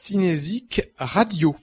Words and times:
Cinésique 0.00 0.92
Radio. 0.96 1.56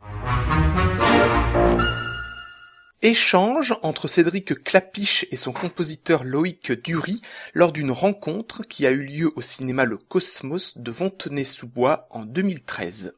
Échange 3.02 3.74
entre 3.82 4.10
Cédric 4.10 4.62
Clapiche 4.62 5.26
et 5.32 5.38
son 5.38 5.54
compositeur 5.54 6.26
Loïc 6.26 6.74
Dury 6.74 7.22
lors 7.54 7.72
d'une 7.72 7.92
rencontre 7.92 8.64
qui 8.64 8.86
a 8.86 8.92
eu 8.92 9.04
lieu 9.04 9.32
au 9.38 9.42
cinéma 9.42 9.86
Le 9.86 9.96
Cosmos 9.96 10.78
de 10.78 10.92
Fontenay-sous-Bois 10.92 12.10
en 12.12 12.26
2013. 12.26 13.14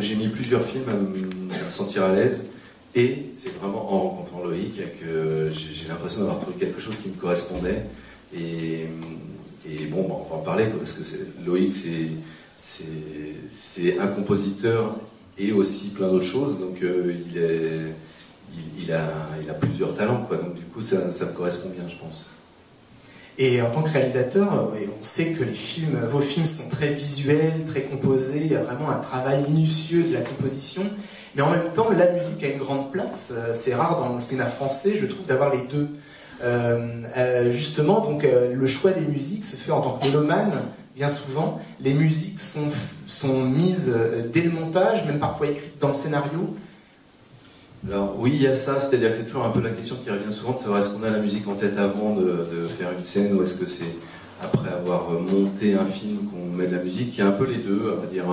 J'ai 0.00 0.16
mis 0.16 0.28
plusieurs 0.28 0.64
films 0.64 0.88
à 0.88 0.94
me 0.94 1.70
sentir 1.70 2.04
à 2.04 2.14
l'aise 2.14 2.48
et 2.94 3.26
c'est 3.34 3.54
vraiment 3.56 3.92
en 3.92 3.98
rencontrant 4.08 4.42
Loïc 4.42 4.80
que 5.00 5.50
j'ai 5.52 5.86
l'impression 5.86 6.20
d'avoir 6.22 6.38
trouvé 6.38 6.56
quelque 6.56 6.80
chose 6.80 6.98
qui 6.98 7.10
me 7.10 7.16
correspondait. 7.16 7.84
Et, 8.34 8.86
bon, 9.90 10.08
bah, 10.08 10.14
on 10.18 10.30
va 10.30 10.36
en 10.36 10.42
parler 10.42 10.64
parce 10.78 10.94
que 10.94 11.44
Loïc, 11.44 11.74
c'est 11.74 12.08
un 13.98 14.06
compositeur 14.08 14.96
et 15.38 15.52
aussi 15.52 15.88
plein 15.88 16.08
d'autres 16.08 16.24
choses. 16.24 16.58
Donc 16.58 16.82
euh, 16.82 17.12
il, 18.78 18.92
a, 18.92 19.54
plusieurs 19.60 19.94
talents. 19.94 20.26
Donc 20.30 20.54
du 20.54 20.64
coup, 20.64 20.80
ça, 20.80 20.96
me 20.98 21.32
correspond 21.32 21.70
bien, 21.70 21.84
je 21.88 21.96
pense. 21.96 22.26
Et 23.36 23.60
en 23.60 23.70
tant 23.70 23.82
que 23.82 23.90
réalisateur, 23.90 24.52
euh, 24.52 24.86
on 25.00 25.04
sait 25.04 25.32
que 25.32 25.42
vos 26.08 26.20
films 26.20 26.46
sont 26.46 26.68
très 26.68 26.92
visuels, 26.92 27.64
très 27.66 27.82
composés, 27.82 28.42
il 28.44 28.52
y 28.52 28.54
a 28.54 28.62
vraiment 28.62 28.90
un 28.90 29.00
travail 29.00 29.42
minutieux 29.48 30.04
de 30.04 30.12
la 30.12 30.20
composition. 30.20 30.82
Mais 31.34 31.42
en 31.42 31.50
même 31.50 31.72
temps, 31.72 31.88
la 31.90 32.12
musique 32.12 32.44
a 32.44 32.48
une 32.48 32.58
grande 32.58 32.92
place. 32.92 33.32
Euh, 33.36 33.50
c'est 33.52 33.74
rare 33.74 33.98
dans 33.98 34.14
le 34.14 34.20
cinéma 34.20 34.48
français, 34.48 34.98
je 35.00 35.06
trouve, 35.06 35.26
d'avoir 35.26 35.52
les 35.52 35.66
deux. 35.66 35.88
Justement, 37.50 38.00
donc 38.00 38.22
le 38.24 38.66
choix 38.66 38.90
des 38.90 39.00
musiques 39.00 39.46
se 39.46 39.56
fait 39.56 39.72
en 39.72 39.80
tant 39.80 39.92
que 39.92 40.04
mélomane, 40.04 40.52
bien 40.94 41.08
souvent. 41.08 41.60
Les 41.80 41.94
musiques 41.94 42.40
sont, 42.40 42.68
sont 43.08 43.44
mises 43.44 43.96
dès 44.32 44.42
le 44.42 44.50
montage, 44.50 45.04
même 45.04 45.18
parfois 45.18 45.48
écrites 45.48 45.78
dans 45.80 45.88
le 45.88 45.94
scénario. 45.94 46.54
Alors 47.86 48.14
oui, 48.18 48.32
il 48.34 48.42
y 48.42 48.46
a 48.46 48.54
ça, 48.54 48.80
c'est-à-dire 48.80 49.10
que 49.10 49.16
c'est 49.16 49.24
toujours 49.24 49.44
un 49.44 49.50
peu 49.50 49.60
la 49.60 49.70
question 49.70 49.96
qui 50.02 50.10
revient 50.10 50.32
souvent 50.32 50.52
de 50.52 50.58
savoir 50.58 50.80
est-ce 50.80 50.90
qu'on 50.90 51.02
a 51.02 51.10
la 51.10 51.18
musique 51.18 51.46
en 51.48 51.54
tête 51.54 51.76
avant 51.76 52.14
de, 52.16 52.66
faire 52.78 52.88
une 52.96 53.04
scène 53.04 53.34
ou 53.34 53.42
est-ce 53.42 53.58
que 53.58 53.66
c'est 53.66 53.96
après 54.42 54.70
avoir 54.70 55.10
monté 55.10 55.74
un 55.74 55.84
film 55.84 56.18
qu'on 56.30 56.56
met 56.56 56.66
de 56.66 56.76
la 56.76 56.82
musique. 56.82 57.16
Il 57.16 57.20
y 57.20 57.22
a 57.22 57.28
un 57.28 57.32
peu 57.32 57.46
les 57.46 57.58
deux, 57.58 57.94
va 58.00 58.06
dire. 58.06 58.24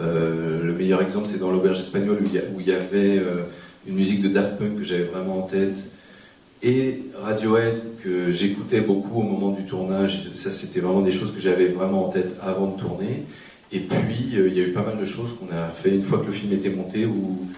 Euh, 0.00 0.62
le 0.62 0.72
meilleur 0.72 1.02
exemple, 1.02 1.28
c'est 1.30 1.38
dans 1.38 1.50
l'auberge 1.50 1.78
espagnole 1.78 2.18
où 2.22 2.60
il 2.60 2.66
y, 2.66 2.72
avait 2.72 3.18
euh, 3.18 3.44
une 3.86 3.94
musique 3.94 4.22
de 4.22 4.28
Daft 4.28 4.58
Punk 4.58 4.78
que 4.78 4.84
j'avais 4.84 5.04
vraiment 5.04 5.38
en 5.38 5.42
tête 5.42 5.76
et 6.62 7.02
Radiohead 7.20 7.82
que 8.02 8.30
j'écoutais 8.30 8.80
beaucoup 8.80 9.20
au 9.20 9.24
moment 9.24 9.50
du 9.50 9.66
tournage. 9.66 10.30
Ça, 10.34 10.52
c'était 10.52 10.80
vraiment 10.80 11.00
des 11.00 11.12
choses 11.12 11.32
que 11.32 11.40
j'avais 11.40 11.68
vraiment 11.68 12.06
en 12.06 12.10
tête 12.10 12.36
avant 12.40 12.68
de 12.68 12.80
tourner. 12.80 13.24
Et 13.72 13.80
puis, 13.80 14.36
euh, 14.36 14.48
il 14.48 14.56
y 14.56 14.60
a 14.60 14.64
eu 14.64 14.72
pas 14.72 14.82
mal 14.82 14.98
de 14.98 15.04
choses 15.04 15.30
qu'on 15.38 15.54
a 15.54 15.68
fait 15.68 15.94
une 15.94 16.04
fois 16.04 16.18
que 16.20 16.26
le 16.26 16.32
film 16.32 16.52
était 16.52 16.70
monté 16.70 17.06
où 17.06 17.48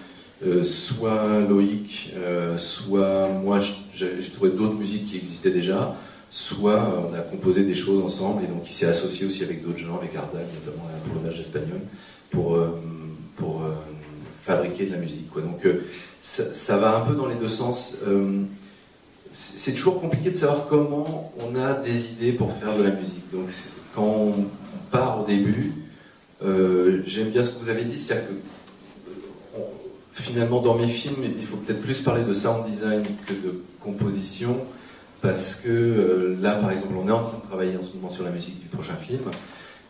euh, 0.45 0.63
soit 0.63 1.39
Loïc, 1.47 2.13
euh, 2.17 2.57
soit 2.57 3.29
moi, 3.29 3.59
j'ai 3.93 4.31
trouvé 4.33 4.51
d'autres 4.51 4.75
musiques 4.75 5.05
qui 5.05 5.17
existaient 5.17 5.51
déjà, 5.51 5.95
soit 6.31 7.07
on 7.09 7.13
a 7.13 7.19
composé 7.19 7.63
des 7.63 7.75
choses 7.75 8.03
ensemble, 8.03 8.43
et 8.43 8.47
donc 8.47 8.69
il 8.69 8.73
s'est 8.73 8.87
associé 8.87 9.27
aussi 9.27 9.43
avec 9.43 9.63
d'autres 9.63 9.77
gens, 9.77 9.97
avec 9.97 10.15
Ardal, 10.15 10.45
notamment 10.65 10.89
pour 11.05 11.21
le 11.21 11.29
espagnol, 11.29 11.79
pour, 12.31 12.59
pour 13.37 13.61
fabriquer 14.43 14.87
de 14.87 14.91
la 14.91 14.97
musique. 14.97 15.27
Donc 15.33 15.65
ça, 16.21 16.77
va 16.77 16.97
un 16.97 17.01
peu 17.01 17.15
dans 17.15 17.27
les 17.27 17.35
deux 17.35 17.47
sens. 17.47 17.99
C'est 19.37 19.73
toujours 19.73 19.99
compliqué 19.99 20.31
de 20.31 20.35
savoir 20.35 20.67
comment 20.67 21.33
on 21.45 21.55
a 21.55 21.73
des 21.73 22.13
idées 22.13 22.31
pour 22.31 22.53
faire 22.53 22.77
de 22.77 22.83
la 22.83 22.91
musique. 22.91 23.29
Donc 23.31 23.49
quand 23.93 24.05
on 24.05 24.45
part 24.91 25.21
au 25.21 25.25
début, 25.25 25.73
j'aime 27.05 27.29
bien 27.29 27.43
ce 27.43 27.51
que 27.51 27.59
vous 27.59 27.69
avez 27.69 27.83
dit, 27.83 27.97
c'est-à-dire 27.97 28.29
que 28.29 28.33
finalement, 30.15 30.61
dans 30.61 30.75
mes 30.75 30.87
films, 30.87 31.23
il 31.23 31.45
faut 31.45 31.57
peut-être 31.57 31.81
plus 31.81 32.01
parler 32.01 32.23
de 32.23 32.33
sound 32.33 32.65
design 32.65 33.03
que 33.27 33.33
de 33.33 33.61
composition, 33.81 34.57
parce 35.21 35.55
que 35.55 35.69
euh, 35.69 36.37
là, 36.41 36.53
par 36.53 36.71
exemple, 36.71 36.93
on 37.01 37.07
est 37.07 37.11
en 37.11 37.21
train 37.21 37.37
de 37.37 37.43
travailler 37.43 37.77
en 37.77 37.83
ce 37.83 37.95
moment 37.95 38.09
sur 38.09 38.23
la 38.23 38.31
musique 38.31 38.61
du 38.61 38.67
prochain 38.67 38.95
film, 38.95 39.21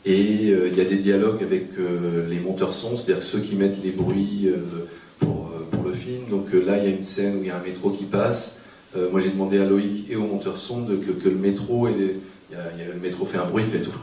et 0.03 0.49
euh, 0.49 0.69
il 0.71 0.77
y 0.77 0.81
a 0.81 0.85
des 0.85 0.97
dialogues 0.97 1.43
avec 1.43 1.67
euh, 1.77 2.27
les 2.27 2.39
monteurs 2.39 2.73
son, 2.73 2.97
c'est-à-dire 2.97 3.23
ceux 3.23 3.39
qui 3.39 3.55
mettent 3.55 3.83
les 3.83 3.91
bruits 3.91 4.49
pour, 5.19 5.51
le 5.85 5.93
film. 5.93 6.23
Donc 6.31 6.47
là, 6.53 6.77
il 6.79 6.83
y 6.83 6.87
a 6.87 6.89
une 6.89 7.03
scène 7.03 7.37
où 7.37 7.43
il 7.43 7.47
y 7.47 7.51
a 7.51 7.57
un 7.57 7.61
métro 7.61 7.91
qui 7.91 8.05
passe. 8.05 8.61
Moi, 9.11 9.19
j'ai 9.21 9.29
demandé 9.29 9.59
à 9.59 9.65
Loïc 9.65 10.09
et 10.09 10.15
au 10.15 10.25
monteur 10.25 10.57
son 10.57 10.81
de, 10.81 10.95
que, 10.95 11.29
le 11.29 11.35
métro, 11.35 11.87
et 11.87 11.93
le 12.51 12.99
métro 13.01 13.25
fait 13.25 13.37
un 13.37 13.45
bruit, 13.45 13.63
il 13.65 13.69
fait 13.69 13.83
tout, 13.83 13.97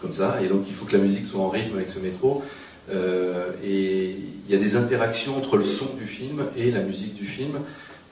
comme 0.00 0.12
ça, 0.12 0.40
et 0.42 0.48
donc 0.48 0.64
il 0.68 0.74
faut 0.74 0.84
que 0.84 0.96
la 0.96 1.02
musique 1.02 1.24
soit 1.24 1.40
en 1.40 1.48
rythme 1.48 1.76
avec 1.76 1.90
ce 1.90 2.00
métro. 2.00 2.42
Euh, 2.90 3.50
et 3.64 4.16
il 4.46 4.52
y 4.52 4.54
a 4.54 4.58
des 4.58 4.76
interactions 4.76 5.36
entre 5.36 5.56
le 5.56 5.64
son 5.64 5.94
du 5.98 6.06
film 6.06 6.44
et 6.56 6.70
la 6.70 6.80
musique 6.80 7.14
du 7.14 7.26
film. 7.26 7.58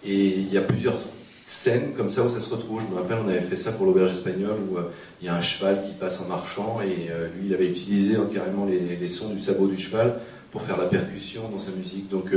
Et 0.04 0.28
il 0.28 0.52
y 0.52 0.58
a 0.58 0.62
plusieurs 0.62 0.98
scènes 1.46 1.92
comme 1.94 2.08
ça 2.08 2.24
où 2.24 2.30
ça 2.30 2.40
se 2.40 2.52
retrouve. 2.54 2.82
Je 2.82 2.92
me 2.92 3.00
rappelle, 3.00 3.18
on 3.24 3.28
avait 3.28 3.40
fait 3.40 3.56
ça 3.56 3.72
pour 3.72 3.86
l'auberge 3.86 4.12
espagnole 4.12 4.58
où 4.70 4.78
euh, 4.78 4.90
il 5.20 5.26
y 5.26 5.28
a 5.28 5.34
un 5.34 5.42
cheval 5.42 5.82
qui 5.84 5.92
passe 5.92 6.20
en 6.20 6.28
marchant 6.28 6.80
et 6.82 7.10
euh, 7.10 7.28
lui, 7.36 7.48
il 7.48 7.54
avait 7.54 7.68
utilisé 7.68 8.16
hein, 8.16 8.28
carrément 8.32 8.66
les, 8.66 9.08
sons 9.08 9.34
du 9.34 9.40
sabot 9.40 9.66
du 9.66 9.78
cheval 9.78 10.18
pour 10.50 10.62
faire 10.62 10.78
la 10.78 10.86
percussion 10.86 11.42
dans 11.50 11.60
sa 11.60 11.72
musique. 11.72 12.08
Donc 12.08 12.30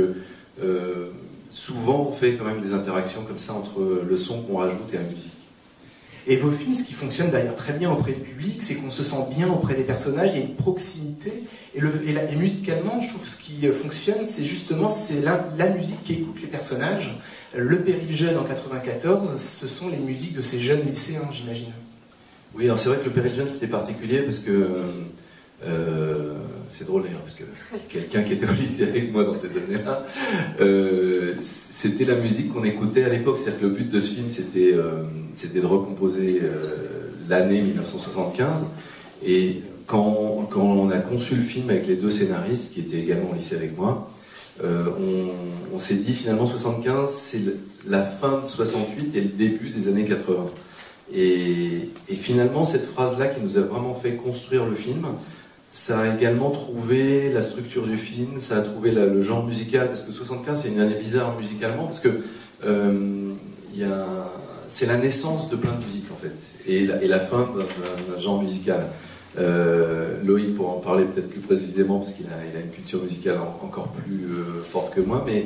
souvent, 1.50 2.06
on 2.08 2.12
fait 2.12 2.34
quand 2.34 2.44
même 2.44 2.60
des 2.60 2.72
interactions 2.72 3.22
comme 3.22 3.38
ça 3.38 3.54
entre 3.54 4.02
le 4.06 4.16
son 4.16 4.42
qu'on 4.42 4.58
rajoute 4.58 4.92
et 4.92 4.96
la 4.96 5.02
musique. 5.02 5.32
Et 6.28 6.36
vos 6.36 6.50
films, 6.50 6.74
ce 6.74 6.82
qui 6.82 6.94
fonctionne 6.94 7.30
d'ailleurs 7.30 7.54
très 7.54 7.72
bien 7.72 7.90
auprès 7.90 8.12
du 8.12 8.20
public, 8.20 8.60
c'est 8.60 8.74
qu'on 8.74 8.90
se 8.90 9.04
sent 9.04 9.28
bien 9.36 9.48
auprès 9.48 9.74
des 9.74 9.84
personnages, 9.84 10.30
il 10.34 10.40
y 10.40 10.42
a 10.42 10.44
une 10.44 10.56
proximité. 10.56 11.44
Et, 11.76 11.80
le, 11.80 11.92
et, 12.08 12.36
musicalement, 12.36 13.00
je 13.00 13.10
trouve 13.10 13.24
ce 13.24 13.38
qui 13.40 13.64
fonctionne, 13.68 14.24
c'est 14.24 14.44
justement 14.44 14.88
c'est 14.88 15.20
la, 15.20 15.48
la, 15.56 15.68
musique 15.68 16.02
qui 16.02 16.14
écoute 16.14 16.40
les 16.40 16.48
personnages. 16.48 17.16
Le 17.54 17.78
Péril 17.78 18.16
Jeune 18.16 18.36
en 18.38 18.42
94, 18.42 19.40
ce 19.40 19.68
sont 19.68 19.88
les 19.88 19.98
musiques 19.98 20.34
de 20.34 20.42
ces 20.42 20.58
jeunes 20.58 20.82
lycéens, 20.84 21.28
j'imagine. 21.32 21.72
Oui, 22.56 22.64
alors 22.64 22.78
c'est 22.78 22.88
vrai 22.88 22.98
que 22.98 23.04
le 23.04 23.12
Péril 23.12 23.34
Jeune 23.34 23.48
c'était 23.48 23.68
particulier 23.68 24.22
parce 24.22 24.40
que 24.40 24.68
euh, 25.64 26.34
c'est 26.70 26.86
drôle 26.86 27.02
d'ailleurs, 27.02 27.20
parce 27.20 27.34
que 27.34 27.44
quelqu'un 27.88 28.22
qui 28.22 28.34
était 28.34 28.46
au 28.46 28.52
lycée 28.52 28.84
avec 28.84 29.12
moi 29.12 29.24
dans 29.24 29.34
cette 29.34 29.56
année-là, 29.56 30.04
euh, 30.60 31.34
c'était 31.40 32.04
la 32.04 32.16
musique 32.16 32.52
qu'on 32.52 32.64
écoutait 32.64 33.04
à 33.04 33.08
l'époque. 33.08 33.38
C'est-à-dire 33.38 33.60
que 33.60 33.66
le 33.66 33.72
but 33.72 33.90
de 33.90 34.00
ce 34.00 34.14
film, 34.14 34.30
c'était 34.30 34.72
euh, 34.74 35.02
de 35.54 35.66
recomposer 35.66 36.40
l'année 37.28 37.62
1975. 37.62 38.66
Et 39.24 39.62
quand, 39.86 40.48
on 40.56 40.90
a 40.90 40.98
conçu 40.98 41.36
le 41.36 41.42
film 41.42 41.70
avec 41.70 41.86
les 41.86 41.96
deux 41.96 42.10
scénaristes, 42.10 42.74
qui 42.74 42.80
étaient 42.80 42.98
également 42.98 43.30
au 43.30 43.34
lycée 43.34 43.56
avec 43.56 43.76
moi, 43.76 44.10
on, 44.62 45.78
s'est 45.78 45.96
dit 45.96 46.14
finalement 46.14 46.46
75, 46.46 47.10
c'est 47.10 47.42
la 47.86 48.02
fin 48.02 48.40
de 48.40 48.46
68 48.46 49.14
et 49.14 49.20
le 49.20 49.28
début 49.28 49.70
des 49.70 49.88
années 49.88 50.04
80. 50.04 50.46
Et, 51.14 51.88
et 52.08 52.14
finalement, 52.14 52.64
cette 52.64 52.86
phrase-là 52.86 53.28
qui 53.28 53.40
nous 53.40 53.58
a 53.58 53.60
vraiment 53.60 53.94
fait 53.94 54.16
construire 54.16 54.66
le 54.66 54.74
film, 54.74 55.06
ça 55.76 56.00
a 56.00 56.14
également 56.14 56.48
trouvé 56.48 57.30
la 57.30 57.42
structure 57.42 57.86
du 57.86 57.98
film, 57.98 58.38
ça 58.38 58.56
a 58.56 58.60
trouvé 58.62 58.92
le 58.92 59.20
genre 59.20 59.44
musical, 59.44 59.88
parce 59.88 60.04
que 60.04 60.10
75 60.10 60.62
c'est 60.62 60.68
une 60.70 60.80
année 60.80 60.94
bizarre 60.98 61.36
musicalement, 61.38 61.84
parce 61.84 62.00
que 62.00 62.08
euh, 62.64 63.34
c'est 64.68 64.86
la 64.86 64.96
naissance 64.96 65.50
de 65.50 65.56
plein 65.56 65.74
de 65.74 65.84
musiques 65.84 66.10
en 66.10 66.16
fait, 66.16 66.32
et 66.66 66.86
la, 66.86 67.20
fin 67.20 67.46
d'un 67.54 68.18
genre 68.18 68.40
musical. 68.40 68.86
Euh, 69.38 70.14
Loïc 70.24 70.56
pourra 70.56 70.72
en 70.72 70.78
parler 70.78 71.04
peut-être 71.04 71.28
plus 71.28 71.40
précisément, 71.40 71.98
parce 71.98 72.14
qu'il 72.14 72.24
a, 72.28 72.58
une 72.58 72.70
culture 72.70 73.02
musicale 73.02 73.36
encore 73.62 73.88
plus 73.88 74.24
euh, 74.30 74.62
forte 74.62 74.94
que 74.94 75.02
moi, 75.02 75.26
mais 75.26 75.44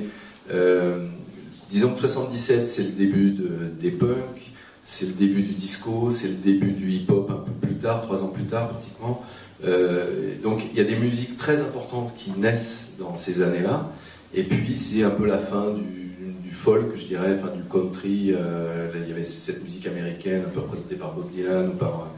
disons 1.73 1.93
que 1.93 1.99
77 1.99 2.69
c'est 2.69 2.85
le 2.85 2.91
début 2.91 3.37
des 3.81 3.91
punks, 3.91 4.53
c'est 4.85 5.07
le 5.07 5.13
début 5.15 5.43
du 5.43 5.55
disco, 5.55 6.13
c'est 6.13 6.29
le 6.29 6.35
début 6.35 6.71
du 6.71 6.89
hip-hop 6.89 7.29
un 7.31 7.35
peu 7.35 7.67
plus 7.67 7.79
tard, 7.79 8.03
trois 8.03 8.23
ans 8.23 8.29
plus 8.29 8.45
tard 8.45 8.69
pratiquement. 8.69 9.25
Euh, 9.65 10.35
donc 10.43 10.63
il 10.73 10.79
y 10.79 10.81
a 10.81 10.85
des 10.85 10.97
musiques 10.97 11.37
très 11.37 11.61
importantes 11.61 12.15
qui 12.17 12.33
naissent 12.33 12.95
dans 12.99 13.17
ces 13.17 13.43
années-là. 13.43 13.89
Et 14.35 14.43
puis 14.45 14.77
c'est 14.77 15.03
un 15.03 15.11
peu 15.11 15.27
la 15.27 15.39
fin 15.39 15.75
du, 15.75 16.51
folk, 16.53 16.97
je 16.97 17.07
dirais, 17.07 17.37
enfin 17.39 17.55
du 17.55 17.63
country. 17.63 18.33
Euh, 18.33 18.91
il 18.95 19.09
y 19.09 19.13
avait 19.13 19.25
cette 19.25 19.63
musique 19.63 19.87
américaine 19.87 20.43
un 20.47 20.51
peu 20.51 20.61
représentée 20.61 20.97
par 20.97 21.15
Bob 21.15 21.31
Dylan 21.31 21.69
ou 21.69 21.73
par 21.73 22.09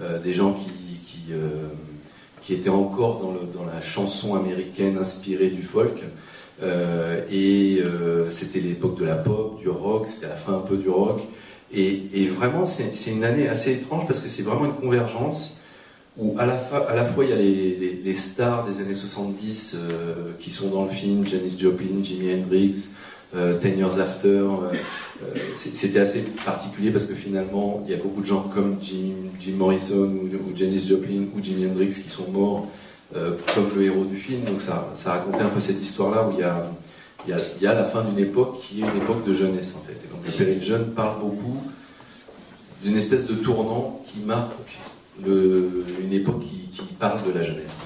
euh, 0.00 0.18
des 0.18 0.32
gens 0.32 0.54
qui, 0.54 0.70
étaient 2.52 2.68
encore 2.68 3.20
dans, 3.54 3.64
la 3.64 3.80
chanson 3.80 4.34
américaine 4.34 4.98
inspirée 4.98 5.50
du 5.50 5.62
folk. 5.62 6.02
et 7.30 7.80
c'était 8.30 8.58
l'époque 8.58 8.98
de 8.98 9.04
la 9.04 9.14
pop, 9.14 9.60
du 9.60 9.68
rock, 9.68 10.08
c'était 10.08 10.26
la 10.26 10.34
fin 10.34 10.54
un 10.54 10.66
peu 10.66 10.76
du 10.76 10.88
rock. 10.88 11.20
Et 11.72 12.26
vraiment, 12.26 12.66
c'est 12.66 13.12
une 13.12 13.22
année 13.22 13.46
assez 13.48 13.74
étrange 13.74 14.08
parce 14.08 14.18
que 14.18 14.28
c'est 14.28 14.42
vraiment 14.42 14.64
une 14.64 14.74
convergence 14.74 15.59
où 16.20 16.36
à 16.38 16.46
la, 16.46 16.56
fois 17.04 17.24
il 17.24 17.30
y 17.30 17.32
a 17.32 17.36
les, 17.36 18.14
stars 18.14 18.66
des 18.66 18.80
années 18.80 18.94
70 18.94 19.76
euh, 19.76 20.14
qui 20.38 20.50
sont 20.50 20.68
dans 20.68 20.84
le 20.84 20.90
film, 20.90 21.26
Janis 21.26 21.58
Joplin, 21.58 22.02
Jimi 22.02 22.32
Hendrix, 22.34 22.90
Ten 23.32 23.78
Years 23.78 23.98
After. 23.98 24.44
C'était 25.54 26.00
assez 26.00 26.22
particulier 26.44 26.90
parce 26.90 27.04
que 27.04 27.14
finalement, 27.14 27.82
il 27.86 27.92
y 27.92 27.94
a 27.94 28.02
beaucoup 28.02 28.22
de 28.22 28.26
gens 28.26 28.42
comme 28.54 28.76
Jim, 28.82 29.14
Morrison 29.56 30.10
ou, 30.10 30.26
ou 30.26 30.56
Janis 30.56 30.86
Joplin 30.88 31.26
ou 31.34 31.42
Jimi 31.42 31.66
Hendrix 31.66 31.88
qui 31.88 32.08
sont 32.08 32.30
morts 32.32 32.66
comme 33.12 33.70
le 33.76 33.82
héros 33.82 34.04
du 34.04 34.16
film. 34.16 34.42
Donc 34.44 34.60
ça, 34.60 34.88
ça 34.94 35.12
racontait 35.12 35.42
un 35.42 35.48
peu 35.48 35.60
cette 35.60 35.80
histoire-là 35.80 36.28
où 36.28 36.32
il 36.32 36.40
y 36.40 36.42
a 36.42 36.66
il 37.26 37.62
y, 37.62 37.66
a, 37.66 37.74
la 37.74 37.84
fin 37.84 38.02
d'une 38.02 38.18
époque 38.18 38.58
qui 38.58 38.80
est 38.80 38.84
une 38.84 39.02
époque 39.02 39.24
de 39.26 39.32
jeunesse 39.32 39.76
en 39.76 39.84
fait. 39.84 39.92
Et 39.92 40.08
donc 40.08 40.24
le 40.26 40.32
péril 40.32 40.62
jeune 40.62 40.90
parle 40.92 41.20
beaucoup 41.20 41.62
d'une 42.82 42.96
espèce 42.96 43.26
de 43.26 43.34
tournant 43.34 44.02
qui 44.06 44.20
marque 44.20 44.52
une 45.26 46.12
époque 46.12 46.40
qui, 46.40 46.58
parle 46.98 47.22
de 47.22 47.32
la 47.32 47.42
jeunesse. 47.42 47.76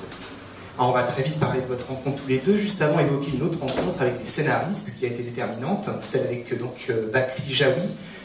Alors 0.77 0.91
on 0.91 0.93
va 0.93 1.05
très 1.05 1.23
vite 1.23 1.39
parler 1.39 1.61
de 1.61 1.67
votre 1.67 1.87
rencontre 1.87 2.23
tous 2.23 2.29
les 2.29 2.39
deux. 2.39 2.57
Juste 2.57 2.83
avant, 2.83 2.99
évoquer 2.99 3.31
une 3.33 3.43
autre 3.43 3.61
rencontre 3.61 4.03
avec 4.03 4.19
les 4.19 4.27
scénaristes 4.27 4.99
qui 4.99 5.05
a 5.05 5.09
été 5.09 5.23
déterminante, 5.23 5.89
celle 6.01 6.23
avec 6.23 6.59
donc 6.59 6.87
euh, 6.91 7.11
Bakri 7.13 7.53
Jaoui. 7.53 7.83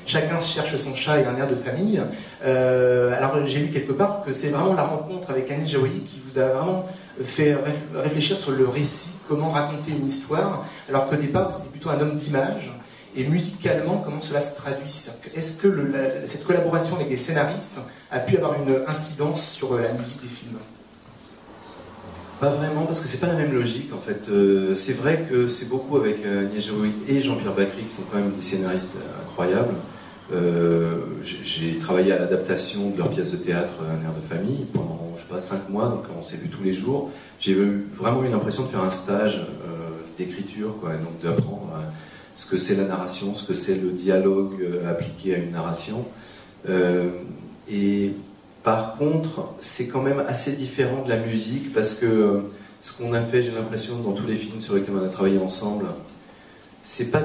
Chacun 0.08 0.40
cherche 0.40 0.76
son 0.76 0.96
chat 0.96 1.20
et 1.20 1.26
un 1.26 1.38
air 1.38 1.48
de 1.48 1.56
famille. 1.56 2.02
Euh, 2.44 3.16
alors 3.16 3.46
j'ai 3.46 3.60
lu 3.60 3.70
quelque 3.70 3.92
part 3.92 4.24
que 4.26 4.34
c'est 4.34 4.50
vraiment 4.50 4.74
la 4.74 4.84
rencontre 4.84 5.30
avec 5.30 5.52
Anis 5.52 5.70
Jaoui 5.70 6.02
qui 6.08 6.22
vous 6.28 6.40
a 6.40 6.48
vraiment 6.48 6.86
fait 7.24 7.56
réfléchir 7.94 8.38
sur 8.38 8.54
le 8.54 8.68
récit, 8.68 9.20
comment 9.28 9.50
raconter 9.50 9.92
une 9.92 10.08
histoire, 10.08 10.66
alors 10.88 11.08
qu'au 11.08 11.18
départ 11.18 11.52
vous 11.52 11.58
étiez 11.58 11.70
plutôt 11.70 11.90
un 11.90 12.00
homme 12.00 12.16
d'image 12.16 12.72
et 13.16 13.24
musicalement, 13.24 13.98
comment 13.98 14.22
cela 14.22 14.42
se 14.42 14.56
traduit? 14.56 15.04
Est-ce 15.36 15.62
que 15.62 15.74
cette 16.26 16.46
collaboration 16.46 16.96
avec 16.96 17.10
les 17.10 17.18
scénaristes 17.18 17.80
a 18.12 18.20
pu 18.20 18.38
avoir 18.38 18.56
une 18.62 18.76
incidence 18.88 19.44
sur 19.50 19.74
euh, 19.74 19.82
la 19.82 19.94
musique 19.94 20.22
des 20.22 20.28
films? 20.28 20.58
Pas 22.40 22.50
vraiment, 22.50 22.86
parce 22.86 23.02
que 23.02 23.08
c'est 23.08 23.20
pas 23.20 23.28
la 23.28 23.34
même 23.34 23.54
logique 23.54 23.92
en 23.94 24.00
fait. 24.00 24.30
Euh, 24.30 24.76
c'est 24.76 24.94
vrai 24.94 25.26
que 25.30 25.48
c'est 25.48 25.70
beaucoup 25.70 25.98
avec 25.98 26.24
euh, 26.24 26.48
Agnès 26.48 26.72
et 27.08 27.22
Jean-Pierre 27.22 27.56
Bacry, 27.56 27.84
qui 27.84 27.96
sont 27.96 28.04
quand 28.12 28.18
même 28.18 28.32
des 28.32 28.42
scénaristes 28.42 28.96
incroyables. 29.24 29.76
j'ai 31.24 31.80
travaillé 31.80 32.12
à 32.12 32.20
l'adaptation 32.20 32.92
de 32.92 32.98
leur 32.98 33.10
pièce 33.10 33.32
de 33.32 33.38
théâtre 33.38 33.74
Un 33.82 34.06
air 34.06 34.14
de 34.14 34.22
famille 34.22 34.66
pendant, 34.72 35.14
je 35.16 35.22
sais 35.22 35.28
pas, 35.28 35.42
cinq 35.42 35.68
mois, 35.70 35.90
donc 35.90 36.04
on 36.18 36.24
s'est 36.24 36.38
vu 36.38 36.50
tous 36.50 36.64
les 36.64 36.74
jours. 36.74 37.10
J'ai 37.40 37.56
vraiment 37.96 38.24
eu 38.24 38.30
l'impression 38.30 38.64
de 38.64 38.70
faire 38.70 38.84
un 38.84 38.92
stage 38.92 39.48
d'écriture, 40.18 40.76
donc 40.84 41.22
d'apprendre 41.24 41.74
ce 42.40 42.46
que 42.46 42.56
c'est 42.56 42.76
la 42.76 42.86
narration, 42.86 43.36
ce 43.36 43.44
que 43.44 43.54
c'est 43.54 43.76
le 43.76 43.92
dialogue 43.92 44.62
euh, 44.62 44.90
appliqué 44.90 45.36
à 45.36 45.40
une 45.40 45.52
narration. 45.52 46.06
Euh, 46.70 47.10
et 47.70 48.14
par 48.64 48.96
contre, 48.96 49.50
c'est 49.60 49.90
quand 49.90 50.02
même 50.02 50.24
assez 50.26 50.54
différent 50.54 51.04
de 51.04 51.10
la 51.10 51.18
musique 51.18 51.74
parce 51.74 51.96
que 51.96 52.06
euh, 52.06 52.40
ce 52.80 52.98
qu'on 52.98 53.12
a 53.12 53.20
fait, 53.20 53.42
j'ai 53.42 53.52
l'impression, 53.52 54.00
dans 54.00 54.14
tous 54.14 54.26
les 54.26 54.38
films 54.38 54.62
sur 54.62 54.76
lesquels 54.76 54.96
on 54.96 55.06
a 55.06 55.10
travaillé 55.10 55.38
ensemble, 55.38 55.88
c'est 56.86 57.12
pas. 57.12 57.24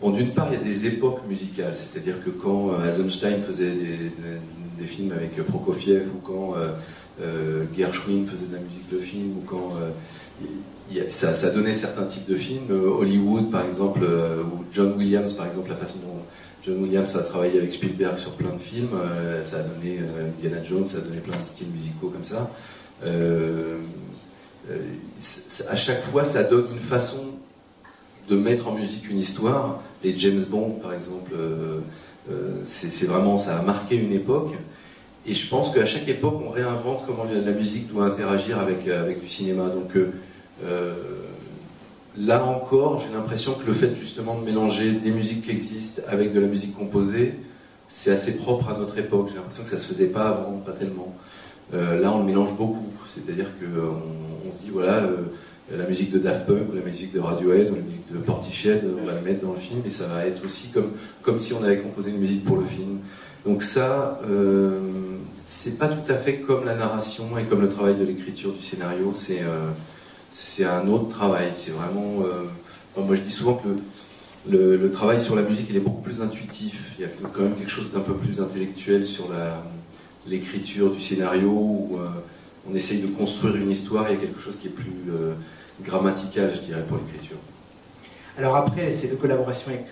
Bon, 0.00 0.10
d'une 0.10 0.30
part, 0.30 0.46
il 0.52 0.60
y 0.60 0.60
a 0.60 0.64
des 0.64 0.86
époques 0.86 1.22
musicales, 1.28 1.74
c'est-à-dire 1.74 2.24
que 2.24 2.30
quand 2.30 2.70
Eisenstein 2.88 3.36
faisait 3.40 3.72
des, 4.78 4.86
films 4.86 5.12
avec 5.12 5.44
Prokofiev 5.44 6.06
ou 6.14 6.20
quand 6.20 6.54
Gershwin 7.76 8.26
faisait 8.26 8.46
de 8.46 8.54
la 8.54 8.60
musique 8.60 8.88
de 8.90 8.98
film 8.98 9.36
ou 9.36 9.42
quand 9.44 9.74
ça, 11.08 11.50
donnait 11.50 11.74
certains 11.74 12.04
types 12.04 12.28
de 12.28 12.36
films. 12.36 12.70
Euh, 12.70 12.90
Hollywood, 12.90 13.50
par 13.50 13.64
exemple, 13.64 14.00
euh, 14.02 14.42
ou 14.42 14.64
John 14.72 14.94
Williams, 14.96 15.32
par 15.32 15.46
exemple, 15.46 15.70
la 15.70 15.76
façon 15.76 15.98
dont 15.98 16.18
John 16.64 16.82
Williams 16.82 17.16
a 17.16 17.22
travaillé 17.22 17.58
avec 17.58 17.72
Spielberg 17.72 18.18
sur 18.18 18.32
plein 18.32 18.52
de 18.52 18.58
films, 18.58 18.90
euh, 18.94 19.42
ça 19.44 19.58
a 19.58 19.62
donné 19.62 19.98
Indiana 20.36 20.62
Jones, 20.62 20.86
ça 20.86 20.98
a 20.98 21.00
donné 21.00 21.20
plein 21.20 21.38
de 21.38 21.44
styles 21.44 21.70
musicaux 21.72 22.08
comme 22.08 22.24
ça. 22.24 22.50
à 25.70 25.76
chaque 25.76 26.02
fois, 26.04 26.24
ça 26.24 26.44
donne 26.44 26.72
une 26.72 26.80
façon 26.80 27.30
de 28.28 28.36
mettre 28.36 28.68
en 28.68 28.74
musique 28.74 29.10
une 29.10 29.18
histoire. 29.18 29.80
Les 30.04 30.14
James 30.16 30.42
Bond, 30.50 30.78
par 30.82 30.92
exemple, 30.92 31.32
c'est 32.64 33.06
vraiment, 33.06 33.38
ça 33.38 33.58
a 33.58 33.62
marqué 33.62 33.96
une 33.96 34.12
époque. 34.12 34.52
Et 35.26 35.34
je 35.34 35.48
pense 35.48 35.72
qu'à 35.72 35.84
chaque 35.84 36.08
époque, 36.08 36.40
on 36.44 36.50
réinvente 36.50 37.04
comment 37.06 37.24
la 37.24 37.52
musique 37.52 37.88
doit 37.88 38.06
interagir 38.06 38.58
avec, 38.58 38.88
avec 38.88 39.20
du 39.20 39.28
cinéma. 39.28 39.64
Donc, 39.68 39.94
euh, 39.96 40.12
là 42.16 42.44
encore, 42.44 43.00
j'ai 43.00 43.14
l'impression 43.14 43.54
que 43.54 43.66
le 43.66 43.72
fait 43.72 43.94
justement 43.94 44.38
de 44.38 44.44
mélanger 44.44 44.92
des 44.92 45.10
musiques 45.10 45.42
qui 45.42 45.50
existent 45.50 46.02
avec 46.08 46.32
de 46.32 46.40
la 46.40 46.46
musique 46.46 46.76
composée, 46.76 47.34
c'est 47.88 48.12
assez 48.12 48.36
propre 48.36 48.70
à 48.70 48.78
notre 48.78 48.96
époque. 48.98 49.28
J'ai 49.30 49.36
l'impression 49.36 49.64
que 49.64 49.70
ça 49.70 49.78
se 49.78 49.92
faisait 49.92 50.06
pas 50.06 50.28
avant, 50.28 50.58
pas 50.64 50.72
tellement. 50.72 51.14
Euh, 51.74 52.00
là, 52.00 52.12
on 52.12 52.18
le 52.20 52.24
mélange 52.24 52.56
beaucoup. 52.56 52.86
C'est-à-dire 53.08 53.46
qu'on 53.58 54.48
on 54.48 54.52
se 54.52 54.62
dit, 54.62 54.70
voilà, 54.70 54.98
euh, 54.98 55.16
la 55.76 55.84
musique 55.84 56.12
de 56.12 56.18
Daft 56.18 56.46
Punk, 56.46 56.68
la 56.74 56.82
musique 56.82 57.12
de 57.12 57.20
Radiohead, 57.20 57.66
la 57.66 57.80
musique 57.82 58.12
de 58.12 58.18
Portiched, 58.18 58.82
on 59.00 59.06
va 59.06 59.14
la 59.14 59.20
mettre 59.20 59.44
dans 59.44 59.52
le 59.52 59.58
film, 59.58 59.80
et 59.84 59.90
ça 59.90 60.06
va 60.06 60.26
être 60.26 60.44
aussi 60.44 60.70
comme, 60.70 60.92
comme 61.22 61.38
si 61.38 61.52
on 61.52 61.62
avait 61.62 61.78
composé 61.78 62.10
une 62.10 62.18
musique 62.18 62.44
pour 62.44 62.56
le 62.56 62.64
film. 62.64 62.98
Donc 63.44 63.62
ça, 63.62 64.20
c'est 65.44 65.78
pas 65.78 65.88
tout 65.88 66.12
à 66.12 66.16
fait 66.16 66.36
comme 66.38 66.64
la 66.64 66.74
narration 66.74 67.38
et 67.38 67.44
comme 67.44 67.60
le 67.60 67.68
travail 67.68 67.96
de 67.96 68.04
l'écriture 68.04 68.52
du 68.52 68.60
scénario. 68.60 69.12
C'est 69.14 69.40
c'est 70.30 70.64
un 70.64 70.86
autre 70.88 71.08
travail. 71.08 71.52
C'est 71.54 71.72
vraiment. 71.72 72.24
Euh, 72.24 72.44
moi, 73.00 73.14
je 73.14 73.22
dis 73.22 73.30
souvent 73.30 73.54
que 73.54 73.68
le, 74.48 74.90
travail 74.90 75.20
sur 75.20 75.36
la 75.36 75.42
musique, 75.42 75.66
il 75.70 75.76
est 75.76 75.80
beaucoup 75.80 76.02
plus 76.02 76.20
intuitif. 76.22 76.92
Il 76.98 77.02
y 77.02 77.04
a 77.04 77.08
quand 77.32 77.42
même 77.42 77.54
quelque 77.54 77.70
chose 77.70 77.92
d'un 77.92 78.00
peu 78.00 78.14
plus 78.14 78.40
intellectuel 78.40 79.06
sur 79.06 79.28
l'écriture 80.26 80.90
du 80.90 81.00
scénario, 81.00 81.50
où 81.50 81.98
euh, 81.98 82.08
on 82.70 82.74
essaye 82.74 83.00
de 83.00 83.08
construire 83.08 83.56
une 83.56 83.70
histoire. 83.70 84.06
Il 84.08 84.14
y 84.14 84.18
a 84.18 84.20
quelque 84.20 84.40
chose 84.40 84.58
qui 84.58 84.68
est 84.68 84.70
plus 84.70 84.92
euh, 85.08 85.34
grammatical, 85.82 86.52
je 86.54 86.60
dirais, 86.60 86.84
pour 86.88 86.98
l'écriture. 86.98 87.36
Alors 88.38 88.56
après 88.56 88.92
ces 88.92 89.08
deux 89.08 89.16
collaborations 89.16 89.72
avec 89.72 89.86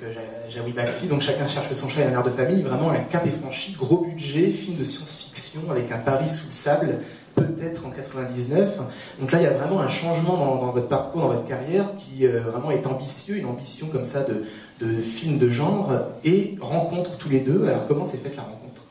Jaoui 0.48 0.72
Bakri, 0.72 1.06
donc 1.06 1.20
chacun 1.20 1.46
cherche 1.46 1.70
son 1.72 1.88
chat 1.88 2.02
et 2.02 2.04
un 2.04 2.12
air 2.12 2.22
de 2.22 2.30
famille, 2.30 2.62
vraiment 2.62 2.90
un 2.90 3.00
cap 3.00 3.26
est 3.26 3.30
franchi, 3.30 3.72
gros 3.72 4.06
budget, 4.06 4.48
film 4.50 4.78
de 4.78 4.84
science-fiction 4.84 5.70
avec 5.70 5.90
un 5.92 5.98
Paris 5.98 6.30
sous 6.30 6.46
le 6.46 6.52
sable, 6.52 6.98
peut-être 7.40 7.86
en 7.86 7.90
99. 7.90 8.78
Donc 9.20 9.32
là, 9.32 9.38
il 9.38 9.44
y 9.44 9.46
a 9.46 9.50
vraiment 9.50 9.80
un 9.80 9.88
changement 9.88 10.36
dans, 10.36 10.70
votre 10.72 10.88
parcours, 10.88 11.22
dans 11.22 11.28
votre 11.28 11.46
carrière, 11.46 11.84
qui 11.96 12.26
euh, 12.26 12.40
vraiment 12.40 12.70
est 12.70 12.86
ambitieux, 12.86 13.36
une 13.36 13.46
ambition 13.46 13.88
comme 13.88 14.04
ça 14.04 14.24
de, 14.24 14.44
de 14.84 15.00
film 15.00 15.38
de 15.38 15.48
genre, 15.48 15.92
et 16.24 16.56
rencontre 16.60 17.16
tous 17.18 17.28
les 17.28 17.40
deux. 17.40 17.66
Alors 17.66 17.86
comment 17.86 18.04
s'est 18.04 18.18
faite 18.18 18.36
la 18.36 18.42
rencontre? 18.42 18.82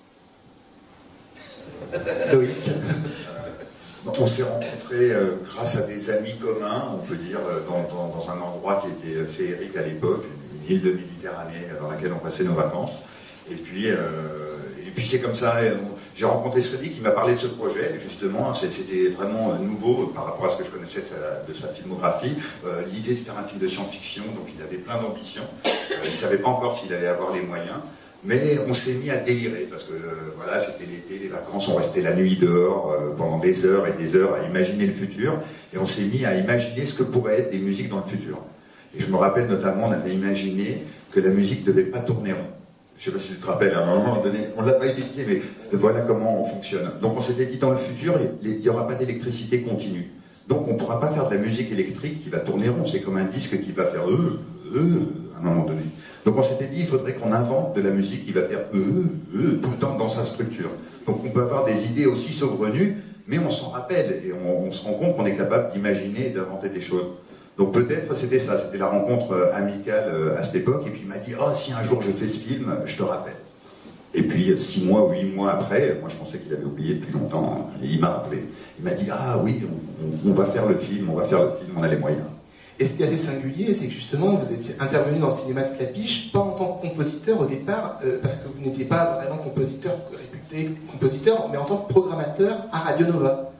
Loïc? 2.34 2.72
On 4.20 4.26
s'est 4.26 4.44
rencontrés 4.44 5.12
euh, 5.12 5.32
grâce 5.46 5.76
à 5.76 5.82
des 5.82 6.10
amis 6.10 6.36
communs, 6.36 6.94
on 6.94 7.06
peut 7.06 7.18
dire, 7.18 7.40
euh, 7.40 7.60
dans, 7.68 7.84
dans, 8.08 8.30
un 8.30 8.40
endroit 8.40 8.82
qui 8.82 9.10
était 9.10 9.26
féerique 9.26 9.76
à 9.76 9.82
l'époque, 9.82 10.24
une 10.54 10.76
île 10.76 10.82
de 10.82 10.92
Méditerranée 10.92 11.68
dans 11.82 11.90
laquelle 11.90 12.14
on 12.14 12.20
passait 12.20 12.46
nos 12.46 12.54
vacances. 12.54 13.04
Et 13.52 13.56
puis, 13.56 13.88
puis 14.98 15.06
c'est 15.06 15.20
comme 15.20 15.36
ça, 15.36 15.58
j'ai 16.16 16.26
rencontré 16.26 16.60
Sredi 16.60 16.90
qui 16.90 17.02
m'a 17.02 17.12
parlé 17.12 17.36
de 17.36 17.38
ce 17.38 17.46
projet, 17.46 18.00
justement, 18.04 18.56
c'était 18.56 19.10
vraiment 19.10 19.52
euh, 19.52 19.64
nouveau 19.64 20.08
par 20.08 20.26
rapport 20.26 20.48
à 20.48 20.50
ce 20.50 20.58
que 20.58 20.64
je 20.64 20.72
connaissais 20.72 21.04
de 21.48 21.54
sa, 21.54 21.68
filmographie. 21.68 22.34
Euh, 22.66 22.82
l'idée 22.92 23.12
de 23.12 23.20
faire 23.20 23.38
un 23.38 23.44
film 23.44 23.60
de 23.60 23.68
science-fiction, 23.68 24.24
donc 24.36 24.48
il 24.58 24.60
avait 24.64 24.78
plein 24.78 25.00
d'ambitions. 25.00 25.44
Euh, 25.68 25.70
il 26.04 26.10
ne 26.10 26.16
savait 26.16 26.40
pas 26.40 26.50
encore 26.50 26.80
s'il 26.80 26.92
allait 26.96 27.06
avoir 27.06 27.32
les 27.32 27.42
moyens. 27.42 27.78
Mais 28.24 28.58
on 28.68 28.74
s'est 28.74 28.96
mis 28.96 29.12
à 29.12 29.18
délirer 29.18 29.68
parce 29.70 29.84
que 29.84 29.94
voilà, 30.36 30.60
c'était 30.60 30.92
l'été, 30.92 31.20
les 31.20 31.28
vacances, 31.30 31.68
on 31.68 31.76
restait 31.76 32.02
la 32.02 32.16
nuit 32.16 32.38
dehors 32.38 32.92
pendant 33.16 33.38
des 33.38 33.68
heures 33.68 33.86
et 33.86 33.92
des 33.92 34.16
heures 34.16 34.34
à 34.34 34.48
imaginer 34.48 34.88
le 34.88 34.94
futur 34.94 35.38
et 35.72 35.78
on 35.78 35.86
s'est 35.86 36.06
mis 36.06 36.26
à 36.26 36.34
imaginer 36.34 36.88
ce 36.88 36.96
que 36.96 37.04
pourraient 37.04 37.42
être 37.42 37.52
des 37.52 37.60
musiques 37.60 37.90
dans 37.90 38.00
le 38.00 38.10
futur. 38.10 38.40
Et 38.98 39.04
je 39.04 39.12
me 39.12 39.18
rappelle 39.18 39.46
notamment, 39.46 39.90
on 39.90 39.92
avait 39.92 40.16
imaginé 40.16 40.84
que 41.12 41.20
la 41.20 41.30
musique 41.30 41.62
ne 41.62 41.72
devait 41.72 41.84
pas 41.84 42.00
tourner 42.00 42.34
rond. 42.34 42.57
Je 43.00 43.12
ne 43.12 43.18
sais 43.18 43.18
pas 43.18 43.24
si 43.24 43.34
tu 43.36 43.40
te 43.40 43.46
rappelles, 43.46 43.76
à 43.76 43.84
un 43.84 43.86
moment 43.86 44.22
donné, 44.24 44.40
on 44.58 44.64
ne 44.64 44.68
l'a 44.68 44.74
pas 44.74 44.88
édité, 44.88 45.24
mais 45.28 45.40
voilà 45.72 46.02
comment 46.02 46.42
on 46.42 46.46
fonctionne. 46.46 46.90
Donc 47.02 47.16
on 47.16 47.22
s'était 47.22 47.46
dit, 47.46 47.58
dans 47.58 47.70
le 47.70 47.78
futur, 47.78 48.16
il 48.44 48.60
n'y 48.60 48.70
aura 48.70 48.88
pas 48.88 48.96
d'électricité 48.96 49.62
continue. 49.62 50.12
Donc 50.48 50.68
on 50.68 50.74
ne 50.74 50.80
pourra 50.80 51.00
pas 51.00 51.10
faire 51.10 51.30
de 51.30 51.36
la 51.36 51.42
musique 51.42 51.72
électrique 51.72 52.24
qui 52.24 52.30
va 52.30 52.40
tourner 52.40 52.70
rond. 52.70 52.86
C'est 52.86 53.02
comme 53.02 53.18
un 53.18 53.26
disque 53.26 53.62
qui 53.62 53.72
va 53.72 53.86
faire 53.86 54.10
euh, 54.10 54.40
euh, 54.76 55.00
à 55.36 55.40
un 55.40 55.44
moment 55.44 55.66
donné. 55.66 55.82
Donc 56.26 56.38
on 56.38 56.44
s'était 56.44 56.66
dit, 56.66 56.80
il 56.80 56.88
faudrait 56.88 57.14
qu'on 57.14 57.32
invente 57.34 57.76
de 57.76 57.82
la 57.82 57.92
musique 57.92 58.26
qui 58.26 58.32
va 58.32 58.42
faire 58.42 58.62
euh, 58.74 59.04
euh, 59.36 59.60
tout 59.62 59.70
le 59.70 59.78
temps 59.78 59.96
dans 59.96 60.10
sa 60.10 60.26
structure. 60.26 60.70
Donc 61.06 61.22
on 61.24 61.30
peut 61.30 61.42
avoir 61.42 61.66
des 61.66 61.86
idées 61.92 62.08
aussi 62.08 62.34
saugrenues, 62.34 62.98
mais 63.28 63.38
on 63.38 63.50
s'en 63.52 63.70
rappelle 63.70 64.24
et 64.26 64.34
on, 64.34 64.64
on 64.66 64.72
se 64.72 64.84
rend 64.84 64.94
compte 64.94 65.16
qu'on 65.16 65.26
est 65.26 65.38
capable 65.38 65.72
d'imaginer 65.72 66.28
et 66.28 66.30
d'inventer 66.32 66.70
des 66.70 66.82
choses. 66.82 67.06
Donc 67.58 67.74
peut-être 67.74 68.16
c'était 68.16 68.40
ça, 68.40 68.58
c'était 68.58 68.78
la 68.78 68.88
rencontre 68.88 69.32
euh, 69.32 69.54
amicale 69.56 70.10
euh, 70.14 70.38
à 70.38 70.44
cette 70.44 70.58
époque, 70.58 70.84
et 70.86 70.92
puis 70.92 71.02
il 71.04 71.08
m'a 71.08 71.18
dit, 71.18 71.34
oh 71.40 71.50
si 71.56 71.74
un 71.74 71.84
jour 71.84 72.02
je 72.02 72.12
fais 72.12 72.28
ce 72.28 72.40
film, 72.40 72.72
je 72.86 72.96
te 72.96 73.04
rappelle. 73.04 73.36
Et 74.14 74.22
puis 74.22 74.52
euh, 74.52 74.58
six 74.58 74.86
mois, 74.86 75.10
huit 75.12 75.26
mois 75.34 75.54
après, 75.54 75.98
moi 76.00 76.10
je 76.10 76.16
pensais 76.18 76.38
qu'il 76.38 76.54
avait 76.54 76.66
oublié 76.66 76.96
depuis 76.96 77.14
longtemps, 77.14 77.58
hein, 77.58 77.66
et 77.84 77.88
il 77.88 78.00
m'a 78.00 78.10
rappelé. 78.10 78.44
Il 78.78 78.86
m'a 78.86 78.92
dit, 78.92 79.08
ah 79.12 79.40
oui, 79.44 79.64
on, 80.26 80.34
va 80.34 80.46
faire 80.46 80.68
le 80.68 80.78
film, 80.78 81.10
on 81.10 81.16
va 81.16 81.26
faire 81.26 81.44
le 81.44 81.52
film, 81.52 81.76
on 81.76 81.82
a 81.82 81.88
les 81.88 81.98
moyens. 81.98 82.26
Et 82.80 82.86
ce 82.86 82.96
qui 82.96 83.02
est 83.02 83.08
assez 83.08 83.18
singulier, 83.18 83.74
c'est 83.74 83.88
que 83.88 83.94
justement, 83.94 84.36
vous 84.36 84.54
étiez 84.54 84.76
intervenu 84.80 85.18
dans 85.18 85.30
le 85.30 85.34
cinéma 85.34 85.64
de 85.64 85.76
Clapiche, 85.76 86.32
pas 86.32 86.40
en 86.40 86.52
tant 86.52 86.74
que 86.74 86.88
compositeur 86.88 87.42
au 87.42 87.48
départ, 87.48 88.00
parce 88.22 88.38
que 88.38 88.50
vous 88.50 88.64
n'étiez 88.64 88.86
pas 88.86 89.20
vraiment 89.20 89.42
compositeur 89.42 89.94
réputé 90.12 90.76
compositeur, 90.92 91.50
mais 91.52 91.58
en 91.58 91.66
tant 91.66 91.78
que 91.78 91.92
programmateur 91.92 92.56
à 92.72 92.78
Radio 92.78 93.08
Nova. 93.08 93.52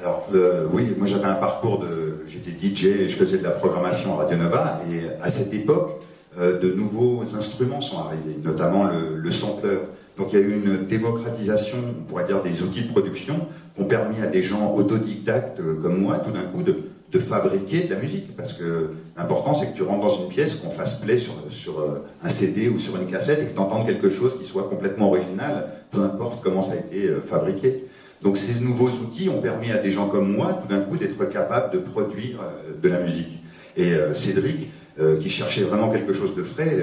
Alors, 0.00 0.28
euh, 0.32 0.66
oui, 0.72 0.94
moi 0.96 1.08
j'avais 1.08 1.24
un 1.24 1.34
parcours 1.34 1.80
de. 1.80 2.24
J'étais 2.28 2.50
DJ, 2.50 3.08
je 3.08 3.16
faisais 3.16 3.38
de 3.38 3.42
la 3.42 3.50
programmation 3.50 4.14
à 4.14 4.22
Radio 4.22 4.36
Nova, 4.36 4.80
et 4.88 5.00
à 5.20 5.28
cette 5.28 5.52
époque, 5.52 6.02
euh, 6.38 6.60
de 6.60 6.70
nouveaux 6.72 7.24
instruments 7.36 7.80
sont 7.80 7.98
arrivés, 7.98 8.38
notamment 8.44 8.84
le, 8.84 9.16
le. 9.16 9.30
Donc 10.16 10.32
il 10.32 10.38
y 10.38 10.42
a 10.42 10.44
eu 10.44 10.52
une 10.52 10.84
démocratisation, 10.84 11.78
on 12.00 12.04
pourrait 12.04 12.26
dire, 12.26 12.42
des 12.42 12.62
outils 12.62 12.82
de 12.82 12.92
production 12.92 13.46
qui 13.74 13.82
ont 13.82 13.86
permis 13.86 14.20
à 14.22 14.26
des 14.26 14.42
gens 14.42 14.72
autodidactes 14.72 15.58
euh, 15.60 15.80
comme 15.82 16.00
moi, 16.00 16.18
tout 16.18 16.30
d'un 16.30 16.42
coup, 16.42 16.62
de, 16.62 16.74
fabriquer 17.18 17.84
de 17.84 17.94
la 17.94 18.00
musique. 18.00 18.36
Parce 18.36 18.52
que 18.52 18.90
l'important, 19.16 19.54
c'est 19.54 19.72
que 19.72 19.76
tu 19.76 19.82
rentres 19.82 20.06
dans 20.06 20.22
une 20.22 20.28
pièce, 20.28 20.56
qu'on 20.56 20.70
fasse 20.70 21.00
play 21.00 21.18
sur, 21.18 21.34
un 22.22 22.30
CD 22.30 22.68
ou 22.68 22.78
sur 22.78 22.96
une 22.96 23.08
cassette 23.08 23.40
et 23.42 23.46
que 23.46 23.54
tu 23.54 23.58
entendes 23.58 23.86
quelque 23.86 24.08
chose 24.08 24.38
qui 24.38 24.46
soit 24.46 24.68
complètement 24.68 25.08
original, 25.08 25.66
peu 25.90 26.02
importe 26.02 26.40
comment 26.44 26.62
ça 26.62 26.74
a 26.74 26.76
été 26.76 27.08
fabriqué. 27.26 27.87
Donc 28.22 28.36
ces 28.36 28.60
nouveaux 28.60 28.88
outils 28.88 29.28
ont 29.28 29.40
permis 29.40 29.70
à 29.70 29.78
des 29.78 29.90
gens 29.90 30.08
comme 30.08 30.32
moi, 30.32 30.60
tout 30.60 30.68
d'un 30.68 30.80
coup, 30.80 30.96
d'être 30.96 31.24
capables 31.30 31.72
de 31.72 31.78
produire 31.78 32.40
de 32.82 32.88
la 32.88 33.00
musique. 33.00 33.38
Et 33.76 33.92
Cédric, 34.14 34.70
qui 35.20 35.30
cherchait 35.30 35.62
vraiment 35.62 35.90
quelque 35.90 36.12
chose 36.12 36.34
de 36.34 36.42
frais, 36.42 36.82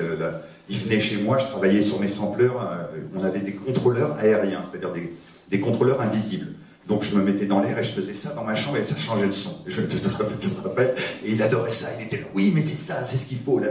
il 0.70 0.77
venait 0.77 1.00
chez 1.00 1.18
moi, 1.18 1.38
je 1.38 1.46
travaillais 1.46 1.82
sur 1.82 2.00
mes 2.00 2.08
sampleurs, 2.08 2.88
on 3.13 3.24
avait 3.24 3.39
des 3.39 3.54
contrôleurs 3.54 4.15
aériens, 4.20 4.63
c'est-à-dire 4.70 4.94
des, 5.50 5.60
contrôleurs 5.60 6.01
invisibles. 6.01 6.48
Donc 6.88 7.04
je 7.04 7.15
me 7.15 7.24
mettais 7.24 7.46
dans 7.46 7.62
l'air 7.62 7.80
et 7.80 7.84
je 7.84 7.92
faisais 7.92 8.13
ça 8.13 8.34
dans 8.34 8.44
ma 8.44 8.56
chambre 8.56 8.77
et 8.77 8.84
ça 8.84 8.96
changeait 8.96 9.25
le 9.25 9.32
son. 9.32 9.62
Je 9.65 9.82
te, 9.82 10.62
rappelle, 10.62 10.94
Et 11.25 11.32
il 11.32 11.42
adorait 11.42 11.72
ça. 11.72 11.89
Il 12.00 12.06
était 12.06 12.18
là, 12.18 12.27
oui, 12.36 12.51
mais 12.54 12.62
c'est 12.62 12.75
ça, 12.75 13.04
c'est 13.04 13.18
ce 13.18 13.27
qu'il 13.27 13.39
faut. 13.39 13.60
Là. 13.60 13.68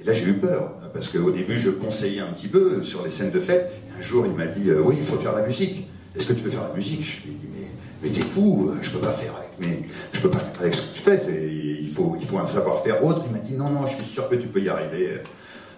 Et 0.00 0.04
là 0.04 0.12
j'ai 0.12 0.26
eu 0.26 0.34
peur 0.34 0.74
parce 0.94 1.08
qu'au 1.08 1.32
début 1.32 1.58
je 1.58 1.70
conseillais 1.70 2.20
un 2.20 2.32
petit 2.32 2.46
peu 2.48 2.84
sur 2.84 3.04
les 3.04 3.10
scènes 3.10 3.32
de 3.32 3.40
fête. 3.40 3.72
Et 3.88 3.98
un 3.98 4.02
jour 4.02 4.26
il 4.26 4.32
m'a 4.32 4.46
dit, 4.46 4.70
oui, 4.84 4.96
il 4.98 5.04
faut 5.04 5.16
faire 5.16 5.34
la 5.34 5.46
musique. 5.46 5.88
Est-ce 6.16 6.26
que 6.26 6.32
tu 6.34 6.42
veux 6.42 6.50
faire 6.50 6.68
la 6.68 6.74
musique? 6.74 7.02
Je 7.02 7.26
lui 7.26 7.30
ai 7.30 7.34
dit, 7.34 7.48
mais, 7.52 7.66
mais 8.02 8.08
t'es 8.10 8.20
fou, 8.20 8.70
je 8.82 8.90
peux 8.90 8.98
pas 8.98 9.12
faire 9.12 9.34
avec, 9.36 9.50
mais 9.58 9.88
je 10.12 10.20
peux 10.20 10.30
pas 10.30 10.38
faire 10.38 10.60
avec 10.60 10.74
ce 10.74 10.90
que 10.90 10.96
tu 10.96 11.02
fais. 11.02 11.50
Il 11.82 11.90
faut, 11.90 12.16
il 12.20 12.26
faut 12.26 12.38
un 12.38 12.46
savoir-faire 12.46 13.04
autre. 13.04 13.22
Il 13.26 13.32
m'a 13.32 13.38
dit, 13.38 13.54
non, 13.54 13.70
non, 13.70 13.86
je 13.86 13.94
suis 13.94 14.04
sûr 14.04 14.28
que 14.28 14.34
tu 14.34 14.46
peux 14.46 14.60
y 14.60 14.68
arriver. 14.68 15.20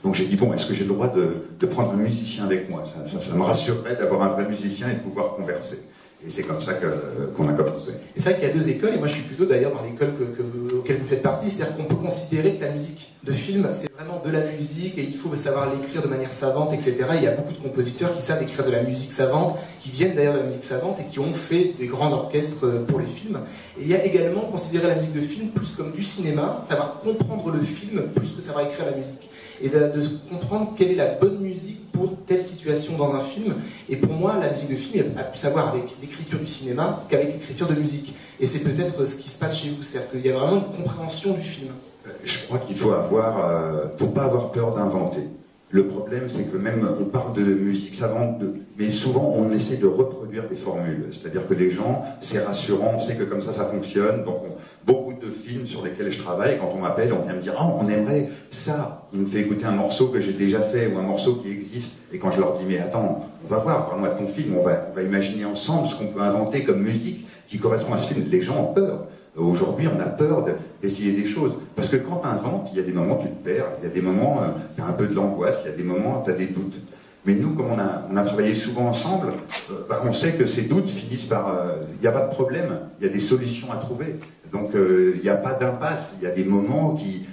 Donc 0.03 0.15
j'ai 0.15 0.27
dit, 0.27 0.37
bon, 0.37 0.53
est-ce 0.53 0.67
que 0.67 0.75
j'ai 0.75 0.85
le 0.85 0.93
droit 0.93 1.09
de, 1.09 1.67
prendre 1.67 1.93
un 1.93 1.97
musicien 1.97 2.45
avec 2.45 2.69
moi? 2.69 2.85
Ça, 3.07 3.21
ça 3.21 3.35
me 3.37 3.43
rassurerait 3.43 3.97
d'avoir 3.97 4.23
un 4.23 4.29
vrai 4.29 4.47
musicien 4.47 4.89
et 4.91 4.95
de 4.95 5.01
pouvoir 5.01 5.35
converser. 5.37 5.83
Et 6.27 6.31
c'est 6.31 6.45
comme 6.45 6.61
ça 6.61 6.73
qu'on 6.75 7.49
a 7.49 7.53
commencé. 7.53 7.91
Et 8.17 8.21
c'est 8.21 8.31
vrai 8.31 8.35
qu'il 8.39 8.49
y 8.49 8.51
a 8.51 8.55
deux 8.55 8.71
écoles, 8.71 8.95
et 8.95 8.99
moi 8.99 9.09
je 9.09 9.15
suis 9.15 9.25
plutôt 9.25 9.45
d'ailleurs 9.45 9.73
dans 9.75 9.83
l'école 9.83 10.15
que, 10.15 10.75
auquel 10.75 10.97
vous 10.97 11.05
faites 11.05 11.23
partie, 11.23 11.51
c'est-à-dire 11.51 11.77
qu'on 11.77 11.85
peut 11.85 11.97
considérer 11.97 12.55
que 12.55 12.63
la 12.63 12.71
musique 12.71 13.13
de 13.25 13.33
film, 13.33 13.69
c'est 13.73 13.93
vraiment 13.93 14.23
de 14.25 14.31
la 14.31 14.41
musique, 14.53 14.97
et 14.97 15.03
il 15.03 15.15
faut 15.15 15.35
savoir 15.37 15.71
l'écrire 15.71 16.01
de 16.01 16.09
manière 16.09 16.33
savante, 16.33 16.73
etc. 16.73 16.95
il 17.17 17.23
y 17.23 17.27
a 17.27 17.33
beaucoup 17.33 17.53
de 17.53 17.59
compositeurs 17.59 18.15
qui 18.15 18.23
savent 18.23 18.43
écrire 18.43 18.65
de 18.65 18.71
la 18.71 18.83
musique 18.83 19.13
savante, 19.13 19.59
qui 19.81 19.91
viennent 19.91 20.15
d'ailleurs 20.15 20.35
de 20.35 20.39
la 20.39 20.47
musique 20.47 20.65
savante, 20.65 20.99
et 21.01 21.05
qui 21.05 21.21
ont 21.21 21.35
fait 21.35 21.75
des 21.79 21.89
grands 21.89 22.13
orchestres 22.13 22.85
pour 22.87 23.01
les 23.01 23.07
films. 23.07 23.41
Et 23.79 23.83
il 23.83 23.89
y 23.89 23.95
a 23.95 24.03
également 24.03 24.43
considérer 24.43 24.89
la 24.89 24.95
musique 24.95 25.13
de 25.13 25.21
film 25.21 25.49
plus 25.49 25.73
comme 25.73 25.93
du 25.93 26.03
cinéma, 26.03 26.65
savoir 26.67 27.01
comprendre 27.01 27.51
le 27.51 27.63
film 27.63 28.03
plus 28.15 28.33
que 28.33 28.41
savoir 28.41 28.65
écrire 28.65 28.87
la 28.87 28.97
musique 28.97 29.29
et 29.63 29.69
de, 29.69 29.93
comprendre 30.29 30.75
quelle 30.77 30.93
est 30.93 30.97
la 30.97 31.15
bonne 31.15 31.39
musique 31.39 31.91
pour 31.93 32.14
situation 32.45 32.97
dans 32.97 33.15
un 33.15 33.21
film. 33.21 33.55
Et 33.89 33.97
pour 33.97 34.13
moi, 34.13 34.37
la 34.41 34.51
musique 34.51 34.71
de 34.71 34.77
film 34.77 35.07
a 35.19 35.25
plus 35.25 35.45
à 35.45 35.51
voir 35.51 35.69
avec 35.69 35.85
l'écriture 36.01 36.39
du 36.39 36.47
cinéma 36.47 37.05
qu'avec 37.09 37.33
l'écriture 37.33 37.67
de 37.67 37.75
musique. 37.75 38.15
Et 38.41 38.47
c'est 38.47 38.61
peut-être 38.61 39.07
ce 39.07 39.17
qui 39.17 39.29
se 39.29 39.39
passe 39.39 39.59
chez 39.59 39.71
vous, 39.71 39.83
c'est-à-dire 39.83 40.11
qu'il 40.11 40.27
y 40.27 40.31
a 40.31 40.39
vraiment 40.39 40.57
une 40.57 40.85
compréhension 40.85 41.33
du 41.33 41.43
film. 41.43 41.73
Euh, 42.07 42.11
je 42.25 42.45
crois 42.47 42.59
qu'il 42.59 42.77
faut 42.77 42.93
avoir, 42.93 43.49
euh, 43.49 43.87
faut 43.99 44.09
pas 44.09 44.25
avoir 44.25 44.53
peur 44.53 44.75
d'inventer. 44.75 45.23
Le 45.71 45.89
problème, 45.89 46.29
c'est 46.29 46.45
que 46.45 46.57
même 46.57 46.87
on 47.01 47.05
parle 47.07 47.33
de 47.33 47.43
musique 47.43 47.97
savante, 47.97 48.41
mais 48.79 48.93
souvent 48.93 49.35
on 49.37 49.51
essaie 49.51 49.79
de 49.79 49.89
reproduire 49.89 50.49
des 50.49 50.55
formules. 50.55 51.07
C'est-à-dire 51.11 51.49
que 51.49 51.55
les 51.55 51.73
gens, 51.73 52.05
c'est 52.21 52.45
rassurant, 52.45 52.93
on 52.95 53.01
sait 53.01 53.17
que 53.17 53.25
comme 53.25 53.43
ça, 53.43 53.53
ça 53.53 53.65
fonctionne. 53.65 54.25
Donc 54.25 54.43
beaucoup 54.87 55.15
de 55.15 55.27
films 55.27 55.67
sur 55.67 55.85
lesquels 55.85 56.11
je 56.11 56.23
travaille, 56.23 56.59
quand 56.59 56.71
on 56.75 56.81
m'appelle, 56.81 57.13
on 57.13 57.25
vient 57.25 57.35
me 57.35 57.43
dire 57.43 57.55
oh, 57.61 57.79
on 57.81 57.89
aimerait 57.89 58.29
ça. 58.51 59.07
On 59.13 59.19
me 59.19 59.27
fait 59.27 59.41
écouter 59.41 59.65
un 59.65 59.73
morceau 59.73 60.09
que 60.09 60.21
j'ai 60.21 60.33
déjà 60.33 60.61
fait 60.61 60.87
ou 60.87 60.99
un 60.99 61.03
morceau 61.03 61.37
qui 61.37 61.51
existe. 61.51 61.99
Et 62.13 62.19
quand 62.19 62.31
je 62.31 62.41
leur 62.41 62.59
dis 62.59 62.65
mais 62.67 62.79
attends, 62.79 63.29
on 63.45 63.49
va 63.49 63.59
voir, 63.59 63.89
parle-moi 63.89 64.11
de 64.11 64.19
ton 64.19 64.27
film, 64.27 64.57
on 64.57 64.63
va, 64.63 65.03
imaginer 65.03 65.45
ensemble 65.45 65.89
ce 65.89 65.97
qu'on 65.97 66.09
peut 66.09 66.21
inventer 66.21 66.65
comme 66.65 66.81
musique 66.81 67.27
qui 67.49 67.59
correspond 67.59 67.95
à 67.95 67.99
ce 67.99 68.13
film. 68.13 68.27
Les 68.31 68.43
gens 68.43 68.71
ont 68.71 68.75
peur. 68.75 69.07
Aujourd'hui, 69.37 69.89
on 69.89 69.99
a 70.01 70.07
peur 70.07 70.47
d'essayer 70.81 71.13
des 71.13 71.27
choses. 71.27 71.53
Parce 71.75 71.89
que 71.89 71.97
quand 71.97 72.19
tu 72.19 72.29
inventes, 72.29 72.69
il 72.73 72.79
y 72.79 72.81
a 72.81 72.85
des 72.85 72.93
moments 72.93 73.19
où 73.19 73.23
tu 73.23 73.29
te 73.29 73.45
perds, 73.45 73.67
il 73.81 73.89
y 73.89 73.91
a 73.91 73.93
des 73.93 74.01
moments 74.01 74.37
où 74.37 74.41
tu 74.77 74.83
as 74.83 74.87
un 74.87 74.93
peu 74.93 75.07
de 75.07 75.15
l'angoisse, 75.15 75.59
il 75.65 75.71
y 75.71 75.75
a 75.75 75.77
des 75.77 75.83
moments 75.83 76.21
où 76.21 76.25
tu 76.25 76.31
as 76.31 76.35
des 76.35 76.47
doutes. 76.47 76.81
Mais 77.27 77.35
nous, 77.35 77.55
comme 77.55 77.67
on 77.71 78.17
a, 78.17 78.23
travaillé 78.23 78.55
souvent 78.55 78.89
ensemble, 78.89 79.29
euh, 79.71 79.87
bah, 79.89 80.03
on 80.05 80.13
sait 80.13 80.33
que 80.33 80.47
ces 80.47 80.63
doutes 80.63 80.91
finissent 80.91 81.25
par... 81.25 81.49
Euh, 81.49 81.77
il 81.95 82.01
n'y 82.01 82.07
a 82.07 82.13
pas 82.13 82.27
de 82.27 82.31
problème, 82.31 82.81
il 83.01 83.07
y 83.07 83.09
a 83.09 83.13
des 83.13 83.21
solutions 83.21 83.73
à 83.73 83.77
trouver. 83.77 84.17
Donc 84.55 84.75
euh, 84.75 85.13
il 85.17 85.23
n'y 85.23 85.29
a 85.29 85.37
pas 85.37 85.53
d'impasse, 85.53 86.15
il 86.19 86.25
y 86.25 86.27
a 86.27 86.31
des 86.31 86.45
moments 86.45 86.95
qui 86.95 87.27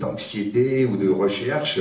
d'anxiété 0.00 0.84
ou 0.84 0.96
de 0.96 1.08
recherche 1.08 1.78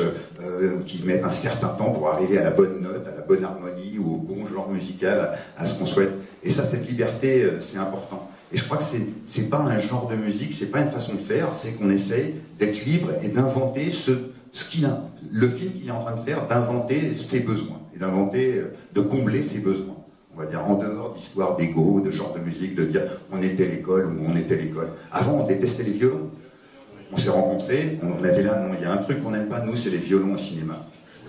qui 0.85 1.01
mettent 1.03 1.23
un 1.23 1.31
certain 1.31 1.69
temps 1.69 1.91
pour 1.91 2.07
arriver 2.09 2.37
à 2.37 2.43
la 2.43 2.51
bonne 2.51 2.81
note, 2.81 3.07
à 3.07 3.15
la 3.15 3.25
bonne 3.25 3.43
harmonie 3.43 3.97
ou 3.97 4.13
au 4.13 4.17
bon 4.17 4.45
genre 4.45 4.69
musical, 4.69 5.31
à 5.57 5.65
ce 5.65 5.79
qu'on 5.79 5.87
souhaite. 5.87 6.11
Et 6.43 6.51
ça, 6.51 6.65
cette 6.65 6.87
liberté, 6.87 7.47
c'est 7.61 7.77
important. 7.77 8.29
Et 8.53 8.57
je 8.57 8.63
crois 8.65 8.77
que 8.77 8.83
c'est, 8.83 9.07
c'est 9.25 9.49
pas 9.49 9.61
un 9.61 9.79
genre 9.79 10.07
de 10.07 10.15
musique, 10.15 10.53
c'est 10.53 10.67
pas 10.67 10.81
une 10.81 10.91
façon 10.91 11.15
de 11.15 11.19
faire, 11.19 11.53
c'est 11.53 11.73
qu'on 11.73 11.89
essaye 11.89 12.35
d'être 12.59 12.85
libre 12.85 13.09
et 13.23 13.29
d'inventer 13.29 13.89
ce, 13.89 14.11
qu'il 14.69 14.85
a, 14.85 15.01
le 15.31 15.47
film 15.49 15.71
qu'il 15.73 15.87
est 15.87 15.91
en 15.91 16.03
train 16.03 16.15
de 16.15 16.21
faire, 16.21 16.47
d'inventer 16.47 17.15
ses 17.15 17.39
besoins 17.39 17.79
et 17.95 17.97
d'inventer, 17.99 18.57
euh, 18.57 18.73
de 18.93 19.01
combler 19.01 19.41
ses 19.41 19.59
besoins. 19.59 19.92
On 20.35 20.41
va 20.41 20.47
dire 20.47 20.65
en 20.65 20.75
dehors 20.75 21.13
d'histoire 21.13 21.55
d'ego, 21.57 22.01
de 22.01 22.09
genre 22.11 22.33
de 22.33 22.39
musique, 22.39 22.75
de 22.75 22.85
dire 22.85 23.03
on 23.31 23.41
était 23.41 23.67
l'école 23.67 24.07
ou 24.07 24.25
on 24.27 24.35
était 24.35 24.55
l'école. 24.55 24.89
Avant, 25.11 25.33
on 25.33 25.47
détestait 25.47 25.83
les 25.83 25.91
violons. 25.91 26.29
On 27.11 27.17
s'est 27.17 27.29
rencontrés, 27.29 27.99
on 28.01 28.23
avait 28.23 28.41
là, 28.41 28.59
non, 28.59 28.73
il 28.75 28.81
y 28.81 28.85
a 28.85 28.91
un 28.91 28.97
truc 28.97 29.21
qu'on 29.23 29.29
n'aime 29.29 29.47
pas, 29.47 29.59
nous, 29.59 29.75
c'est 29.75 29.91
les 29.91 29.97
violons 29.97 30.33
au 30.33 30.37
cinéma. 30.39 30.79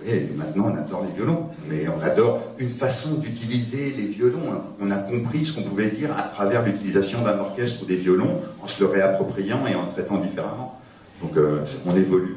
Et 0.07 0.29
maintenant, 0.35 0.71
on 0.71 0.75
adore 0.75 1.03
les 1.03 1.15
violons, 1.15 1.49
mais 1.69 1.85
on 1.87 2.01
adore 2.01 2.41
une 2.57 2.69
façon 2.69 3.19
d'utiliser 3.19 3.91
les 3.91 4.07
violons. 4.07 4.61
On 4.79 4.89
a 4.89 4.97
compris 4.97 5.45
ce 5.45 5.53
qu'on 5.53 5.67
pouvait 5.67 5.89
dire 5.89 6.09
à 6.17 6.23
travers 6.23 6.63
l'utilisation 6.63 7.21
d'un 7.21 7.37
orchestre 7.37 7.83
ou 7.83 7.85
des 7.85 7.95
violons, 7.97 8.41
en 8.63 8.67
se 8.67 8.83
le 8.83 8.89
réappropriant 8.89 9.65
et 9.67 9.75
en 9.75 9.85
traitant 9.85 10.17
différemment. 10.17 10.79
Donc, 11.21 11.37
euh, 11.37 11.63
on 11.85 11.95
évolue 11.95 12.34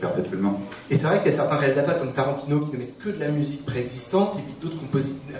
perpétuellement. 0.00 0.60
Et 0.90 0.96
c'est 0.96 1.06
vrai 1.06 1.18
qu'il 1.18 1.30
y 1.30 1.34
a 1.34 1.36
certains 1.36 1.56
réalisateurs 1.56 1.98
comme 1.98 2.12
Tarantino 2.12 2.60
qui 2.60 2.72
ne 2.72 2.78
mettent 2.78 2.98
que 2.98 3.10
de 3.10 3.20
la 3.20 3.28
musique 3.28 3.66
préexistante, 3.66 4.36
et 4.38 4.42
puis 4.42 4.54
d'autres 4.60 4.76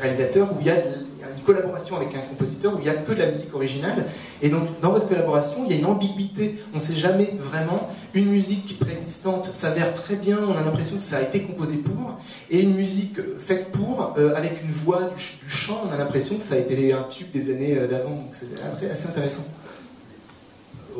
réalisateurs 0.01 0.53
où 0.53 0.57
il 0.61 0.67
y 0.67 0.71
a 0.71 0.77
une 0.77 1.43
collaboration 1.45 1.97
avec 1.97 2.15
un 2.15 2.21
compositeur 2.21 2.75
où 2.75 2.79
il 2.79 2.85
n'y 2.85 2.91
a 2.91 2.95
que 2.95 3.13
de 3.13 3.19
la 3.19 3.31
musique 3.31 3.55
originale. 3.55 4.07
Et 4.43 4.49
donc, 4.49 4.81
dans 4.81 4.93
votre 4.93 5.09
collaboration, 5.09 5.65
il 5.65 5.73
y 5.73 5.77
a 5.77 5.79
une 5.79 5.87
ambiguïté. 5.87 6.61
On 6.73 6.77
ne 6.77 6.81
sait 6.81 6.97
jamais 6.97 7.35
vraiment. 7.39 7.89
Une 8.15 8.31
musique 8.31 8.79
préexistante 8.79 9.47
s'avère 9.47 9.95
très 9.95 10.17
bien, 10.17 10.39
on 10.39 10.57
a 10.57 10.63
l'impression 10.65 10.97
que 10.97 11.03
ça 11.03 11.19
a 11.19 11.23
été 11.23 11.43
composé 11.43 11.77
pour. 11.77 12.19
Et 12.51 12.61
une 12.61 12.75
musique 12.75 13.19
faite 13.39 13.71
pour, 13.73 14.15
euh, 14.19 14.35
avec 14.35 14.63
une 14.63 14.71
voix, 14.71 15.11
du, 15.11 15.49
chant, 15.49 15.83
on 15.89 15.93
a 15.93 15.97
l'impression 15.97 16.37
que 16.37 16.43
ça 16.43 16.57
a 16.57 16.59
été 16.59 16.93
un 16.93 17.05
tube 17.05 17.31
des 17.33 17.53
années 17.53 17.79
euh, 17.79 17.87
d'avant. 17.87 18.11
Donc, 18.11 18.33
c'est 18.33 18.91
assez 18.91 19.09
intéressant. 19.09 19.45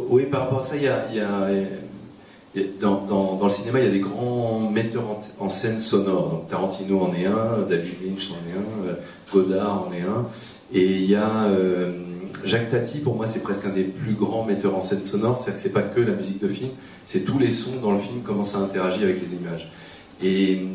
Oui, 0.09 0.27
par 0.27 0.43
rapport 0.43 0.61
à 0.61 0.63
ça, 0.63 0.77
il 0.77 0.85
y 0.85 0.89
a, 0.89 1.09
dans, 2.81 3.39
le 3.43 3.51
cinéma, 3.51 3.79
il 3.81 3.85
y 3.85 3.89
a 3.89 3.93
des 3.93 4.01
grands 4.01 4.71
metteurs 4.71 5.05
en, 5.39 5.51
scène 5.51 5.81
sonores. 5.81 6.47
Tarantino 6.49 7.01
en 7.01 7.15
est 7.15 7.27
un, 7.27 7.63
David 7.69 7.95
Lynch 8.05 8.31
en 8.31 8.49
est 8.49 8.57
un, 8.57 8.89
euh, 8.89 8.95
Godard 9.33 9.87
en 9.89 9.93
est 9.93 10.03
un. 10.03 10.27
Et 10.73 10.85
il 10.85 11.05
y 11.05 11.15
a 11.15 11.45
euh, 11.45 11.93
Jacques 12.45 12.71
Tati, 12.71 12.99
pour 13.01 13.17
moi, 13.17 13.27
c'est 13.27 13.43
presque 13.43 13.67
un 13.67 13.71
des 13.71 13.85
plus 13.85 14.15
grands 14.15 14.45
metteurs 14.45 14.75
en 14.75 14.83
scène 14.83 15.05
sonore. 15.05 15.39
C'est-à-dire 15.39 15.57
que 15.57 15.63
c'est 15.63 15.73
pas 15.73 15.83
que 15.83 16.01
la 16.01 16.13
musique 16.13 16.41
de 16.41 16.49
film, 16.49 16.71
c'est 17.07 17.21
tous 17.21 17.39
les 17.39 17.53
sons 17.53 17.81
dans 17.81 17.93
le 17.93 17.99
film, 17.99 18.21
comment 18.25 18.45
ça 18.45 18.59
interagit 18.59 19.05
avec 19.05 19.21
les 19.23 19.35
images. 19.35 19.71
Et 20.23 20.67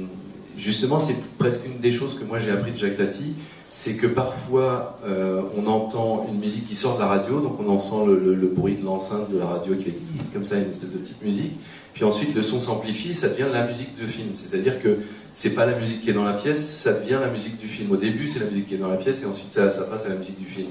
justement, 0.58 1.00
c'est 1.00 1.38
presque 1.38 1.65
une 1.65 1.79
des 1.79 1.91
choses 1.91 2.17
que 2.17 2.24
moi 2.24 2.39
j'ai 2.39 2.51
appris 2.51 2.72
de 2.72 2.77
Jacques 2.77 2.98
Tati, 2.98 3.34
c'est 3.75 3.98
que 3.98 4.08
parfois 4.08 4.98
euh, 5.05 5.41
on 5.58 5.67
entend 5.67 6.25
une 6.32 6.39
musique 6.39 6.65
qui 6.65 6.75
sort 6.75 6.96
de 6.96 7.01
la 7.01 7.08
radio, 7.08 7.41
donc 7.41 7.60
on 7.60 7.67
entend 7.67 8.05
le, 8.05 8.34
le, 8.34 8.48
bruit 8.48 8.75
de 8.75 8.86
l'enceinte 8.86 9.29
de 9.29 9.38
la 9.38 9.48
radio 9.48 9.75
qui 9.75 9.89
est 9.89 9.98
comme 10.32 10.46
ça, 10.46 10.58
une 10.58 10.70
espèce 10.70 10.91
de 10.91 10.98
petite 10.98 11.22
musique. 11.22 11.51
Puis 11.94 12.05
ensuite 12.05 12.34
le 12.34 12.41
son 12.41 12.62
s'amplifie, 12.62 13.13
ça 13.13 13.27
devient 13.27 13.48
la 13.51 13.67
musique 13.67 14.00
de 14.01 14.08
film. 14.08 14.29
C'est-à-dire 14.34 14.82
que 14.82 15.00
c'est 15.34 15.50
pas 15.50 15.65
la 15.65 15.77
musique 15.77 16.03
qui 16.03 16.10
est 16.10 16.13
dans 16.13 16.24
la 16.24 16.32
pièce, 16.32 16.65
ça 16.65 16.94
devient 16.94 17.17
la 17.20 17.27
musique 17.27 17.58
du 17.58 17.67
film. 17.67 17.91
Au 17.91 17.98
début, 17.98 18.29
c'est 18.29 18.39
la 18.39 18.46
musique 18.46 18.67
qui 18.70 18.75
est 18.75 18.77
dans 18.77 18.88
la 18.88 18.96
pièce 18.96 19.24
et 19.24 19.25
ensuite 19.25 19.51
ça, 19.51 19.70
ça 19.72 19.84
passe 19.84 20.05
à 20.05 20.10
la 20.10 20.15
musique 20.15 20.39
du 20.39 20.46
film. 20.46 20.70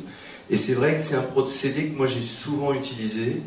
Et 0.48 0.56
c'est 0.56 0.72
vrai 0.72 0.96
que 0.96 1.02
c'est 1.02 1.16
un 1.16 1.22
procédé 1.22 1.88
que 1.88 1.96
moi 1.98 2.06
j'ai 2.06 2.22
souvent 2.22 2.72
utilisé, 2.72 3.42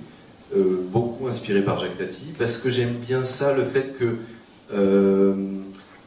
euh, 0.56 0.86
beaucoup 0.92 1.28
inspiré 1.28 1.64
par 1.64 1.80
Jacques 1.80 1.98
Tati, 1.98 2.26
parce 2.38 2.60
que 2.60 2.70
j'aime 2.70 2.94
bien 2.94 3.26
ça, 3.26 3.54
le 3.54 3.66
fait 3.66 3.98
que 3.98 4.18
euh, 4.72 5.34